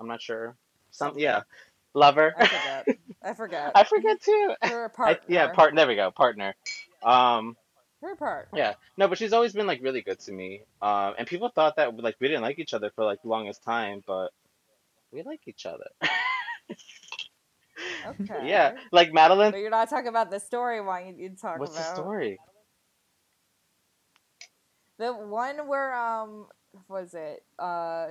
I'm 0.00 0.08
not 0.08 0.20
sure. 0.20 0.56
Some 0.90 1.18
yeah, 1.18 1.42
lover. 1.94 2.34
I 2.36 2.46
forget. 2.46 2.98
I 3.22 3.34
forget. 3.34 3.72
I 3.76 3.84
forget 3.84 4.20
too. 4.20 4.54
Her 4.62 4.86
I, 4.86 4.88
partner. 4.88 5.24
yeah, 5.28 5.52
part. 5.52 5.74
There 5.74 5.86
we 5.86 5.96
go, 5.96 6.10
partner. 6.10 6.54
Um, 7.02 7.56
Her 8.02 8.14
part. 8.14 8.48
yeah, 8.54 8.74
no, 8.96 9.08
but 9.08 9.18
she's 9.18 9.32
always 9.32 9.52
been 9.52 9.66
like 9.66 9.82
really 9.82 10.02
good 10.02 10.18
to 10.20 10.32
me. 10.32 10.62
Um, 10.82 11.14
and 11.18 11.26
people 11.26 11.48
thought 11.48 11.76
that 11.76 11.96
like 11.96 12.16
we 12.20 12.28
didn't 12.28 12.42
like 12.42 12.58
each 12.58 12.74
other 12.74 12.90
for 12.94 13.04
like 13.04 13.22
the 13.22 13.28
longest 13.28 13.62
time, 13.62 14.02
but 14.06 14.30
we 15.12 15.22
like 15.22 15.40
each 15.46 15.66
other. 15.66 15.88
Okay. 18.20 18.48
Yeah, 18.48 18.72
like 18.92 19.12
Madeline. 19.12 19.50
But 19.50 19.58
you're 19.58 19.68
not 19.70 19.90
talking 19.90 20.08
about 20.08 20.30
the 20.30 20.38
story. 20.40 20.80
Why 20.80 21.12
you 21.16 21.30
talk 21.30 21.58
What's 21.58 21.76
the 21.76 21.82
story? 21.82 22.38
the 24.98 25.12
one 25.12 25.68
where 25.68 25.94
um 25.94 26.46
was 26.88 27.12
it 27.14 27.44
uh 27.58 28.08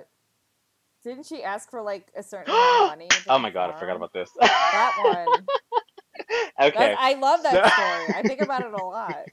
didn't 1.04 1.26
she 1.26 1.42
ask 1.44 1.70
for 1.72 1.82
like 1.82 2.08
a 2.16 2.22
certain 2.22 2.52
amount 2.54 2.82
of 2.82 2.88
money? 3.00 3.10
Oh 3.28 3.40
my 3.40 3.50
god, 3.50 3.72
I 3.74 3.80
forgot 3.80 3.96
about 3.96 4.14
this. 4.14 4.30
that 4.40 4.94
one. 5.04 5.48
okay. 6.68 6.96
I 6.98 7.14
love 7.14 7.42
that 7.44 7.54
So- 7.54 7.70
story. 7.74 8.16
I 8.24 8.28
think 8.28 8.42
about 8.42 8.64
it 8.64 8.74
a 8.74 8.78
lot. 8.84 9.26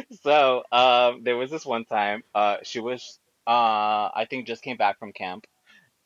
so 0.22 0.64
um, 0.72 1.22
there 1.24 1.36
was 1.36 1.50
this 1.50 1.66
one 1.66 1.84
time 1.84 2.22
uh, 2.34 2.58
she 2.62 2.80
was 2.80 3.18
uh, 3.46 4.10
I 4.14 4.26
think 4.30 4.46
just 4.46 4.62
came 4.62 4.76
back 4.76 4.98
from 4.98 5.12
camp, 5.12 5.46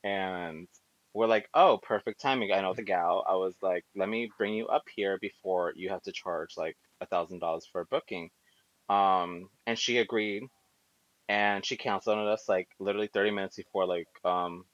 and 0.03 0.67
we're 1.13 1.27
like, 1.27 1.49
oh, 1.53 1.79
perfect 1.81 2.21
timing. 2.21 2.51
I 2.53 2.61
know 2.61 2.73
the 2.73 2.83
gal. 2.83 3.25
I 3.27 3.35
was 3.35 3.55
like, 3.61 3.85
let 3.95 4.09
me 4.09 4.31
bring 4.37 4.53
you 4.55 4.67
up 4.67 4.83
here 4.95 5.17
before 5.21 5.73
you 5.75 5.89
have 5.89 6.03
to 6.03 6.11
charge 6.11 6.57
like 6.57 6.77
a 7.01 7.05
thousand 7.07 7.39
dollars 7.39 7.67
for 7.71 7.81
a 7.81 7.85
booking. 7.85 8.29
Um, 8.89 9.49
and 9.67 9.77
she 9.79 9.97
agreed, 9.99 10.43
and 11.29 11.65
she 11.65 11.77
canceled 11.77 12.17
on 12.19 12.27
us 12.27 12.47
like 12.49 12.69
literally 12.79 13.09
30 13.13 13.31
minutes 13.31 13.57
before 13.57 13.85
like 13.85 14.07
um 14.25 14.65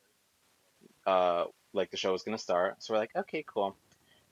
uh 1.06 1.46
like 1.74 1.92
the 1.92 1.98
show 1.98 2.12
was 2.12 2.24
gonna 2.24 2.38
start. 2.38 2.84
So 2.84 2.94
we're 2.94 3.00
like, 3.00 3.16
okay, 3.16 3.44
cool. 3.48 3.76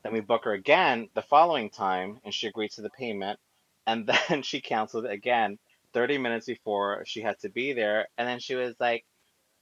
Then 0.04 0.14
we 0.14 0.22
book 0.22 0.46
her 0.46 0.54
again 0.54 1.10
the 1.16 1.22
following 1.22 1.70
time, 1.70 2.20
and 2.24 2.34
she 2.34 2.48
agreed 2.48 2.72
to 2.72 2.82
the 2.82 2.90
payment, 2.92 3.40
and 3.88 4.10
then 4.30 4.42
she 4.42 4.62
canceled 4.62 5.06
it 5.06 5.12
again 5.12 5.58
30 5.94 6.18
minutes 6.18 6.46
before 6.46 7.04
she 7.06 7.22
had 7.22 7.40
to 7.40 7.50
be 7.50 7.74
there, 7.74 8.08
and 8.18 8.28
then 8.28 8.40
she 8.40 8.56
was 8.56 8.76
like, 8.80 9.06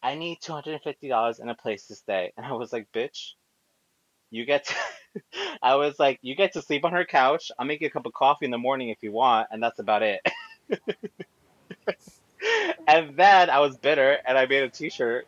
I 0.01 0.15
need 0.15 0.39
$250 0.41 1.39
and 1.39 1.49
a 1.49 1.55
place 1.55 1.87
to 1.87 1.95
stay. 1.95 2.31
And 2.37 2.45
I 2.45 2.53
was 2.53 2.71
like, 2.71 2.87
bitch, 2.93 3.33
you 4.31 4.45
get 4.45 4.65
to, 4.65 4.75
I 5.61 5.75
was 5.75 5.99
like, 5.99 6.19
you 6.21 6.35
get 6.35 6.53
to 6.53 6.61
sleep 6.61 6.85
on 6.85 6.93
her 6.93 7.05
couch. 7.05 7.51
I'll 7.57 7.65
make 7.65 7.81
you 7.81 7.87
a 7.87 7.89
cup 7.91 8.05
of 8.05 8.13
coffee 8.13 8.45
in 8.45 8.51
the 8.51 8.57
morning 8.57 8.89
if 8.89 8.99
you 9.01 9.11
want, 9.11 9.47
and 9.51 9.61
that's 9.61 9.79
about 9.79 10.03
it. 10.03 10.21
And 12.87 13.15
then 13.15 13.49
I 13.49 13.59
was 13.59 13.77
bitter 13.77 14.17
and 14.25 14.37
I 14.37 14.45
made 14.45 14.63
a 14.63 14.69
t-shirt 14.69 15.27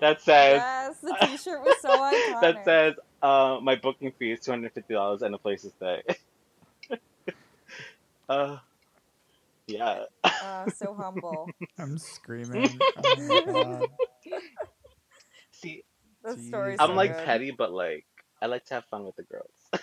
that 0.00 0.20
says 0.20 0.56
yes, 0.56 0.98
the 1.00 1.16
T-shirt 1.26 1.60
was 1.60 1.76
so 1.80 1.90
iconic. 1.90 2.40
that 2.40 2.64
says 2.64 2.94
uh, 3.22 3.58
my 3.62 3.76
booking 3.76 4.12
fee 4.18 4.32
is 4.32 4.40
two 4.40 4.50
hundred 4.50 4.72
fifty 4.72 4.94
dollars 4.94 5.22
and 5.22 5.34
a 5.34 5.38
place 5.38 5.62
to 5.62 5.70
stay. 5.70 6.02
Uh, 8.28 8.58
yeah. 9.66 10.04
Uh, 10.24 10.68
so 10.70 10.94
humble. 10.94 11.48
I'm 11.78 11.98
screaming. 11.98 12.78
Oh. 12.98 13.86
See, 15.50 15.82
The 16.24 16.30
Jeez. 16.34 16.48
story's 16.48 16.76
I'm 16.80 16.90
so 16.90 16.94
like 16.94 17.16
good. 17.16 17.24
petty, 17.24 17.50
but 17.50 17.72
like 17.72 18.06
I 18.40 18.46
like 18.46 18.64
to 18.66 18.74
have 18.74 18.84
fun 18.86 19.04
with 19.04 19.16
the 19.16 19.24
girls. 19.24 19.82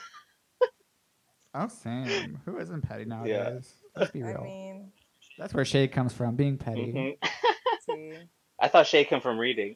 Oh, 1.54 1.68
same. 1.70 2.40
Who 2.46 2.58
isn't 2.60 2.82
petty 2.82 3.06
nowadays? 3.06 3.74
Let's 3.96 4.12
be 4.12 4.24
real. 4.24 4.38
I 4.42 4.44
mean, 4.44 4.92
That's 5.38 5.54
where 5.54 5.64
shade 5.66 5.92
comes 5.92 6.14
from, 6.14 6.36
being 6.36 6.58
petty. 6.58 6.92
Mhm. 6.94 7.18
see. 7.86 8.14
I 8.60 8.68
thought 8.68 8.88
shade 8.88 9.08
came 9.08 9.22
from 9.22 9.38
reading. 9.38 9.76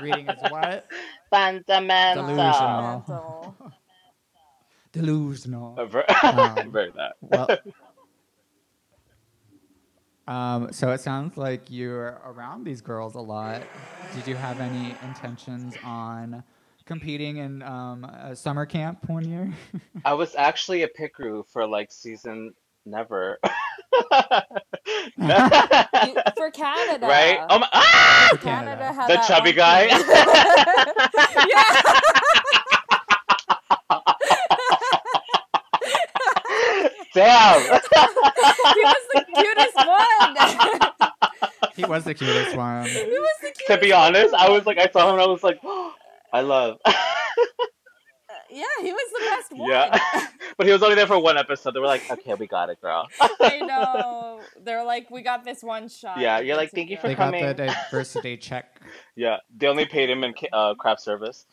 Reading 0.00 0.28
is 0.28 0.40
what? 0.50 0.86
Fundamental. 1.30 2.26
Delusional. 2.26 2.82
Mental. 2.82 3.56
Delusional. 4.94 5.74
I've 5.78 5.94
Um, 5.94 6.04
I've 6.22 6.72
that. 6.94 7.12
Well, 7.20 7.48
um, 10.34 10.72
so 10.72 10.90
it 10.92 11.00
sounds 11.00 11.36
like 11.36 11.62
you're 11.68 12.20
around 12.24 12.64
these 12.64 12.80
girls 12.80 13.16
a 13.16 13.20
lot. 13.20 13.62
Did 14.14 14.26
you 14.28 14.36
have 14.36 14.60
any 14.60 14.94
intentions 15.02 15.74
on 15.84 16.44
competing 16.86 17.38
in 17.38 17.62
um, 17.62 18.04
a 18.04 18.36
summer 18.36 18.64
camp 18.66 19.08
one 19.08 19.28
year? 19.28 19.52
I 20.04 20.14
was 20.14 20.36
actually 20.36 20.84
a 20.84 20.88
pit 20.88 21.12
crew 21.12 21.44
for 21.52 21.66
like 21.66 21.90
season 21.90 22.54
never. 22.86 23.38
You- 23.42 23.48
for 26.36 26.50
Canada, 26.52 27.06
right? 27.06 27.40
Oh 27.50 27.58
my! 27.58 27.68
Ah! 27.72 28.28
For 28.30 28.36
Canada, 28.38 28.76
Canada. 28.76 28.92
had 28.92 29.10
The 29.10 29.16
chubby 29.26 29.50
one 29.50 29.56
guy. 29.56 29.88
thing. 29.88 31.48
yeah. 31.50 31.82
Damn. 37.14 37.60
he 37.62 37.68
was 38.82 39.04
the 39.14 39.24
cutest 39.34 39.76
one. 39.76 40.36
he 41.76 41.84
was 41.84 42.04
the 42.04 42.14
cutest 42.14 42.56
one. 42.56 42.84
he 42.86 43.04
was 43.04 43.36
the 43.40 43.46
cutest. 43.46 43.66
to 43.68 43.78
be 43.78 43.92
honest, 43.92 44.34
I 44.34 44.50
was 44.50 44.66
like, 44.66 44.78
I 44.78 44.88
saw 44.88 45.08
him 45.08 45.14
and 45.14 45.22
I 45.22 45.26
was 45.26 45.42
like, 45.42 45.60
I 46.32 46.40
love. 46.40 46.78
Yeah, 48.50 48.64
he 48.82 48.92
was 48.92 49.10
the 49.12 49.24
best 49.30 49.52
one. 49.52 49.68
yeah. 49.68 49.98
but 50.56 50.66
he 50.66 50.72
was 50.72 50.80
only 50.80 50.94
there 50.94 51.08
for 51.08 51.18
one 51.18 51.36
episode. 51.36 51.74
They 51.74 51.80
were 51.80 51.86
like, 51.86 52.08
okay, 52.08 52.34
we 52.34 52.46
got 52.46 52.70
it, 52.70 52.80
girl. 52.80 53.08
I 53.40 53.58
know. 53.58 54.40
They're 54.62 54.84
like, 54.84 55.10
we 55.10 55.22
got 55.22 55.44
this 55.44 55.60
one 55.60 55.88
shot. 55.88 56.20
Yeah, 56.20 56.38
you're 56.38 56.56
like, 56.56 56.70
thank 56.70 56.88
you 56.88 56.94
you." 56.94 57.00
for 57.00 57.08
They 57.08 57.16
got 57.16 57.32
the 57.32 57.52
diversity 57.54 58.36
check. 58.36 58.80
Yeah, 59.16 59.38
they 59.56 59.66
only 59.66 59.86
paid 59.86 60.08
him 60.08 60.22
in 60.22 60.34
uh, 60.52 60.74
craft 60.74 61.00
service. 61.00 61.46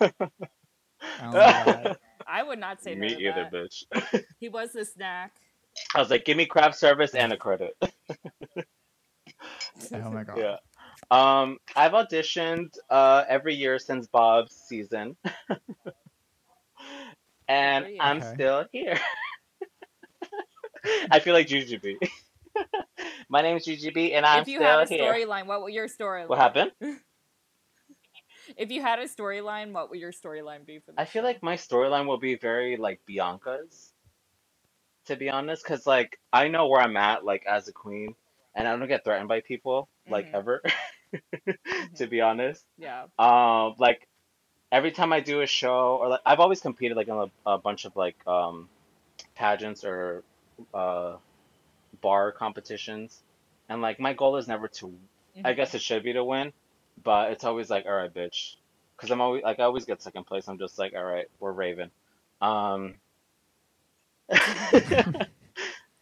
Oh 0.00 1.26
my 1.26 1.32
god. 1.32 1.98
I 2.34 2.42
would 2.42 2.58
not 2.58 2.82
say 2.82 2.94
no 2.96 3.00
Me 3.00 3.14
either, 3.14 3.48
that. 3.50 3.52
bitch. 3.52 4.24
He 4.40 4.48
was 4.48 4.72
the 4.72 4.84
snack. 4.84 5.36
I 5.94 6.00
was 6.00 6.10
like, 6.10 6.24
give 6.24 6.36
me 6.36 6.46
craft 6.46 6.76
service 6.76 7.14
and 7.14 7.32
a 7.32 7.36
credit. 7.36 7.76
Oh 9.92 10.10
my 10.10 10.24
god. 10.24 10.38
yeah. 10.38 10.56
Um, 11.10 11.58
I've 11.76 11.92
auditioned 11.92 12.74
uh, 12.90 13.24
every 13.28 13.54
year 13.54 13.78
since 13.78 14.06
Bob's 14.08 14.54
season, 14.68 15.16
and 17.48 17.86
I'm 18.00 18.16
Okay. 18.18 18.32
still 18.34 18.64
here. 18.72 18.98
I 21.10 21.20
feel 21.20 21.34
like 21.34 21.46
Jujubee. 21.46 21.96
My 23.28 23.42
name 23.42 23.56
is 23.56 23.66
Jujubee, 23.66 24.14
and 24.14 24.26
I'm 24.26 24.44
still 24.44 24.60
here. 24.62 24.82
if 24.82 24.90
you 24.90 24.98
have 25.02 25.20
a 25.20 25.26
storyline, 25.26 25.46
what 25.46 25.62
would 25.62 25.72
your 25.72 25.88
storyline? 25.88 26.28
What 26.28 26.38
happened? 26.38 26.72
If 28.56 28.70
you 28.70 28.82
had 28.82 28.98
a 28.98 29.04
storyline, 29.04 29.72
what 29.72 29.90
would 29.90 29.98
your 29.98 30.12
storyline 30.12 30.64
be 30.66 30.78
for 30.78 30.92
the 30.92 31.00
I 31.00 31.04
feel 31.04 31.22
like 31.22 31.42
my 31.42 31.56
storyline 31.56 32.06
will 32.06 32.18
be 32.18 32.36
very 32.36 32.76
like 32.76 33.00
Bianca's, 33.06 33.92
to 35.06 35.16
be 35.16 35.30
honest, 35.30 35.62
because 35.62 35.86
like 35.86 36.18
I 36.32 36.48
know 36.48 36.66
where 36.68 36.80
I'm 36.80 36.96
at 36.96 37.24
like 37.24 37.44
as 37.46 37.68
a 37.68 37.72
queen, 37.72 38.14
and 38.54 38.66
I 38.66 38.76
don't 38.76 38.88
get 38.88 39.04
threatened 39.04 39.28
by 39.28 39.40
people 39.40 39.88
like 40.08 40.26
Mhm. 40.26 40.34
ever, 40.34 40.62
to 41.96 42.06
be 42.06 42.20
honest. 42.20 42.64
Yeah. 42.78 43.06
Um, 43.18 43.74
like 43.78 44.06
every 44.72 44.92
time 44.92 45.12
I 45.12 45.20
do 45.20 45.40
a 45.40 45.46
show, 45.46 45.96
or 46.00 46.08
like 46.08 46.20
I've 46.26 46.40
always 46.40 46.60
competed 46.60 46.96
like 46.96 47.08
in 47.08 47.14
a, 47.14 47.30
a 47.46 47.58
bunch 47.58 47.84
of 47.84 47.96
like 47.96 48.16
um 48.26 48.68
pageants 49.34 49.84
or 49.84 50.24
uh 50.72 51.16
bar 52.00 52.32
competitions, 52.32 53.22
and 53.68 53.82
like 53.82 54.00
my 54.00 54.12
goal 54.14 54.36
is 54.36 54.48
never 54.48 54.68
to. 54.68 54.94
I 55.44 55.52
Mhm. 55.52 55.56
guess 55.56 55.74
it 55.74 55.82
should 55.82 56.02
be 56.02 56.12
to 56.14 56.24
win, 56.24 56.52
but 57.02 57.32
it's 57.32 57.44
always 57.44 57.70
like, 57.70 57.86
all 57.86 57.94
right, 57.94 58.12
bitch, 58.12 58.56
because 58.96 59.10
I'm 59.10 59.20
always 59.20 59.42
like 59.42 59.60
I 59.60 59.64
always 59.64 59.84
get 59.84 60.02
second 60.02 60.24
place. 60.24 60.48
I'm 60.48 60.58
just 60.58 60.78
like, 60.78 60.94
all 60.96 61.04
right, 61.04 61.26
we're 61.40 61.52
Raven. 61.52 61.90
Um. 62.40 62.94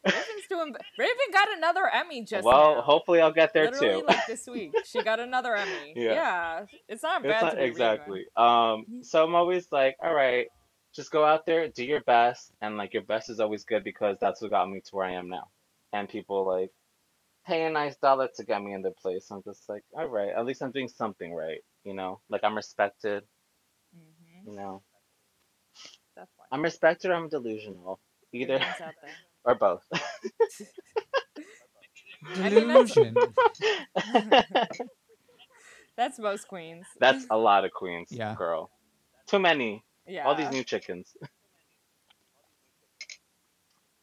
Raven's 0.05 0.47
doing. 0.49 0.75
Raven 0.99 1.17
got 1.33 1.49
another 1.57 1.89
Emmy 1.93 2.25
just 2.25 2.45
well, 2.45 2.77
now. 2.77 2.81
hopefully 2.83 3.21
I'll 3.21 3.33
get 3.33 3.53
there 3.53 3.71
Literally, 3.71 4.01
too. 4.01 4.07
like 4.07 4.27
this 4.27 4.47
week, 4.47 4.73
she 4.85 5.03
got 5.03 5.21
another 5.21 5.55
Emmy. 5.55 5.93
Yeah. 5.97 6.13
yeah. 6.13 6.65
it's 6.89 7.03
not 7.03 7.23
bad. 7.23 7.31
It's 7.31 7.43
not 7.43 7.51
to 7.51 7.57
be 7.57 7.63
Raven. 7.63 7.71
exactly. 7.71 8.25
Um, 8.37 8.85
so 9.03 9.25
I'm 9.25 9.35
always 9.35 9.71
like, 9.71 9.97
all 10.03 10.15
right, 10.15 10.49
just 10.93 11.11
go 11.11 11.25
out 11.25 11.47
there, 11.47 11.69
do 11.69 11.85
your 11.85 12.01
best, 12.03 12.53
and 12.61 12.77
like 12.77 12.95
your 12.95 13.03
best 13.03 13.31
is 13.31 13.41
always 13.41 13.65
good 13.65 13.85
because 13.85 14.17
that's 14.21 14.43
what 14.43 14.51
got 14.51 14.69
me 14.69 14.81
to 14.81 14.97
where 14.97 15.07
I 15.07 15.13
am 15.13 15.29
now. 15.29 15.49
And 15.93 16.09
people 16.09 16.47
like 16.47 16.71
pay 17.47 17.65
a 17.65 17.71
nice 17.71 17.97
dollar 17.97 18.29
to 18.37 18.45
get 18.45 18.63
me 18.63 18.73
in 18.75 18.83
their 18.83 18.93
place. 19.01 19.31
I'm 19.31 19.43
just 19.43 19.69
like, 19.69 19.83
all 19.97 20.07
right, 20.07 20.31
at 20.37 20.45
least 20.47 20.63
I'm 20.63 20.71
doing 20.73 20.89
something 20.89 21.35
right, 21.35 21.61
you 21.85 21.95
know? 21.95 22.21
Like 22.29 22.43
I'm 22.45 22.55
respected, 22.57 23.25
Mhm, 23.97 24.47
you 24.47 24.55
know. 24.57 24.83
definitely. 26.15 26.47
I'm 26.53 26.63
respected 26.63 27.11
or 27.11 27.15
I'm 27.15 27.29
delusional. 27.29 28.01
Either 28.33 28.55
Raven's 28.55 28.81
out 28.81 28.95
there. 29.03 29.11
or 29.45 29.55
both. 29.57 29.83
That's- 32.37 32.53
Delusion. 32.53 33.17
That's 35.97 36.19
most 36.19 36.49
queens. 36.49 36.87
That's 37.01 37.27
a 37.31 37.37
lot 37.37 37.65
of 37.65 37.73
queens, 37.73 38.09
Yeah. 38.11 38.35
girl. 38.35 38.71
Too 39.27 39.39
many. 39.39 39.85
yeah. 40.07 40.25
All 40.27 40.35
these 40.35 40.51
new 40.51 40.65
chickens. 40.65 41.15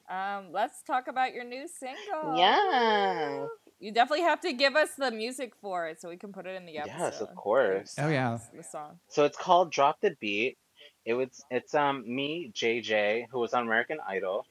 Um, 0.09 0.47
let's 0.51 0.81
talk 0.83 1.07
about 1.07 1.33
your 1.33 1.43
new 1.43 1.67
single. 1.67 2.35
Yeah. 2.37 3.45
You 3.79 3.93
definitely 3.93 4.23
have 4.25 4.41
to 4.41 4.53
give 4.53 4.75
us 4.75 4.89
the 4.97 5.11
music 5.11 5.53
for 5.61 5.87
it 5.87 6.01
so 6.01 6.09
we 6.09 6.17
can 6.17 6.33
put 6.33 6.45
it 6.47 6.55
in 6.55 6.65
the 6.65 6.79
episode. 6.79 6.97
Yes, 6.97 7.21
of 7.21 7.35
course. 7.35 7.95
Oh, 7.99 8.09
yeah. 8.09 8.39
The 8.55 8.63
song. 8.63 8.99
So 9.07 9.23
it's 9.25 9.37
called 9.37 9.71
Drop 9.71 10.01
the 10.01 10.15
Beat. 10.19 10.57
It 11.05 11.13
was 11.13 11.29
it's 11.49 11.73
um 11.75 12.03
me, 12.05 12.51
JJ, 12.53 13.27
who 13.31 13.39
was 13.39 13.53
on 13.53 13.63
American 13.63 13.99
Idol. 14.07 14.45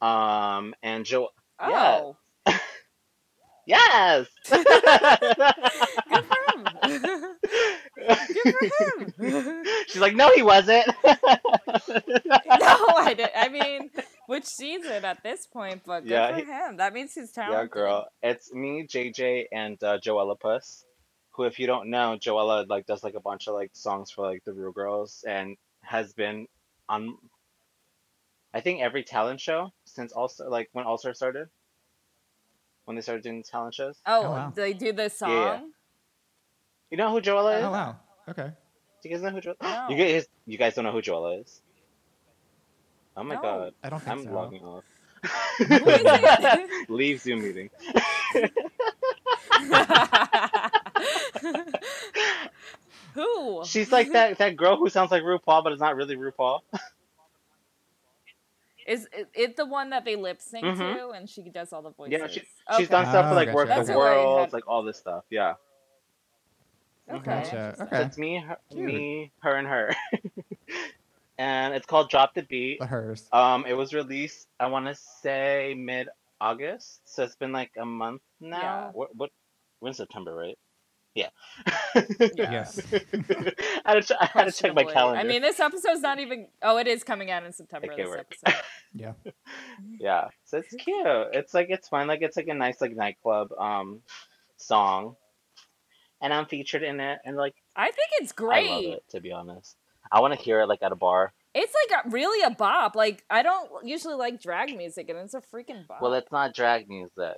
Um 0.00 0.74
and 0.82 1.04
Joe 1.04 1.28
Oh, 1.58 2.16
Yes. 3.66 4.26
good 4.50 4.64
for 6.24 6.38
him. 6.48 6.66
good 8.32 8.44
for 9.16 9.32
him. 9.32 9.64
She's 9.86 10.00
like, 10.00 10.14
no, 10.16 10.32
he 10.34 10.42
wasn't. 10.42 10.86
no, 11.04 11.14
I 12.96 13.14
did. 13.16 13.28
I 13.36 13.48
mean, 13.48 13.90
which 14.30 14.44
season 14.46 15.04
at 15.04 15.22
this 15.22 15.46
point? 15.46 15.82
But 15.84 16.00
good 16.04 16.10
Yeah, 16.10 16.28
for 16.30 16.36
he- 16.36 16.44
him. 16.44 16.76
That 16.78 16.92
means 16.94 17.12
he's 17.14 17.32
talented. 17.32 17.58
yeah, 17.60 17.66
girl. 17.66 18.06
It's 18.22 18.52
me, 18.52 18.86
JJ, 18.86 19.46
and 19.52 19.82
uh, 19.82 19.98
Joella 19.98 20.38
Puss. 20.38 20.84
Who, 21.32 21.44
if 21.44 21.58
you 21.58 21.66
don't 21.66 21.90
know, 21.90 22.16
Joella 22.20 22.68
like 22.68 22.86
does 22.86 23.02
like 23.04 23.14
a 23.14 23.20
bunch 23.20 23.46
of 23.48 23.54
like 23.54 23.70
songs 23.72 24.10
for 24.10 24.26
like 24.26 24.42
the 24.44 24.52
Real 24.52 24.72
Girls 24.72 25.24
and 25.26 25.56
has 25.82 26.12
been 26.12 26.46
on. 26.88 27.16
I 28.52 28.60
think 28.60 28.80
every 28.82 29.04
talent 29.04 29.40
show 29.40 29.72
since 29.84 30.12
also 30.12 30.48
like 30.50 30.68
when 30.72 30.84
All 30.86 30.98
Star 30.98 31.14
started, 31.14 31.48
when 32.84 32.96
they 32.96 33.00
started 33.02 33.22
doing 33.22 33.42
talent 33.44 33.74
shows. 33.74 33.96
Oh, 34.06 34.24
Oh, 34.26 34.30
wow. 34.30 34.52
they 34.54 34.72
do 34.72 34.92
this 34.92 35.18
song. 35.18 35.30
yeah. 35.30 35.60
You 36.90 36.96
know 36.96 37.10
who 37.12 37.20
Joella 37.20 37.58
is? 37.58 37.64
Oh 37.64 37.70
wow. 37.70 37.96
Okay. 38.28 38.50
Do 39.02 39.08
you 39.08 39.14
guys 39.14 39.22
know 39.22 39.30
who 39.30 39.40
Joella? 39.40 39.62
No. 39.62 39.86
You 39.90 39.96
guys, 39.96 40.26
you 40.46 40.58
guys 40.58 40.74
don't 40.74 40.84
know 40.84 40.92
who 40.92 41.00
Joella 41.00 41.40
is? 41.42 41.62
Oh 43.16 43.22
my 43.24 43.34
No. 43.36 43.42
god. 43.42 43.74
I 43.82 43.88
don't 43.90 44.00
think 44.00 44.10
I'm 44.18 44.24
so. 44.24 44.32
logging 44.32 44.62
off. 44.64 44.84
Who 45.58 45.64
is 45.74 45.80
it? 46.04 46.90
Leave 46.90 47.20
Zoom 47.20 47.42
meeting. 47.42 47.70
Who? 53.14 53.64
She's 53.64 53.90
like 53.90 54.12
that 54.12 54.38
that 54.38 54.56
girl 54.56 54.76
who 54.76 54.88
sounds 54.88 55.10
like 55.10 55.22
RuPaul, 55.22 55.64
but 55.64 55.72
it's 55.72 55.80
not 55.80 55.96
really 55.96 56.16
RuPaul. 56.16 56.60
Is 58.86 59.06
it, 59.12 59.28
it 59.34 59.56
the 59.56 59.66
one 59.66 59.90
that 59.90 60.04
they 60.04 60.16
lip 60.16 60.40
sync 60.40 60.64
Mhm. 60.64 60.94
to 60.96 61.10
and 61.10 61.28
she 61.28 61.42
does 61.50 61.72
all 61.72 61.82
the 61.82 61.90
voices? 61.90 62.12
Yeah, 62.18 62.26
she, 62.28 62.40
okay. 62.40 62.48
she's 62.78 62.88
done 62.88 63.06
stuff 63.06 63.26
for 63.26 63.32
Oh, 63.32 63.34
like 63.34 63.46
gotcha. 63.48 63.56
Work 63.56 63.68
That's 63.68 63.88
the 63.88 63.96
World, 63.96 64.40
had- 64.40 64.52
like 64.52 64.66
all 64.68 64.82
this 64.82 64.96
stuff. 64.96 65.24
Yeah. 65.30 65.54
Okay. 67.08 67.24
Gotcha. 67.24 67.74
So 67.76 67.86
it's 67.92 68.18
me, 68.18 68.38
her, 68.38 68.58
me, 68.74 69.32
her, 69.40 69.56
and 69.56 69.66
her. 69.68 69.94
and 71.40 71.72
it's 71.72 71.86
called 71.86 72.10
Drop 72.10 72.34
the 72.34 72.42
Beat. 72.42 72.80
The 72.80 72.86
hers. 72.86 73.26
Um, 73.32 73.64
it 73.66 73.72
was 73.72 73.94
released, 73.94 74.46
I 74.60 74.66
want 74.66 74.86
to 74.86 74.94
say 74.94 75.74
mid 75.76 76.08
August, 76.38 77.00
so 77.06 77.24
it's 77.24 77.34
been 77.34 77.50
like 77.50 77.70
a 77.80 77.86
month 77.86 78.20
now. 78.40 78.60
Yeah. 78.60 78.90
What? 78.92 79.16
What? 79.16 79.30
We're 79.80 79.88
in 79.88 79.94
September, 79.94 80.34
right? 80.34 80.58
Yeah. 81.14 81.30
Yeah. 81.94 82.02
Yes. 82.36 82.80
I 82.92 83.94
had 83.94 84.06
to, 84.06 84.22
I 84.22 84.26
had 84.26 84.44
to 84.44 84.52
check 84.52 84.74
my 84.74 84.84
calendar. 84.84 85.18
I 85.18 85.24
mean, 85.24 85.40
this 85.40 85.58
episode's 85.58 86.02
not 86.02 86.20
even. 86.20 86.48
Oh, 86.62 86.76
it 86.76 86.86
is 86.86 87.02
coming 87.02 87.30
out 87.30 87.42
in 87.42 87.52
September. 87.52 87.90
Okay, 87.90 88.02
this 88.02 88.10
work. 88.10 88.36
episode. 88.44 88.62
Yeah. 88.92 89.12
yeah, 90.00 90.28
so 90.44 90.58
it's 90.58 90.74
cute. 90.74 91.06
It's 91.32 91.54
like 91.54 91.68
it's 91.70 91.88
fun. 91.88 92.08
Like 92.08 92.22
it's 92.22 92.36
like 92.36 92.48
a 92.48 92.54
nice 92.54 92.80
like 92.80 92.94
nightclub 92.96 93.52
um 93.56 94.00
song, 94.56 95.14
and 96.20 96.34
I'm 96.34 96.46
featured 96.46 96.82
in 96.82 96.98
it, 96.98 97.20
and 97.24 97.36
like 97.36 97.54
I 97.76 97.84
think 97.84 98.08
it's 98.20 98.32
great. 98.32 98.68
I 98.68 98.74
love 98.74 98.84
it 98.84 99.04
to 99.10 99.20
be 99.20 99.30
honest. 99.30 99.76
I 100.12 100.20
want 100.20 100.34
to 100.34 100.40
hear 100.40 100.60
it 100.60 100.66
like 100.66 100.82
at 100.82 100.92
a 100.92 100.96
bar. 100.96 101.32
It's 101.54 101.72
like 101.90 102.04
a, 102.04 102.08
really 102.10 102.42
a 102.44 102.50
bop. 102.50 102.94
Like 102.96 103.24
I 103.30 103.42
don't 103.42 103.68
usually 103.84 104.14
like 104.14 104.40
drag 104.40 104.76
music, 104.76 105.08
and 105.08 105.18
it's 105.18 105.34
a 105.34 105.40
freaking 105.40 105.86
bop. 105.86 106.00
Well, 106.02 106.14
it's 106.14 106.30
not 106.30 106.54
drag 106.54 106.88
music. 106.88 107.36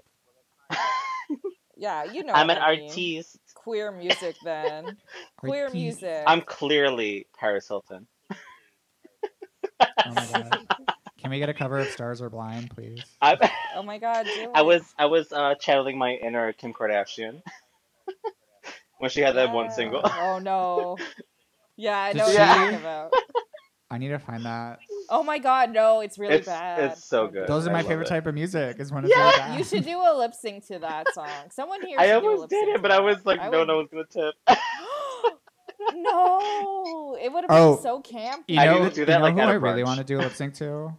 yeah, 1.77 2.05
you 2.05 2.23
know. 2.23 2.33
I'm 2.35 2.49
what 2.49 2.57
an 2.59 2.63
I 2.63 2.77
mean. 2.77 2.89
artiste. 2.91 3.39
Queer 3.55 3.93
music, 3.93 4.37
then. 4.45 4.97
Queer 5.39 5.71
music. 5.71 6.25
I'm 6.27 6.41
clearly 6.43 7.27
Paris 7.39 7.69
Hilton. 7.69 8.07
Oh 9.81 10.15
my 10.15 10.27
god. 10.27 10.69
Can 11.19 11.31
we 11.31 11.39
get 11.39 11.49
a 11.49 11.55
cover 11.55 11.79
of 11.79 11.89
Stars 11.91 12.21
Are 12.21 12.29
Blind, 12.29 12.71
please? 12.71 13.01
I 13.21 13.37
Oh 13.77 13.83
my 13.83 13.99
god, 13.99 14.25
do 14.25 14.51
I 14.55 14.63
was 14.63 14.83
I 14.99 15.07
was 15.07 15.33
uh, 15.33 15.55
channeling 15.55 15.97
my 15.97 16.15
inner 16.15 16.53
Kim 16.53 16.73
Kardashian 16.73 17.43
when 18.99 19.09
she 19.11 19.21
had 19.21 19.37
that 19.37 19.53
one 19.53 19.67
Yeah. 19.67 19.71
single. 19.71 20.01
Oh 20.05 20.41
no. 20.41 20.97
Yeah, 21.83 21.99
I 21.99 22.13
Did 22.13 22.19
know 22.19 22.25
what 22.27 22.33
you're 22.35 22.47
talking 22.47 22.77
about. 22.77 23.13
I 23.91 23.99
need 23.99 24.09
to 24.09 24.19
find 24.21 24.45
that. 24.47 24.79
Oh 25.11 25.25
my 25.25 25.39
god, 25.41 25.73
no, 25.73 25.99
it's 26.01 26.17
really 26.17 26.35
It's- 26.37 26.47
bad. 26.47 26.93
it's 26.93 27.05
so 27.05 27.27
good. 27.27 27.49
Those 27.49 27.67
are 27.67 27.73
my 27.73 27.83
favorite 27.83 28.07
it. 28.07 28.09
type 28.09 28.27
of 28.27 28.35
music. 28.35 28.79
Is 28.79 28.93
when 28.93 29.05
it's 29.05 29.13
really 29.15 29.31
Yeah, 29.33 29.37
bad. 29.49 29.59
You 29.59 29.65
should 29.65 29.85
do 29.85 29.99
a 29.99 30.17
lip 30.17 30.33
sync 30.33 30.65
to 30.69 30.79
that 30.79 31.13
song. 31.13 31.29
Someone 31.51 31.85
here. 31.85 31.99
I 31.99 32.07
should 32.07 32.21
do 32.23 32.29
a 32.29 32.31
almost 32.31 32.51
did 32.51 32.69
it, 32.69 32.81
but 32.83 32.93
I 32.93 33.01
was 33.01 33.27
like, 33.27 33.41
I 33.41 33.49
no, 33.51 33.59
would- 33.59 33.69
no 33.69 33.77
one's 33.79 33.91
gonna 33.91 34.05
tip. 34.05 34.35
no, 35.95 37.17
it 37.21 37.33
would 37.33 37.45
have 37.45 37.49
been 37.49 37.57
Oh. 37.59 37.79
so 37.83 38.01
camp. 38.01 38.45
You 38.49 38.61
I 38.61 38.67
know, 38.67 38.85
need 38.85 38.89
to 38.91 38.95
do 38.95 39.01
you 39.01 39.07
that, 39.07 39.19
know 39.19 39.25
like, 39.25 39.35
who 39.35 39.41
at 39.41 39.49
a 39.49 39.53
I 39.53 39.55
really 39.55 39.85
want 39.85 39.99
to 39.99 40.05
do 40.05 40.19
a 40.19 40.23
lip 40.23 40.33
sync 40.37 40.55
to? 40.55 40.93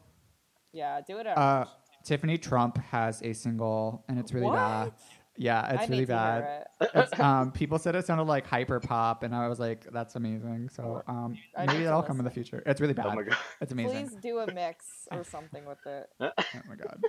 Yeah, 0.73 0.99
do 1.07 1.17
it. 1.17 1.27
At 1.27 1.37
Uh, 1.37 1.65
Tiffany 2.03 2.37
Trump 2.37 2.77
has 2.77 3.21
a 3.21 3.33
single, 3.33 4.03
and 4.09 4.19
it's 4.19 4.33
really 4.33 4.47
what? 4.47 4.55
bad. 4.55 4.93
Yeah, 5.35 5.73
it's 5.73 5.89
need 5.89 5.95
really 5.95 6.05
bad. 6.05 6.67
it. 6.81 6.91
It's, 6.93 7.19
um, 7.19 7.51
people 7.51 7.79
said 7.79 7.95
it 7.95 8.05
sounded 8.05 8.25
like 8.25 8.45
hyper 8.45 8.79
pop, 8.79 9.23
and 9.23 9.33
I 9.35 9.47
was 9.47 9.59
like, 9.59 9.91
"That's 9.91 10.15
amazing." 10.15 10.69
So 10.69 11.01
um, 11.07 11.37
maybe 11.57 11.79
to 11.79 11.83
that'll 11.85 12.03
come 12.03 12.19
in 12.19 12.25
the 12.25 12.31
future. 12.31 12.61
It's 12.65 12.79
really 12.79 12.93
bad. 12.93 13.07
Oh 13.07 13.15
my 13.15 13.23
god. 13.23 13.37
It's 13.59 13.71
amazing. 13.71 14.09
Please 14.09 14.17
do 14.21 14.39
a 14.39 14.53
mix 14.53 15.07
or 15.11 15.23
something 15.23 15.65
with 15.65 15.85
it. 15.85 16.09
Oh 16.55 16.61
my 16.69 16.75
god. 16.75 17.01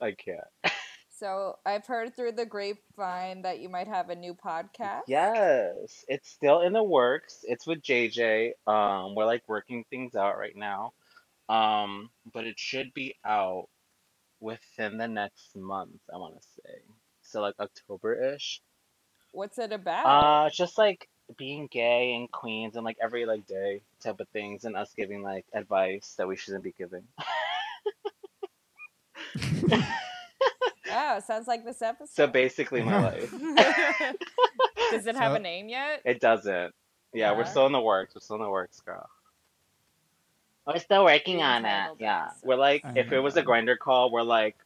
I 0.00 0.12
can't. 0.12 0.74
So 1.10 1.56
I've 1.66 1.84
heard 1.86 2.14
through 2.14 2.32
the 2.32 2.46
grapevine 2.46 3.42
that 3.42 3.58
you 3.58 3.68
might 3.68 3.88
have 3.88 4.08
a 4.08 4.14
new 4.14 4.34
podcast. 4.34 5.02
Yes, 5.08 6.04
it's 6.06 6.30
still 6.30 6.60
in 6.60 6.72
the 6.72 6.82
works. 6.82 7.44
It's 7.44 7.66
with 7.66 7.82
JJ. 7.82 8.52
Um, 8.68 9.16
we're 9.16 9.26
like 9.26 9.42
working 9.48 9.84
things 9.90 10.14
out 10.14 10.38
right 10.38 10.54
now. 10.54 10.92
Um, 11.48 12.10
but 12.32 12.46
it 12.46 12.58
should 12.58 12.94
be 12.94 13.16
out 13.24 13.68
within 14.40 14.98
the 14.98 15.08
next 15.08 15.54
month, 15.56 16.00
I 16.12 16.16
want 16.18 16.34
to 16.40 16.42
say. 16.42 16.74
So 17.22 17.40
like 17.40 17.54
October-ish. 17.60 18.60
What's 19.32 19.58
it 19.58 19.72
about? 19.72 20.06
Uh, 20.06 20.50
just 20.50 20.78
like 20.78 21.08
being 21.36 21.68
gay 21.70 22.14
in 22.14 22.28
Queens 22.28 22.76
and 22.76 22.84
like 22.84 22.96
every 23.02 23.26
like 23.26 23.46
day 23.46 23.82
type 24.02 24.18
of 24.20 24.28
things 24.30 24.64
and 24.64 24.74
us 24.76 24.92
giving 24.96 25.22
like 25.22 25.44
advice 25.52 26.14
that 26.16 26.26
we 26.26 26.36
shouldn't 26.36 26.64
be 26.64 26.72
giving. 26.78 27.02
oh, 30.90 31.20
sounds 31.26 31.46
like 31.46 31.64
this 31.64 31.82
episode. 31.82 32.08
So 32.14 32.26
basically 32.26 32.82
my 32.82 33.02
life. 33.04 33.30
Does 34.90 35.06
it 35.06 35.16
have 35.16 35.32
So- 35.32 35.36
a 35.36 35.38
name 35.40 35.68
yet? 35.68 36.00
It 36.04 36.20
doesn't. 36.20 36.74
Yeah, 37.14 37.36
we're 37.36 37.46
still 37.46 37.64
in 37.66 37.72
the 37.72 37.80
works. 37.80 38.14
We're 38.14 38.20
still 38.20 38.36
in 38.36 38.42
the 38.42 38.50
works, 38.50 38.80
girl. 38.80 39.08
We're 40.68 40.78
still 40.80 41.04
working 41.04 41.42
on 41.42 41.64
it. 41.64 41.68
titled 41.68 42.00
Yeah. 42.00 42.24
episode. 42.26 42.46
We're 42.46 42.56
like, 42.56 42.84
I 42.84 42.92
if 42.98 43.10
it 43.12 43.20
was 43.20 43.36
a 43.36 43.42
Grindr 43.42 43.78
call, 43.78 44.12
we're 44.12 44.22
like, 44.22 44.56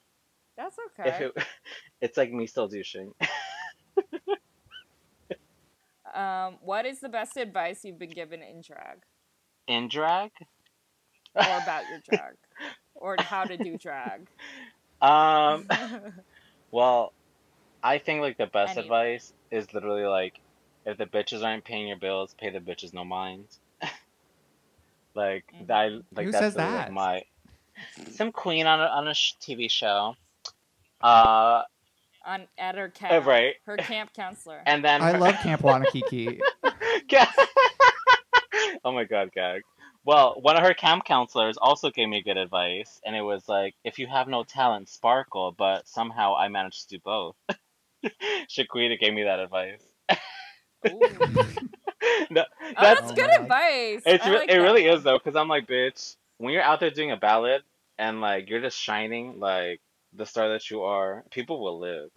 That's 0.56 0.76
okay. 0.98 1.08
if 1.08 1.20
it, 1.20 1.44
it's 2.02 2.16
like 2.18 2.32
me 2.32 2.46
still 2.46 2.68
douching. 2.68 3.14
Um, 6.14 6.58
what 6.60 6.84
is 6.84 7.00
the 7.00 7.08
best 7.08 7.38
advice 7.38 7.80
you've 7.84 7.98
been 7.98 8.10
given 8.10 8.42
in 8.42 8.60
drag, 8.60 8.98
In 9.66 9.88
drag? 9.88 10.30
or 11.34 11.40
about 11.42 11.84
your 11.88 12.00
drag, 12.06 12.34
or 12.94 13.16
how 13.18 13.44
to 13.44 13.56
do 13.56 13.78
drag? 13.78 14.28
Um, 15.00 15.66
well, 16.70 17.12
I 17.82 17.98
think 17.98 18.20
like 18.20 18.36
the 18.38 18.46
best 18.46 18.76
Any. 18.76 18.82
advice 18.82 19.32
is 19.50 19.72
literally 19.74 20.04
like, 20.04 20.38
if 20.86 20.96
the 20.96 21.06
bitches 21.06 21.42
aren't 21.42 21.64
paying 21.64 21.88
your 21.88 21.96
bills, 21.96 22.34
pay 22.38 22.50
the 22.50 22.60
bitches 22.60 22.92
no 22.94 23.04
mind. 23.04 23.46
Like 25.14 25.44
Mhm. 25.54 25.70
I 25.70 25.88
like 26.14 26.26
Who 26.26 26.32
that's 26.32 26.42
says 26.44 26.54
literally, 26.56 26.76
like, 26.76 26.86
that? 26.86 26.92
my 26.92 27.22
some 28.12 28.32
queen 28.32 28.66
on 28.66 28.80
a 28.80 28.84
on 28.84 29.08
a 29.08 29.14
sh- 29.14 29.34
TV 29.40 29.70
show. 29.70 30.14
Uh, 31.00 31.62
On 32.24 32.46
at 32.56 32.76
her 32.76 32.88
camp, 32.88 33.26
right. 33.26 33.56
Her 33.66 33.76
camp 33.76 34.12
counselor. 34.14 34.62
and 34.66 34.84
then 34.84 35.02
I 35.02 35.12
her- 35.12 35.18
love 35.18 35.34
Camp 35.36 35.62
Wannakiki. 35.62 36.40
Ga- 37.08 37.26
oh 38.84 38.92
my 38.92 39.04
god, 39.04 39.32
gag. 39.32 39.62
Well, 40.04 40.34
one 40.40 40.56
of 40.56 40.62
her 40.64 40.74
camp 40.74 41.04
counselors 41.04 41.56
also 41.56 41.90
gave 41.90 42.08
me 42.08 42.22
good 42.22 42.36
advice, 42.36 43.00
and 43.04 43.14
it 43.14 43.20
was 43.22 43.48
like, 43.48 43.74
if 43.84 43.98
you 44.00 44.06
have 44.08 44.26
no 44.28 44.42
talent, 44.44 44.88
sparkle, 44.88 45.52
but 45.56 45.86
somehow 45.86 46.34
I 46.36 46.48
managed 46.48 46.88
to 46.88 46.96
do 46.96 47.00
both. 47.04 47.36
Shequida 48.48 48.98
gave 48.98 49.14
me 49.14 49.22
that 49.24 49.38
advice. 49.38 49.80
No, 52.30 52.44
Oh, 52.76 52.86
that's, 52.88 53.00
that's 53.00 53.12
Oh 53.12 53.12
good 53.12 53.28
my 53.34 53.38
advice. 53.40 54.04
it's 54.04 54.26
re- 54.26 54.42
like 54.42 54.48
it 54.48 54.56
that 54.56 54.58
really 54.58 54.86
is 54.86 55.02
though, 55.04 55.18
because 55.18 55.36
I'm 55.36 55.48
like, 55.48 55.66
bitch, 55.68 56.16
when 56.38 56.52
you're 56.52 56.62
out 56.62 56.80
there 56.80 56.90
doing 56.90 57.12
a 57.12 57.16
ballad 57.16 57.62
and 57.98 58.20
like 58.20 58.48
you're 58.50 58.60
just 58.60 58.78
shining 58.78 59.38
like 59.40 59.80
the 60.14 60.26
star 60.26 60.50
that 60.50 60.70
you 60.70 60.82
are, 60.82 61.24
people 61.30 61.60
will 61.62 61.78
live. 61.78 62.10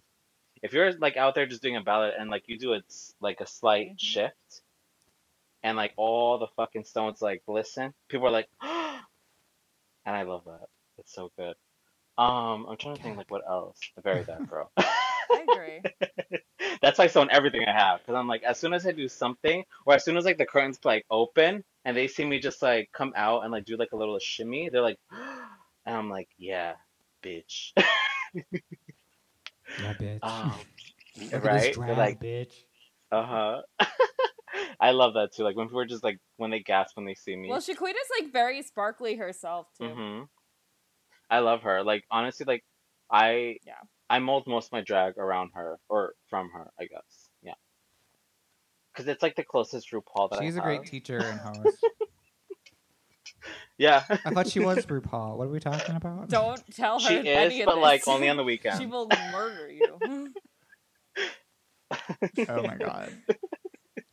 If 0.62 0.72
you're 0.72 0.92
like 0.94 1.16
out 1.16 1.34
there 1.34 1.46
just 1.46 1.62
doing 1.62 1.76
a 1.76 1.82
ballad 1.82 2.14
and 2.18 2.30
like 2.30 2.44
you 2.48 2.58
do 2.58 2.72
it 2.74 2.84
like 3.20 3.40
a 3.40 3.46
slight 3.46 3.94
Mhm. 3.94 3.98
shift, 3.98 4.62
and 5.62 5.76
like 5.76 5.92
all 5.96 6.38
the 6.38 6.48
fucking 6.56 6.84
stones 6.84 7.22
like 7.22 7.42
listen, 7.46 7.94
people 8.08 8.26
are 8.28 8.32
like, 8.32 8.48
and 8.62 9.04
I 10.16 10.22
love 10.22 10.44
that. 10.46 10.68
It's 10.98 11.14
so 11.14 11.30
good. 11.36 11.54
Um, 12.18 12.66
I'm 12.68 12.76
trying 12.78 12.96
to 12.96 13.02
think 13.02 13.16
like 13.16 13.30
what 13.30 13.42
else. 13.48 13.78
The 13.96 14.02
very 14.02 14.24
that 14.24 14.46
girl. 14.48 14.72
I 15.30 15.38
agree. 15.40 15.82
That's 16.82 16.98
why 16.98 17.06
I 17.06 17.10
own 17.18 17.28
everything 17.30 17.64
I 17.66 17.72
have 17.72 18.00
because 18.00 18.14
I'm 18.14 18.28
like, 18.28 18.42
as 18.42 18.58
soon 18.58 18.72
as 18.72 18.86
I 18.86 18.92
do 18.92 19.08
something, 19.08 19.64
or 19.84 19.94
as 19.94 20.04
soon 20.04 20.16
as 20.16 20.24
like 20.24 20.38
the 20.38 20.46
curtains 20.46 20.78
like 20.84 21.04
open 21.10 21.64
and 21.84 21.96
they 21.96 22.08
see 22.08 22.24
me 22.24 22.38
just 22.38 22.62
like 22.62 22.90
come 22.92 23.12
out 23.16 23.42
and 23.42 23.52
like 23.52 23.64
do 23.64 23.76
like 23.76 23.92
a 23.92 23.96
little 23.96 24.18
shimmy, 24.18 24.68
they're 24.70 24.82
like, 24.82 24.98
and 25.10 25.96
I'm 25.96 26.10
like, 26.10 26.28
yeah, 26.38 26.74
bitch. 27.22 27.72
yeah, 28.34 29.92
bitch. 30.00 30.22
um, 30.22 30.52
right? 31.32 31.42
this 31.42 31.42
They're 31.42 31.72
drag, 31.72 31.98
like, 31.98 32.20
bitch. 32.20 32.52
uh 33.12 33.26
huh. 33.26 33.62
I 34.80 34.90
love 34.92 35.14
that 35.14 35.32
too. 35.32 35.42
Like 35.42 35.56
when 35.56 35.66
people 35.66 35.80
are 35.80 35.86
just 35.86 36.04
like 36.04 36.18
when 36.36 36.50
they 36.50 36.60
gasp 36.60 36.96
when 36.96 37.06
they 37.06 37.14
see 37.14 37.36
me. 37.36 37.50
Well, 37.50 37.60
Shequida's 37.60 38.08
like 38.20 38.32
very 38.32 38.62
sparkly 38.62 39.16
herself 39.16 39.68
too. 39.78 39.88
hmm 39.88 40.22
I 41.28 41.40
love 41.40 41.62
her. 41.62 41.82
Like 41.82 42.04
honestly, 42.10 42.44
like 42.46 42.64
I 43.10 43.58
Yeah. 43.66 43.74
I 44.08 44.18
mold 44.20 44.44
most 44.46 44.66
of 44.66 44.72
my 44.72 44.82
drag 44.82 45.18
around 45.18 45.50
her 45.54 45.78
or 45.88 46.12
from 46.28 46.50
her, 46.50 46.70
I 46.78 46.84
guess. 46.84 47.28
Yeah. 47.42 47.54
Because 48.92 49.08
it's 49.08 49.22
like 49.22 49.36
the 49.36 49.44
closest 49.44 49.90
RuPaul 49.92 50.30
that 50.30 50.40
I 50.40 50.44
She's 50.44 50.54
a 50.56 50.60
have. 50.60 50.64
great 50.64 50.84
teacher 50.86 51.18
and 51.18 51.40
host. 51.64 51.84
Yeah. 53.78 54.04
I 54.08 54.30
thought 54.30 54.46
she 54.48 54.60
was 54.60 54.86
RuPaul. 54.86 55.36
What 55.36 55.48
are 55.48 55.50
we 55.50 55.60
talking 55.60 55.96
about? 55.96 56.28
Don't 56.28 56.62
tell 56.74 56.98
her 57.00 57.06
she 57.08 57.28
any 57.28 57.56
is, 57.56 57.60
of 57.62 57.66
but 57.66 57.74
this. 57.76 57.82
like 57.82 58.08
only 58.08 58.28
on 58.28 58.36
the 58.36 58.44
weekend. 58.44 58.80
She 58.80 58.86
will 58.86 59.08
murder 59.32 59.70
you. 59.70 60.32
Oh 62.48 62.62
my 62.62 62.74
god. 62.76 63.12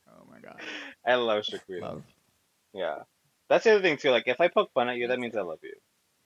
Oh 0.07 0.25
my 0.29 0.39
god. 0.39 0.61
I 1.05 1.15
love 1.15 1.43
Shequida. 1.43 1.81
Love. 1.81 2.03
Yeah. 2.73 2.99
That's 3.49 3.63
the 3.63 3.71
other 3.71 3.81
thing 3.81 3.97
too. 3.97 4.11
Like 4.11 4.27
if 4.27 4.39
I 4.39 4.47
poke 4.47 4.71
fun 4.73 4.89
at 4.89 4.97
you, 4.97 5.07
that 5.07 5.19
means 5.19 5.35
I 5.35 5.41
love 5.41 5.57
you. 5.63 5.73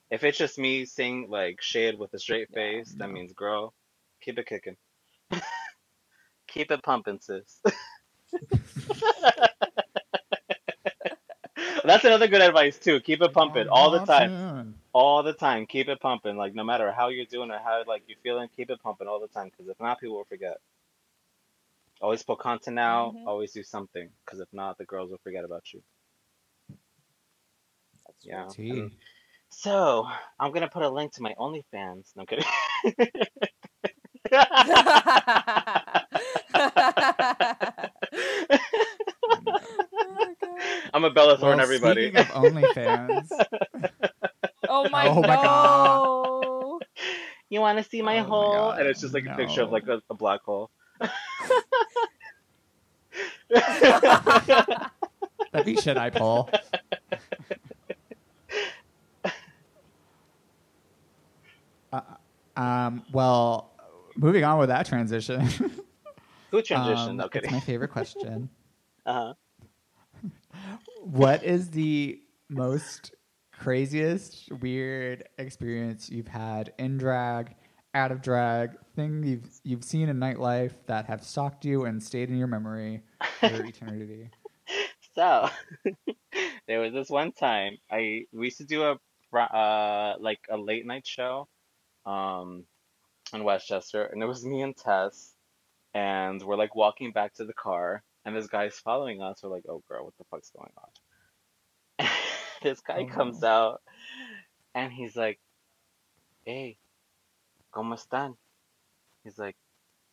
If 0.10 0.24
it's 0.24 0.38
just 0.38 0.58
me 0.58 0.86
saying 0.86 1.28
like 1.30 1.62
shade 1.62 2.00
with 2.00 2.14
a 2.14 2.20
straight 2.20 2.48
Yeah. 2.52 2.56
face, 2.56 2.94
that 2.98 3.10
means 3.10 3.34
girl, 3.34 3.74
keep 4.22 4.38
it 4.40 4.46
kicking. 4.48 4.78
keep 6.48 6.72
it 6.72 6.82
pumping, 6.84 7.20
sis. 7.20 7.62
That's 11.84 12.04
another 12.04 12.28
good 12.28 12.42
advice 12.42 12.78
too. 12.78 13.00
Keep 13.00 13.22
it 13.22 13.34
pumping 13.34 13.68
all 13.70 13.92
the 13.92 14.06
time. 14.06 14.76
All 14.94 15.24
the 15.24 15.34
time. 15.34 15.66
Keep 15.66 15.90
it 15.90 16.00
pumping. 16.00 16.36
Like 16.38 16.54
no 16.56 16.64
matter 16.64 16.92
how 16.92 17.08
you're 17.10 17.26
doing 17.26 17.52
or 17.52 17.60
how 17.60 17.84
like 17.88 18.04
you're 18.08 18.18
feeling, 18.24 18.50
keep 18.56 18.70
it 18.70 18.82
pumping 18.82 19.08
all 19.08 19.20
the 19.20 19.28
time. 19.28 19.50
Because 19.50 19.68
if 19.70 19.80
not, 19.80 20.00
people 20.00 20.18
will 20.18 20.26
forget. 20.26 20.58
Always 22.02 22.24
put 22.24 22.40
content 22.40 22.78
out. 22.80 23.16
Mhm. 23.16 23.26
Always 23.28 23.52
do 23.54 23.64
something. 23.64 24.10
Because 24.26 24.40
if 24.40 24.48
not, 24.54 24.78
the 24.78 24.86
girls 24.86 25.10
will 25.10 25.18
forget 25.24 25.44
about 25.46 25.74
you. 25.74 25.82
That's. 28.06 28.24
Yeah. 28.24 28.48
Tea. 29.52 29.70
and- 29.70 29.74
So 30.04 30.08
I'm 30.40 30.52
gonna 30.52 30.70
put 30.70 30.84
a 30.84 30.90
link 30.90 31.14
to 31.14 31.22
my 31.22 31.34
OnlyFans. 31.40 32.12
No 32.16 32.22
I'm 32.22 32.26
kidding. 32.28 32.46
Oh, 34.30 34.30
I'm 40.94 41.04
a 41.04 41.10
Bella 41.12 41.38
Thorne, 41.38 41.58
Well, 41.58 41.62
everybody. 41.62 42.04
Speaking 42.04 42.20
of 42.20 42.28
OnlyFans, 42.30 43.30
Oh 44.70 44.90
my, 44.90 45.08
Oh 45.08 45.22
my 45.24 45.36
no. 45.36 46.80
you 47.50 47.62
want 47.62 47.78
to 47.78 47.84
see 47.84 48.02
my 48.02 48.20
Oh 48.20 48.24
my 48.24 48.30
hole? 48.30 48.54
God, 48.54 48.80
and 48.80 48.88
it's 48.88 49.02
just 49.02 49.14
like 49.14 49.26
a 49.26 49.36
picture 49.36 49.62
of 49.62 49.72
like 49.72 49.88
a, 49.88 50.02
a 50.10 50.14
black 50.14 50.42
hole. 50.44 50.70
that'd 55.52 55.66
be 55.66 55.76
shit 55.78 55.98
I 55.98 56.10
pull. 56.10 56.50
Uh, 61.92 62.02
um, 62.58 63.04
well, 63.12 63.72
moving 64.16 64.44
on 64.44 64.58
with 64.60 64.70
that 64.70 64.86
transition. 64.86 65.42
Who 66.52 66.62
transitioned? 66.62 67.10
um, 67.10 67.18
no 67.18 67.30
it's 67.34 67.52
my 67.52 67.60
favorite 67.60 67.92
question. 67.92 68.50
Uh-huh. 69.06 69.34
What 71.02 71.42
is 71.42 71.70
the 71.70 72.20
most 72.50 73.14
craziest, 73.54 74.52
weird 74.52 75.24
experience 75.38 76.10
you've 76.10 76.28
had 76.28 76.74
in 76.78 76.98
drag, 76.98 77.56
out 77.94 78.12
of 78.12 78.22
drag, 78.22 78.72
thing 78.98 79.24
you've 79.24 79.50
you've 79.64 79.86
seen 79.86 80.10
in 80.10 80.18
nightlife 80.18 80.74
that 80.88 81.06
have 81.06 81.24
stalked 81.24 81.64
you 81.64 81.86
and 81.86 82.04
stayed 82.04 82.30
in 82.30 82.38
your 82.38 82.48
memory 82.48 83.02
for 83.40 83.64
eternity? 83.64 84.30
So 85.16 85.48
there 86.68 86.82
was 86.82 86.92
this 86.92 87.10
one 87.10 87.32
time 87.32 87.78
I 87.90 88.26
we 88.34 88.48
used 88.48 88.58
to 88.58 88.66
do 88.66 88.84
a 88.84 88.98
uh 89.38 90.16
like 90.20 90.40
a 90.50 90.58
late 90.58 90.86
night 90.86 91.08
show 91.08 91.48
um 92.08 92.66
in 93.34 93.44
Westchester 93.46 94.06
and 94.06 94.24
it 94.24 94.28
was 94.28 94.46
me 94.46 94.64
and 94.64 94.78
Tess 94.78 95.36
and 95.94 96.42
we're 96.44 96.58
like 96.58 96.76
walking 96.76 97.12
back 97.14 97.34
to 97.36 97.46
the 97.46 97.54
car 97.54 98.04
and 98.26 98.36
this 98.36 98.48
guy's 98.48 98.80
following 98.80 99.22
us. 99.24 99.42
We're 99.44 99.50
like, 99.52 99.66
oh 99.70 99.84
girl, 99.90 100.06
what 100.06 100.18
the 100.20 100.26
fuck's 100.32 100.52
going 100.52 100.72
on? 102.00 102.08
this 102.64 102.82
guy 102.82 103.04
Oh, 103.04 103.06
comes 103.06 103.44
out 103.44 103.82
and 104.76 104.94
he's 104.94 105.16
like, 105.18 105.40
Hey, 106.46 106.80
¿cómo 107.74 107.96
están? 107.96 108.38
He's 109.24 109.40
like, 109.40 109.58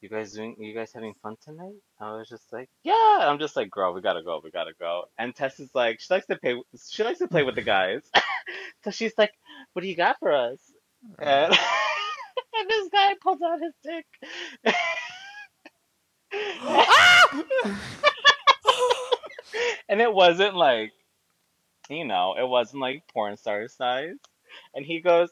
You 0.00 0.10
guys 0.10 0.32
doing 0.34 0.56
you 0.58 0.74
guys 0.74 0.92
having 0.94 1.14
fun 1.22 1.36
tonight? 1.44 1.76
I 2.00 2.12
was 2.16 2.28
just 2.28 2.52
like, 2.52 2.70
Yeah. 2.84 2.94
I'm 2.94 3.38
just 3.40 3.56
like, 3.56 3.70
girl, 3.70 3.94
we 3.94 4.02
gotta 4.02 4.22
go, 4.22 4.40
we 4.44 4.50
gotta 4.52 4.74
go. 4.80 5.06
And 5.18 5.34
Tess 5.34 5.60
is 5.60 5.74
like, 5.74 6.00
she 6.00 6.12
likes 6.14 6.26
to 6.28 6.36
pay 6.36 6.60
she 6.90 7.04
likes 7.04 7.20
to 7.20 7.28
play 7.28 7.44
with 7.44 7.56
the 7.56 7.62
guys. 7.62 8.02
so 8.84 8.90
she's 8.92 9.14
like, 9.18 9.32
What 9.74 9.82
do 9.82 9.88
you 9.88 9.96
got 9.96 10.18
for 10.20 10.32
us? 10.32 10.60
And, 11.18 11.52
uh. 11.52 11.56
and 12.58 12.70
this 12.70 12.88
guy 12.90 13.14
pulls 13.22 13.42
out 13.42 13.60
his 13.60 13.74
dick. 13.82 14.06
Ah! 16.62 17.44
and 19.88 20.00
it 20.00 20.12
wasn't 20.12 20.54
like, 20.54 20.92
you 21.88 22.04
know, 22.04 22.34
it 22.38 22.48
wasn't 22.48 22.80
like 22.80 23.02
porn 23.12 23.36
star 23.36 23.68
size. 23.68 24.16
And 24.74 24.84
he 24.84 25.00
goes, 25.00 25.30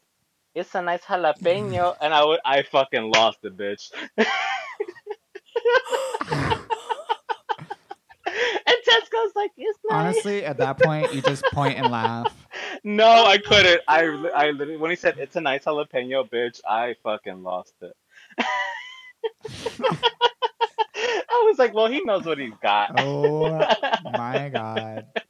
"It's 0.54 0.74
a 0.74 0.82
nice 0.82 1.02
jalapeno," 1.02 1.96
and 2.02 2.12
I 2.12 2.24
would, 2.24 2.40
I 2.44 2.62
fucking 2.62 3.12
lost 3.12 3.38
it, 3.44 3.56
bitch. 3.56 3.92
and 4.16 4.26
Tess 8.84 9.08
goes 9.08 9.30
like, 9.34 9.52
"It's 9.56 9.78
nice." 9.88 9.98
Honestly, 9.98 10.44
at 10.44 10.58
that 10.58 10.78
point, 10.78 11.14
you 11.14 11.22
just 11.22 11.44
point 11.52 11.78
and 11.78 11.90
laugh. 11.90 12.34
No, 12.84 13.24
I 13.26 13.38
couldn't. 13.38 13.80
I, 13.86 14.02
I 14.34 14.50
literally, 14.50 14.76
when 14.76 14.90
he 14.90 14.96
said 14.96 15.18
it's 15.18 15.36
a 15.36 15.40
nice 15.40 15.64
jalapeno, 15.64 16.28
bitch, 16.28 16.60
I 16.68 16.96
fucking 17.02 17.42
lost 17.42 17.74
it. 17.80 17.94
I 21.28 21.46
was 21.48 21.58
like, 21.58 21.74
well, 21.74 21.86
he 21.86 22.02
knows 22.04 22.24
what 22.24 22.38
he's 22.38 22.52
got. 22.62 22.98
Oh 23.00 23.48
my 24.12 24.48
god! 24.48 25.06
but 25.14 25.24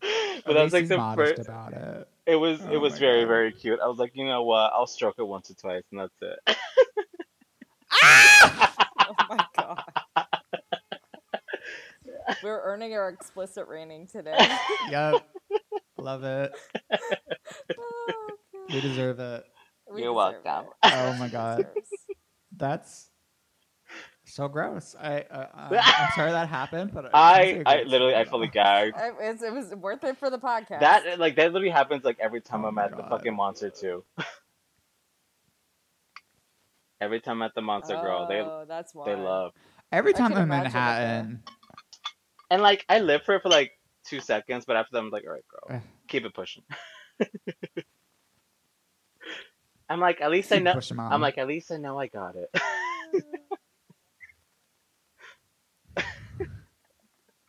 At 0.00 0.44
that 0.54 0.62
was 0.62 0.72
like 0.72 0.88
the 0.88 0.96
modest 0.96 1.36
first. 1.36 1.48
about 1.48 1.72
it. 1.72 2.08
It 2.26 2.36
was 2.36 2.60
Oh 2.62 2.72
it 2.72 2.76
was 2.78 2.98
very 2.98 3.22
God. 3.22 3.28
very 3.28 3.52
cute. 3.52 3.80
I 3.80 3.86
was 3.86 3.98
like, 3.98 4.12
you 4.16 4.24
know 4.24 4.42
what? 4.42 4.72
I'll 4.74 4.86
stroke 4.86 5.16
it 5.18 5.26
once 5.26 5.50
or 5.50 5.54
twice, 5.54 5.82
and 5.92 6.00
that's 6.00 6.22
it. 6.48 6.56
Ah! 8.02 8.70
Oh 9.06 9.14
my 9.28 9.46
god. 9.58 9.82
We're 12.42 12.62
earning 12.62 12.94
our 12.94 13.10
explicit 13.10 13.68
rating 13.68 14.06
today. 14.06 14.38
Yep, 14.90 15.28
love 16.04 16.24
it. 16.24 16.52
Oh, 17.78 18.36
We 18.72 18.80
deserve 18.80 19.20
it. 19.20 19.44
We 19.92 20.02
You're 20.02 20.12
deserve 20.12 20.44
welcome. 20.44 20.66
it. 20.66 20.72
Oh 20.90 21.14
my 21.14 21.28
god, 21.28 21.68
that's 22.56 23.10
so 24.24 24.48
gross. 24.48 24.94
I 25.00 25.20
uh, 25.22 25.46
I'm 25.54 25.92
I'm 25.96 26.10
sorry 26.10 26.32
that 26.32 26.48
happened, 26.48 26.92
but 26.94 27.04
it 27.06 27.28
sounds 27.28 27.50
I 27.50 27.52
like 27.52 27.60
a 27.60 27.64
I 27.66 27.82
great 27.82 27.84
literally 27.84 28.14
I 28.16 28.24
story, 28.24 28.26
fully 28.26 28.48
though. 28.48 28.48
gagged. 28.48 28.96
It 28.98 29.14
was, 29.18 29.42
it 29.42 29.52
was 29.52 29.74
worth 29.74 30.04
it 30.04 30.18
for 30.18 30.30
the 30.30 30.38
podcast. 30.38 30.80
That 30.80 31.18
like 31.18 31.36
that 31.36 31.52
literally 31.52 31.70
happens 31.70 32.04
like 32.04 32.18
every 32.20 32.40
time 32.40 32.64
Oh 32.64 32.66
I'm 32.66 32.78
my 32.78 32.86
at 32.86 32.96
the 32.96 33.04
fucking 33.04 33.34
monster 33.36 33.70
too. 33.70 34.04
every 37.00 37.20
time 37.20 37.42
at 37.42 37.54
the 37.54 37.62
monster 37.62 37.96
girl, 37.96 38.26
they 38.26 38.42
Oh, 38.42 38.64
that's 38.68 38.94
why. 38.94 39.10
they 39.10 39.16
love. 39.16 39.52
Every 39.92 40.12
time 40.14 40.28
can 40.28 40.36
I'm 40.36 40.42
in 40.42 40.48
imagine 40.48 40.84
that, 40.84 41.00
though. 41.00 41.26
Manhattan, 41.28 41.42
And 42.50 42.62
like 42.62 42.84
I 42.88 43.00
live 43.00 43.22
for 43.24 43.36
it 43.36 43.42
for 43.42 43.48
like 43.50 43.72
two 44.06 44.20
seconds, 44.20 44.64
but 44.66 44.76
after 44.76 44.90
that 44.92 44.98
I'm 45.00 45.10
like, 45.10 45.24
all 45.26 45.32
right, 45.32 45.44
girl, 45.48 45.76
eh. 45.76 45.80
keep 46.08 46.24
it 46.24 46.34
pushing. 46.34 46.62
I'm 49.88 50.00
like, 50.00 50.20
at 50.20 50.30
least 50.30 50.52
I 50.52 50.58
know. 50.60 50.72
pushing. 50.74 50.98
I'm 50.98 51.20
like, 51.20 51.36
at 51.38 51.46
least 51.46 51.70
I 51.70 51.76
know 51.76 51.98
I 51.98 52.06
got 52.08 52.36
it. 52.36 52.50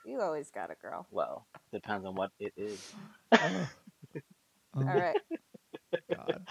You 0.07 0.21
always 0.21 0.51
got 0.51 0.69
it, 0.69 0.77
girl. 0.81 1.07
well, 1.09 1.47
depends 1.73 2.05
on 2.05 2.13
what 2.15 2.29
it 2.39 2.53
is. 2.55 2.93
Oh. 3.31 3.67
Oh, 4.77 4.81
All 4.81 4.87
right. 4.87 5.17
God. 6.13 6.45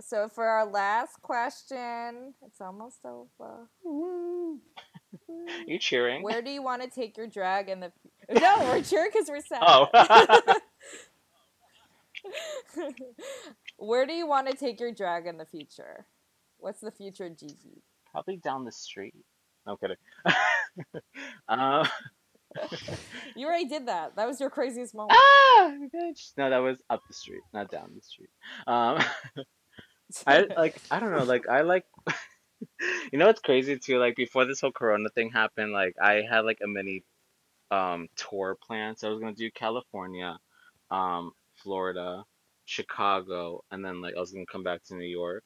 So 0.00 0.28
for 0.28 0.44
our 0.46 0.66
last 0.66 1.22
question, 1.22 2.34
it's 2.44 2.60
almost 2.60 2.98
over. 3.04 3.68
You 5.66 5.78
cheering? 5.78 6.22
Where 6.22 6.42
do 6.42 6.50
you 6.50 6.62
want 6.62 6.82
to 6.82 6.88
take 6.90 7.16
your 7.16 7.26
drag 7.26 7.68
in 7.68 7.80
the? 7.80 7.92
No, 8.40 8.56
we're 8.62 8.82
cheering 8.82 9.10
because 9.12 9.28
we're 9.28 9.40
sad. 9.40 9.62
Oh. 9.64 9.86
Where 13.78 14.06
do 14.06 14.12
you 14.12 14.26
want 14.26 14.48
to 14.50 14.56
take 14.56 14.80
your 14.80 14.92
drag 14.92 15.26
in 15.26 15.38
the 15.38 15.44
future? 15.46 16.06
What's 16.58 16.80
the 16.80 16.90
future, 16.90 17.28
Gigi? 17.28 17.82
Probably 18.10 18.36
down 18.36 18.64
the 18.64 18.72
street. 18.72 19.14
No 19.66 19.76
kidding. 19.76 19.96
um, 21.48 21.86
You 23.36 23.46
already 23.46 23.66
did 23.68 23.86
that. 23.86 24.16
That 24.16 24.26
was 24.26 24.40
your 24.40 24.50
craziest 24.50 24.94
moment. 24.94 25.12
ah, 25.20 25.72
bitch. 25.94 26.32
No, 26.38 26.48
that 26.50 26.58
was 26.58 26.78
up 26.90 27.02
the 27.06 27.14
street, 27.14 27.42
not 27.52 27.70
down 27.70 27.92
the 27.94 28.02
street. 28.02 28.30
Um, 28.66 28.98
I 30.26 30.46
like. 30.56 30.80
I 30.90 31.00
don't 31.00 31.12
know. 31.12 31.24
Like, 31.24 31.48
I 31.48 31.62
like. 31.62 31.84
you 33.12 33.18
know 33.18 33.26
what's 33.26 33.40
crazy 33.40 33.78
too? 33.78 33.98
Like 33.98 34.16
before 34.16 34.44
this 34.44 34.60
whole 34.60 34.72
Corona 34.72 35.08
thing 35.10 35.30
happened, 35.30 35.72
like 35.72 35.94
I 36.00 36.22
had 36.28 36.40
like 36.40 36.58
a 36.62 36.68
mini 36.68 37.04
um 37.70 38.08
tour 38.16 38.56
plan. 38.66 38.96
So 38.96 39.08
I 39.08 39.10
was 39.10 39.20
gonna 39.20 39.34
do 39.34 39.50
California, 39.50 40.38
um, 40.90 41.32
Florida, 41.56 42.24
Chicago, 42.66 43.64
and 43.70 43.84
then 43.84 44.00
like 44.02 44.14
I 44.16 44.20
was 44.20 44.32
gonna 44.32 44.46
come 44.46 44.62
back 44.64 44.82
to 44.84 44.94
New 44.96 45.06
York. 45.08 45.44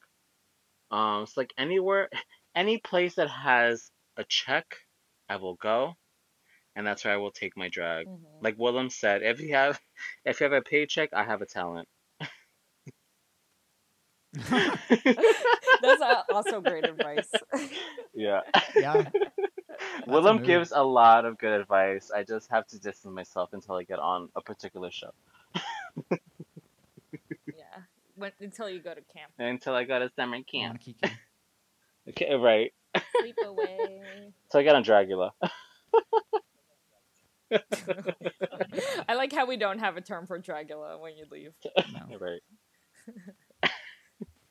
Um, 0.91 1.23
it's 1.25 1.37
like 1.37 1.53
anywhere, 1.59 2.09
any 2.55 2.79
place 2.79 3.15
that 3.17 3.31
has 3.31 3.91
a 4.17 4.25
check, 4.25 4.67
I 5.29 5.37
will 5.37 5.55
go, 5.57 5.95
and 6.77 6.87
that's 6.87 7.05
where 7.05 7.15
I 7.15 7.19
will 7.19 7.33
take 7.33 7.57
my 7.57 7.69
drag. 7.69 8.09
Mhm. 8.09 8.25
Like 8.41 8.57
Willam 8.59 8.91
said, 8.93 9.23
if 9.23 9.41
you 9.41 9.55
have, 9.55 9.81
if 10.25 10.41
you 10.41 10.45
have 10.45 10.53
a 10.53 10.63
paycheck, 10.63 11.11
I 11.13 11.25
have 11.25 11.43
a 11.43 11.47
talent. 11.47 11.89
That's 14.51 16.03
uh, 16.03 16.23
also 16.33 16.61
great 16.61 16.85
advice. 16.85 17.29
Yeah. 18.15 18.41
yeah. 18.77 19.09
Willam 20.07 20.39
move. 20.39 20.47
gives 20.47 20.73
a 20.73 20.83
lot 20.83 21.25
of 21.25 21.39
good 21.39 21.59
advice. 21.61 22.11
I 22.15 22.23
just 22.23 22.51
have 22.51 22.67
to 22.69 22.79
distance 22.79 23.15
myself 23.15 23.53
until 23.53 23.77
I 23.77 23.85
get 23.85 23.99
on 23.99 24.29
a 24.37 24.41
particular 24.41 24.91
show. 24.91 25.13
Yeah. 27.47 27.83
When, 28.17 28.33
until 28.41 28.69
you 28.69 28.81
go 28.81 28.95
to 28.95 29.01
camp. 29.01 29.33
Until 29.39 29.75
I 29.75 29.85
go 29.85 29.99
to 29.99 30.11
summer 30.15 30.43
camp. 30.43 30.81
Okay, 32.09 32.35
right. 32.35 32.73
Sleep 33.21 33.37
away. 33.45 34.33
So 34.51 34.59
I 34.59 34.63
got 34.65 34.77
on 34.77 34.85
Dragula. 34.85 35.31
I 39.09 39.15
like 39.15 39.33
how 39.33 39.47
we 39.47 39.57
don't 39.57 39.79
have 39.79 39.97
a 39.97 40.01
term 40.01 40.27
for 40.27 40.39
Dragula 40.39 41.01
when 41.01 41.17
you 41.17 41.25
leave. 41.31 41.53
No. 41.93 42.19
right. 42.19 42.41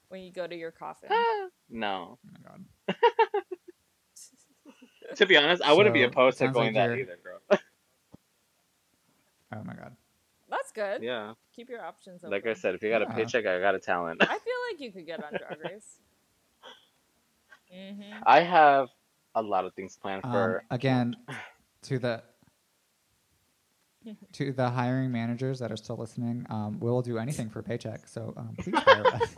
When 0.10 0.22
you 0.22 0.32
go 0.32 0.46
to 0.48 0.56
your 0.56 0.72
coffin. 0.72 1.10
No. 1.70 2.18
Oh 2.26 2.30
my 2.34 2.40
god. 2.50 2.66
To 5.16 5.26
be 5.26 5.36
honest, 5.38 5.64
I 5.64 5.74
wouldn't 5.74 5.94
be 5.96 6.04
opposed 6.04 6.38
to 6.38 6.48
going 6.50 6.68
like 6.68 6.74
that 6.76 6.90
you're- 6.90 7.02
either, 7.02 7.18
girl. 7.24 7.40
Oh 9.52 9.64
my 9.64 9.74
god. 9.74 9.96
That's 10.50 10.72
good. 10.72 11.02
yeah. 11.02 11.34
Keep 11.56 11.70
your 11.70 11.82
options 11.84 12.24
open. 12.24 12.30
Like 12.32 12.46
I 12.46 12.54
said, 12.54 12.76
if 12.76 12.84
you 12.84 12.90
got 12.90 13.02
a 13.02 13.06
Yeah. 13.06 13.14
paycheck, 13.16 13.46
I 13.48 13.60
got 13.60 13.74
a 13.74 13.80
talent. 13.80 14.22
I 14.22 14.26
feel 14.28 14.54
like 14.72 14.80
you 14.80 14.92
could 14.92 15.08
get 15.08 15.24
on 15.24 15.32
Drag 15.32 15.60
Race. 15.64 15.98
Mm-hmm. 17.76 18.24
I 18.26 18.40
have 18.42 18.90
a 19.36 19.42
lot 19.44 19.64
of 19.66 19.76
things 19.76 19.96
planned 19.96 20.26
Um, 20.26 20.32
for. 20.32 20.64
again, 20.72 21.16
to 21.84 22.00
the 22.00 22.24
to 24.34 24.52
the 24.54 24.68
hiring 24.70 25.12
managers 25.12 25.60
that 25.60 25.72
are 25.72 25.78
still 25.78 25.96
listening, 25.98 26.48
um, 26.50 26.80
we'll 26.80 27.04
do 27.04 27.20
anything 27.20 27.48
for 27.48 27.60
a 27.60 27.64
paycheck. 27.64 28.08
So 28.08 28.34
um, 28.38 28.56
please 28.60 28.74
hire 28.80 29.06
us. 29.06 29.36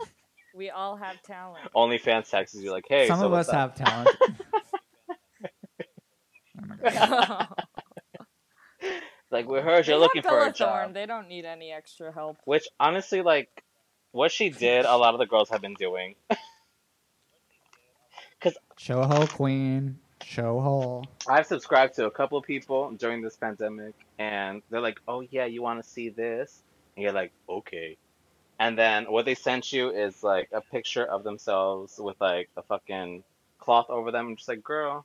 We 0.54 0.70
all 0.70 0.96
have 0.96 1.22
talent. 1.22 1.64
OnlyFans 1.74 2.28
texts 2.30 2.56
you 2.60 2.70
like, 2.70 2.84
hey, 2.88 3.08
Some 3.08 3.20
so 3.20 3.26
of 3.26 3.32
us 3.32 3.48
up? 3.48 3.78
have 3.78 3.86
talent. 3.86 4.16
oh 6.58 6.62
my 6.66 6.76
god. 6.82 7.46
Like 9.30 9.48
we 9.48 9.60
heard 9.60 9.86
They 9.86 9.92
you're 9.92 9.94
have 9.94 10.00
looking 10.02 10.22
for 10.22 10.44
a 10.44 10.52
job. 10.52 10.82
Thorne. 10.82 10.92
They 10.92 11.06
don't 11.06 11.26
need 11.26 11.46
any 11.46 11.72
extra 11.72 12.12
help. 12.12 12.36
Which 12.44 12.68
honestly, 12.78 13.22
like, 13.22 13.64
what 14.10 14.30
she 14.30 14.50
did, 14.50 14.84
a 14.84 14.94
lot 14.96 15.14
of 15.14 15.20
the 15.20 15.26
girls 15.26 15.48
have 15.48 15.62
been 15.62 15.72
doing. 15.74 16.16
Cause 18.42 18.54
Show 18.76 19.02
ho 19.04 19.26
queen. 19.26 19.98
Show 20.22 20.60
ho. 20.60 21.04
I've 21.28 21.46
subscribed 21.46 21.94
to 21.94 22.04
a 22.06 22.10
couple 22.10 22.36
of 22.36 22.44
people 22.44 22.90
during 22.92 23.22
this 23.22 23.36
pandemic, 23.36 23.94
and 24.18 24.60
they're 24.68 24.80
like, 24.82 25.00
"Oh 25.08 25.20
yeah, 25.22 25.46
you 25.46 25.62
want 25.62 25.82
to 25.82 25.88
see 25.88 26.10
this?" 26.10 26.62
And 26.96 27.04
you're 27.04 27.12
like, 27.12 27.32
"Okay." 27.48 27.96
And 28.62 28.78
then 28.78 29.10
what 29.10 29.24
they 29.24 29.34
sent 29.34 29.72
you 29.72 29.90
is 29.90 30.22
like 30.22 30.48
a 30.52 30.60
picture 30.60 31.04
of 31.04 31.24
themselves 31.24 31.98
with 31.98 32.14
like 32.20 32.48
a 32.56 32.62
fucking 32.62 33.24
cloth 33.58 33.86
over 33.90 34.12
them. 34.12 34.28
I'm 34.28 34.36
just 34.36 34.46
like, 34.48 34.62
"Girl." 34.62 35.04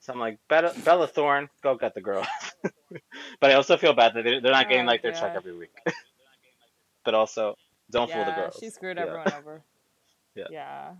So 0.00 0.14
I'm 0.14 0.18
like, 0.18 0.38
Bella, 0.48 0.72
Bella 0.82 1.06
Thorne, 1.08 1.50
go 1.62 1.74
get 1.74 1.92
the 1.94 2.00
girl. 2.00 2.26
but 3.40 3.50
I 3.50 3.54
also 3.54 3.76
feel 3.76 3.92
bad 3.92 4.14
that 4.14 4.24
they- 4.24 4.40
they're 4.40 4.52
not 4.60 4.66
getting 4.70 4.84
Oh, 4.88 4.92
like 4.92 5.02
their 5.02 5.12
check 5.12 5.34
every 5.36 5.54
week. 5.58 5.76
but 7.04 7.12
also, 7.14 7.56
don't 7.90 8.10
fool 8.10 8.24
the 8.24 8.30
yeah, 8.30 8.36
girls. 8.36 8.56
she 8.60 8.70
screwed 8.70 8.96
Yeah. 8.96 9.02
everyone 9.04 9.32
over. 9.34 9.62
Yeah. 10.34 10.44
Yeah. 10.50 10.92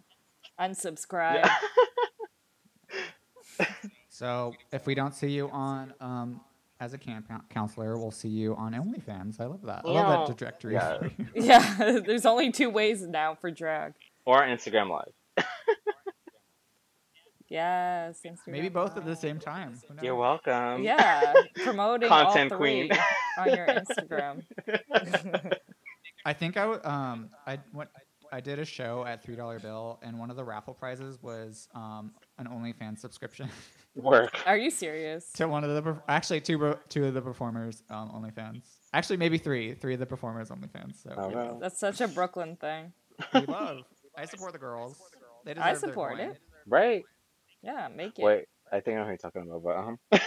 Unsubscribe. 0.61 1.49
Yeah. 3.61 3.67
So 4.09 4.53
if 4.73 4.85
we 4.87 4.95
don't 4.97 5.15
see 5.15 5.31
you 5.31 5.49
on 5.51 5.95
um, 6.01 6.41
as 6.81 6.93
a 6.95 6.99
camp 6.99 7.31
counselor, 7.51 7.99
we'll 7.99 8.11
see 8.11 8.29
you 8.29 8.55
on 8.57 8.73
OnlyFans. 8.73 9.41
I 9.41 9.47
love 9.47 9.63
that. 9.63 9.83
I 9.85 9.89
love 9.89 9.95
Yeah. 9.95 10.17
that 10.19 10.27
trajectory. 10.27 10.75
Yeah. 10.75 10.99
Yeah, 11.35 12.01
there's 12.07 12.25
only 12.27 12.53
two 12.53 12.71
ways 12.71 13.03
now 13.03 13.35
for 13.35 13.51
drag. 13.51 13.95
or 14.25 14.43
Instagram 14.43 14.91
Live. 14.91 15.13
Yes, 17.51 18.21
Instagram 18.27 18.49
Maybe 18.49 18.69
both 18.69 18.97
at 18.99 19.07
the 19.07 19.17
same 19.17 19.39
time. 19.39 19.81
You're 20.03 20.17
welcome. 20.17 20.83
Yeah, 20.83 21.33
promoting 21.65 22.07
Content 22.11 22.53
all 22.53 22.59
three 22.59 22.89
queen. 22.89 22.99
on 23.39 23.57
your 23.57 23.67
Instagram. 23.67 24.43
I 26.27 26.35
think 26.35 26.59
I 26.59 26.65
um 26.65 27.31
I 27.47 27.59
went 27.73 27.89
I 28.33 28.41
did 28.41 28.59
a 28.59 28.65
show 28.65 29.05
at 29.05 29.23
three 29.23 29.37
dollar 29.37 29.59
bill 29.59 29.99
and 30.03 30.19
one 30.19 30.31
of 30.31 30.37
the 30.37 30.45
raffle 30.45 30.75
prizes 30.75 31.23
was 31.23 31.69
um 31.75 32.13
an 32.39 32.47
OnlyFans 32.47 32.99
subscription 32.99 33.49
Work. 33.97 34.47
Are 34.47 34.57
you 34.57 34.71
serious? 34.71 35.33
to 35.33 35.49
one 35.49 35.65
of 35.65 35.71
the 35.85 35.97
actually 36.09 36.41
two 36.41 36.77
two 36.89 37.07
of 37.07 37.15
the 37.15 37.23
performers 37.23 37.83
um 37.91 38.11
OnlyFans 38.11 38.63
actually 38.93 39.17
maybe 39.17 39.39
three 39.39 39.75
three 39.75 39.95
of 39.95 40.01
the 40.01 40.07
performers 40.07 40.51
OnlyFans 40.51 41.03
so 41.03 41.15
Oh, 41.17 41.29
we, 41.29 41.35
wow. 41.35 41.59
That's 41.61 41.79
such 41.79 42.01
a 42.01 42.09
Brooklyn 42.09 42.57
thing. 42.57 42.93
we 43.35 43.41
love 43.47 43.79
I 44.17 44.25
support 44.25 44.53
the 44.53 44.59
girls 44.59 45.01
they 45.45 45.55
deserve 45.55 45.67
I 45.67 45.71
their 45.73 45.81
support 45.81 46.17
coin. 46.19 46.31
it. 46.31 46.41
Right. 46.67 47.05
Yeah, 47.63 47.89
make 47.95 48.19
it. 48.19 48.23
Wait, 48.23 48.45
I 48.71 48.81
think 48.81 48.97
I 48.97 49.01
know 49.01 49.05
who 49.05 49.09
you're 49.11 49.17
talking 49.19 49.43
about, 49.43 49.63
but 49.65 49.77
um, 49.77 49.99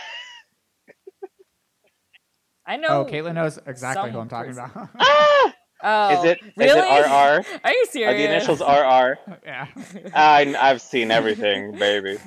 I 2.66 2.78
know. 2.78 2.88
oh 3.02 3.06
Caitlin 3.06 3.34
knows 3.36 3.60
exactly 3.66 4.12
who 4.12 4.20
I'm 4.20 4.30
talking 4.30 4.54
person. 4.56 4.70
about 4.74 4.90
ah! 5.00 5.54
Oh, 5.84 6.10
is 6.20 6.24
it 6.26 6.40
is 6.44 6.52
really? 6.58 6.80
it 6.80 7.06
RR? 7.06 7.44
Are 7.64 7.72
you 7.72 7.84
Are 7.84 7.86
serious? 7.92 8.18
the 8.18 8.26
initials 8.26 8.62
RR? 8.62 9.18
yeah 9.46 9.68
I 10.14 10.56
I've 10.60 10.82
seen 10.82 11.12
everything, 11.12 11.72
baby. 11.78 12.18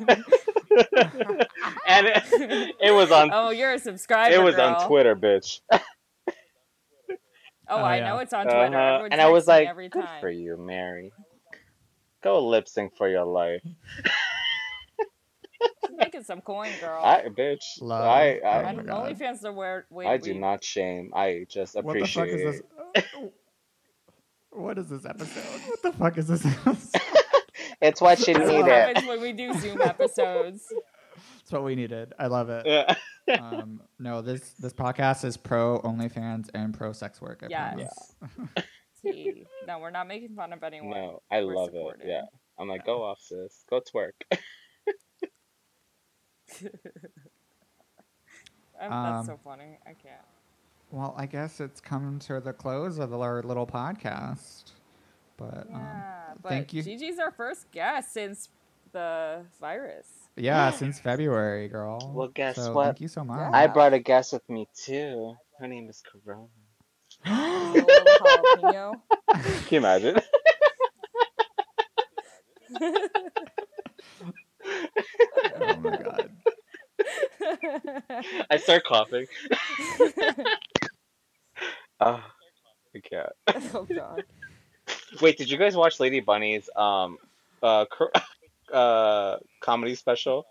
and 1.87 2.07
it, 2.07 2.75
it 2.81 2.91
was 2.93 3.11
on 3.13 3.31
Oh, 3.33 3.51
you're 3.51 3.75
a 3.75 3.79
subscriber. 3.79 4.35
it 4.35 4.43
was 4.43 4.57
girl. 4.57 4.75
on 4.75 4.89
Twitter, 4.89 5.15
bitch. 5.15 5.61
Oh, 5.73 5.79
Oh, 7.69 7.77
I 7.79 7.97
yeah. 7.99 8.09
know 8.11 8.19
it's 8.19 8.33
on 8.35 8.45
Twitter. 8.45 8.77
Uh-huh. 8.77 9.09
And 9.11 9.21
I 9.23 9.31
was 9.31 9.47
like, 9.47 9.67
every 9.69 9.89
good 9.89 10.05
time. 10.05 10.21
for 10.21 10.29
you, 10.31 10.57
Mary. 10.59 11.13
Go 12.23 12.47
lip 12.47 12.69
sync 12.69 12.95
for 12.97 13.09
your 13.09 13.25
life. 13.25 13.63
Making 15.97 16.25
some 16.25 16.41
coin, 16.41 16.71
girl. 16.81 17.03
I 17.05 17.23
bitch. 17.29 17.63
Love. 17.81 18.05
I 18.05 18.41
Oh 18.45 18.49
I, 18.49 18.63
my 18.63 18.69
and 18.71 18.87
God. 18.87 19.17
OnlyFans 19.17 19.45
are 19.45 19.53
where 19.53 19.87
way 19.91 20.07
I 20.07 20.17
we- 20.17 20.19
do 20.19 20.35
not 20.35 20.63
shame. 20.65 21.13
I 21.15 21.47
just 21.49 21.77
appreciate. 21.77 22.31
what 22.31 23.03
the 23.03 23.03
fuck 23.03 23.05
is 23.05 23.13
this 23.15 23.31
what 24.55 24.79
is 24.79 24.89
this 24.89 25.05
episode 25.05 25.45
what 25.69 25.83
the 25.83 25.93
fuck 25.93 26.19
is 26.19 26.27
this 26.29 26.45
episode 26.47 27.01
It's 27.83 28.01
what 28.01 28.19
you 28.27 28.35
That's 28.35 28.47
what 28.51 28.53
needed. 28.53 28.73
happens 28.73 29.07
when 29.07 29.21
we 29.21 29.33
do 29.33 29.53
Zoom 29.59 29.81
episodes. 29.83 30.73
It's 31.41 31.53
what 31.53 31.65
we 31.65 31.75
needed. 31.75 32.15
I 32.19 32.29
love 32.29 32.49
it. 32.49 32.65
Yeah. 32.67 32.95
um, 33.41 33.83
no, 33.99 34.23
this 34.23 34.53
this 34.59 34.73
podcast 34.73 35.25
is 35.25 35.37
pro 35.37 35.81
OnlyFans 35.81 36.49
and 36.55 36.73
pro 36.73 36.93
sex 36.93 37.21
work. 37.21 37.43
I 37.43 37.49
Yes. 37.51 38.15
promise. 38.37 38.67
See, 39.03 39.45
no, 39.67 39.81
we're 39.81 39.91
not 39.91 40.07
making 40.09 40.35
fun 40.35 40.53
of 40.53 40.63
anyone. 40.63 40.91
No, 40.91 41.23
I 41.31 41.43
We're 41.45 41.55
love 41.55 41.71
it. 41.75 42.01
Yeah. 42.07 42.23
I'm 42.59 42.69
like, 42.69 42.87
go 42.87 43.03
off, 43.03 43.19
sis. 43.21 43.65
Go 43.69 43.81
twerk. 43.81 44.13
Um, 48.81 48.93
Um, 48.93 49.15
that's 49.15 49.27
so 49.27 49.39
funny. 49.45 49.79
I 49.87 49.93
can't. 49.95 50.21
Well, 50.95 51.13
I 51.19 51.27
guess 51.27 51.59
it's 51.59 51.81
come 51.81 52.21
to 52.21 52.39
the 52.39 52.53
close 52.53 53.01
of 53.01 53.13
our 53.13 53.43
little 53.43 53.67
podcast. 53.67 54.71
But 55.37 55.67
Yeah, 55.69 55.77
um, 55.77 56.39
but 56.41 56.49
thank 56.51 56.73
you. 56.73 56.85
Gigi's 56.85 57.19
our 57.19 57.33
first 57.33 57.69
guest 57.73 58.13
since 58.13 58.49
the 58.93 59.45
virus. 59.61 60.07
yeah, 60.37 60.71
since 60.71 61.01
February, 61.01 61.67
girl. 61.67 62.13
Well, 62.15 62.29
guess 62.29 62.55
so 62.55 62.73
what? 62.73 62.85
Thank 62.85 63.01
you 63.01 63.09
so 63.09 63.25
much. 63.25 63.41
I 63.53 63.67
brought 63.67 63.93
a 63.93 63.99
guest 63.99 64.33
with 64.33 64.49
me 64.49 64.69
too. 64.73 65.35
Her 65.59 65.67
name 65.67 65.89
is 65.89 66.01
Corona. 66.01 66.47
A 67.27 67.73
little 67.73 68.05
jalapeno. 68.63 68.93
Can 69.67 69.69
you 69.71 69.79
imagine? 69.79 70.21
oh 75.61 75.77
my 75.81 75.97
god. 75.97 76.31
I 78.49 78.57
start 78.59 78.85
coughing. 78.85 79.27
oh, 82.05 82.23
I 82.95 83.01
can't. 83.01 83.33
oh 83.75 83.85
god. 83.93 84.25
Wait, 85.21 85.37
did 85.39 85.51
you 85.51 85.57
guys 85.59 85.77
watch 85.77 85.99
Lady 86.01 86.21
Bunny's 86.21 86.69
um 86.77 87.19
uh 87.63 87.87
cor- 87.87 88.13
uh 88.73 89.37
comedy 89.61 89.95
special 89.95 90.47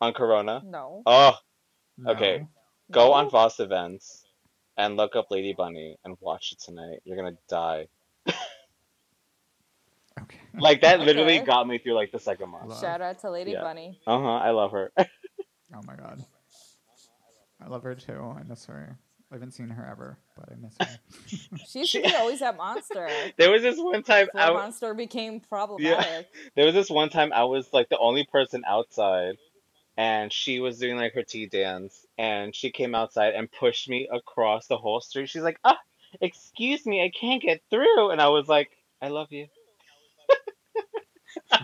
on 0.00 0.12
Corona? 0.12 0.62
No. 0.64 1.02
Oh, 1.06 1.36
No. 1.96 2.10
Okay. 2.12 2.46
go 2.90 3.12
on 3.12 3.30
Voss 3.30 3.60
Events 3.60 4.24
and 4.76 4.96
look 4.96 5.16
up 5.16 5.26
Lady 5.30 5.52
Bunny 5.56 5.96
and 6.04 6.16
watch 6.20 6.52
it 6.52 6.60
tonight. 6.60 7.00
You're 7.04 7.16
gonna 7.16 7.36
die. 7.48 7.86
Okay. 10.20 10.38
Like 10.60 10.80
that 10.80 10.98
literally 11.00 11.36
Okay. 11.36 11.46
got 11.46 11.68
me 11.68 11.78
through 11.78 11.94
like 11.94 12.10
the 12.10 12.18
second 12.18 12.48
month. 12.50 12.68
Love. 12.70 12.80
Shout 12.80 13.00
out 13.00 13.20
to 13.20 13.30
Lady 13.30 13.52
Yeah. 13.52 13.62
Bunny. 13.62 14.00
Uh 14.06 14.18
huh. 14.20 14.26
I 14.38 14.50
love 14.50 14.72
her. 14.72 14.90
Oh 15.74 15.82
my 15.86 15.94
god. 15.96 16.24
I 17.62 17.68
love 17.68 17.82
her 17.82 17.94
too. 17.94 18.34
I 18.36 18.42
miss 18.42 18.64
her. 18.66 18.96
I 19.30 19.34
haven't 19.34 19.50
seen 19.52 19.68
her 19.68 19.86
ever, 19.90 20.16
but 20.36 20.48
I 20.50 20.54
miss 20.56 20.74
her. 20.80 20.86
She 21.68 21.80
used 21.80 21.92
to 21.92 22.02
be 22.02 22.14
always 22.14 22.40
at 22.40 22.56
Monster. 22.56 23.08
there 23.36 23.50
was 23.50 23.62
this 23.62 23.76
one 23.78 24.02
time 24.02 24.26
Before 24.26 24.40
I 24.40 24.46
w- 24.46 24.62
Monster 24.62 24.94
became 24.94 25.40
problematic. 25.40 26.28
Yeah. 26.32 26.40
there 26.56 26.64
was 26.64 26.74
this 26.74 26.88
one 26.88 27.10
time 27.10 27.32
I 27.34 27.44
was 27.44 27.70
like 27.72 27.88
the 27.90 27.98
only 27.98 28.24
person 28.24 28.62
outside, 28.66 29.36
and 29.98 30.32
she 30.32 30.60
was 30.60 30.78
doing 30.78 30.96
like 30.96 31.12
her 31.14 31.22
tea 31.22 31.46
dance, 31.46 32.06
and 32.16 32.54
she 32.54 32.70
came 32.70 32.94
outside 32.94 33.34
and 33.34 33.50
pushed 33.52 33.88
me 33.88 34.08
across 34.10 34.66
the 34.66 34.78
whole 34.78 35.00
street. 35.02 35.28
She's 35.28 35.42
like, 35.42 35.58
"Ah, 35.62 35.78
excuse 36.22 36.86
me, 36.86 37.02
I 37.02 37.10
can't 37.10 37.42
get 37.42 37.60
through," 37.68 38.10
and 38.10 38.22
I 38.22 38.28
was 38.28 38.48
like, 38.48 38.70
"I 39.02 39.08
love 39.08 39.30
you." 39.30 39.48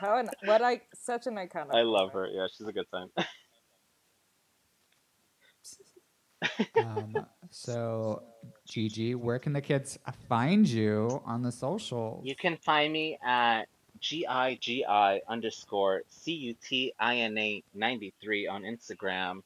How 0.00 0.16
an 0.18 0.30
what 0.46 0.62
I 0.62 0.80
such 0.94 1.26
an 1.28 1.34
iconic. 1.36 1.74
I 1.76 1.82
love 1.82 2.12
her. 2.12 2.26
Yeah, 2.26 2.46
she's 2.52 2.66
a 2.66 2.72
good 2.72 2.90
time. 2.90 3.08
Um, 6.76 7.26
so, 7.50 8.22
Gigi, 8.66 9.14
where 9.14 9.38
can 9.38 9.52
the 9.52 9.60
kids 9.60 9.98
find 10.28 10.66
you 10.66 11.22
on 11.24 11.42
the 11.42 11.52
social? 11.52 12.20
You 12.24 12.34
can 12.34 12.56
find 12.56 12.92
me 12.92 13.18
at 13.24 13.64
gigi 14.00 14.84
underscore 15.28 16.02
c 16.08 16.32
u 16.32 16.54
t 16.62 16.92
i 16.98 17.16
n 17.16 17.36
a 17.36 17.62
ninety 17.74 18.12
three 18.20 18.46
on 18.46 18.62
Instagram, 18.62 19.42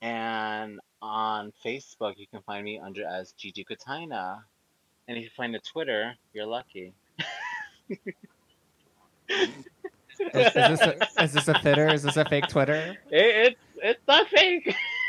and 0.00 0.80
on 1.02 1.52
Facebook 1.64 2.14
you 2.16 2.26
can 2.26 2.40
find 2.42 2.64
me 2.64 2.78
under 2.78 3.06
as 3.06 3.32
Gigi 3.32 3.64
Cutina, 3.64 4.42
and 5.08 5.18
if 5.18 5.24
you 5.24 5.30
find 5.36 5.54
a 5.56 5.60
Twitter, 5.60 6.14
you're 6.32 6.46
lucky. 6.46 6.94
Is, 10.32 10.46
is 10.46 10.52
this 10.54 10.80
a, 10.80 11.22
is 11.22 11.32
this 11.32 11.48
a 11.48 11.58
fitter? 11.58 11.88
Is 11.88 12.02
this 12.04 12.16
a 12.16 12.24
fake 12.24 12.46
Twitter? 12.48 12.96
It, 13.10 13.52
it's 13.52 13.60
it's 13.82 14.06
not 14.06 14.28
fake. 14.28 14.74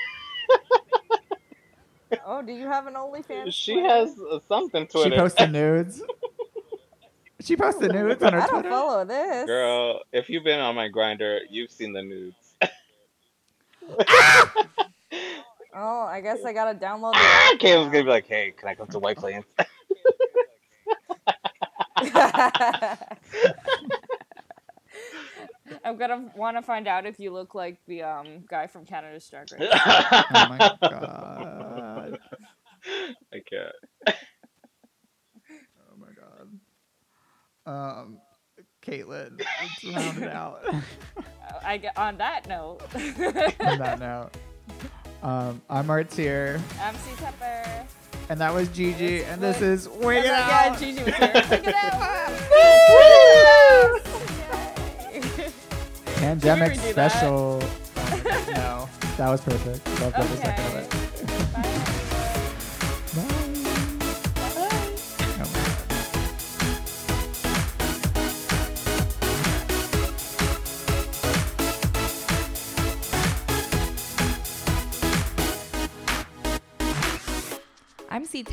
Oh, 2.25 2.41
do 2.41 2.53
you 2.53 2.67
have 2.67 2.87
an 2.87 2.93
OnlyFans? 2.93 3.53
she 3.53 3.73
Twitter? 3.73 3.89
has 3.89 4.17
uh, 4.19 4.39
something 4.47 4.87
She 4.91 5.09
posted 5.11 5.51
nudes. 5.59 6.01
She 7.41 7.55
posted 7.55 7.91
nudes 7.91 8.23
on 8.23 8.33
her 8.33 8.41
I 8.41 8.47
don't 8.47 8.65
follow 8.65 9.05
this. 9.05 9.45
Girl, 9.45 10.01
if 10.11 10.29
you've 10.29 10.43
been 10.43 10.59
on 10.59 10.75
my 10.75 10.89
Grindr, 10.89 11.41
you've 11.49 11.71
seen 11.71 11.93
the 11.93 12.01
nudes. 12.01 12.35
Oh, 15.77 16.03
I 16.03 16.21
guess 16.21 16.45
I 16.45 16.53
gotta 16.53 16.79
download 16.79 17.11
Ah, 17.15 17.49
the 17.51 17.57
Caleb's 17.57 17.91
gonna 17.91 18.05
be 18.05 18.09
like, 18.09 18.25
"Hey, 18.27 18.53
can 18.57 18.69
I 18.69 18.75
come 18.75 18.87
to 18.87 18.97
White 18.99 19.17
Plains?" 19.17 19.43
I'm 25.83 25.97
gonna 25.97 26.31
want 26.35 26.55
to 26.55 26.61
find 26.61 26.87
out 26.87 27.05
if 27.05 27.19
you 27.19 27.31
look 27.31 27.55
like 27.55 27.77
the 27.87 28.03
um 28.03 28.43
guy 28.47 28.67
from 28.67 28.85
Canada's 28.85 29.27
Drag 29.29 29.51
Race. 29.51 29.61
Oh 29.69 30.45
my 30.49 30.57
god. 30.81 31.64
I 33.45 33.55
can't. 33.55 33.75
Oh 35.77 35.97
my 35.97 36.07
god. 37.65 38.01
Um, 38.01 38.19
Caitlin, 38.85 39.39
let's 39.39 39.83
round 39.95 40.23
it 40.23 40.29
out. 40.29 40.61
I 41.65 41.77
get 41.77 41.97
on 41.97 42.17
that 42.17 42.47
note. 42.49 42.81
on 42.95 43.77
that 43.79 43.99
note. 43.99 44.29
Um, 45.23 45.61
I'm 45.69 45.89
Arts 45.89 46.15
here, 46.17 46.61
I'm 46.81 46.95
C 46.95 47.11
Tepper. 47.11 47.85
and 48.29 48.39
that 48.41 48.53
was 48.53 48.67
Gigi, 48.69 49.17
It's 49.17 49.29
and 49.29 49.41
this 49.41 49.61
is 49.61 49.87
Wig 49.87 50.25
It 50.25 50.31
Out. 50.31 50.49
Yeah, 50.49 50.75
Gigi 50.77 51.03
was 51.03 51.13
here. 51.15 51.31
Look 51.49 51.67
it 51.67 51.75
out. 51.75 52.31
Pandemic 56.17 56.73
Can 56.73 56.81
we 56.81 56.87
redo 56.89 56.95
that? 56.95 57.11
special. 57.11 57.63
Oh 57.97 58.45
no, 58.53 58.89
that 59.17 59.29
was 59.29 59.41
perfect. 59.41 59.87
Love 60.01 60.13
every 60.15 60.37
second 60.37 60.65
of 60.65 60.75
it. 60.75 61.04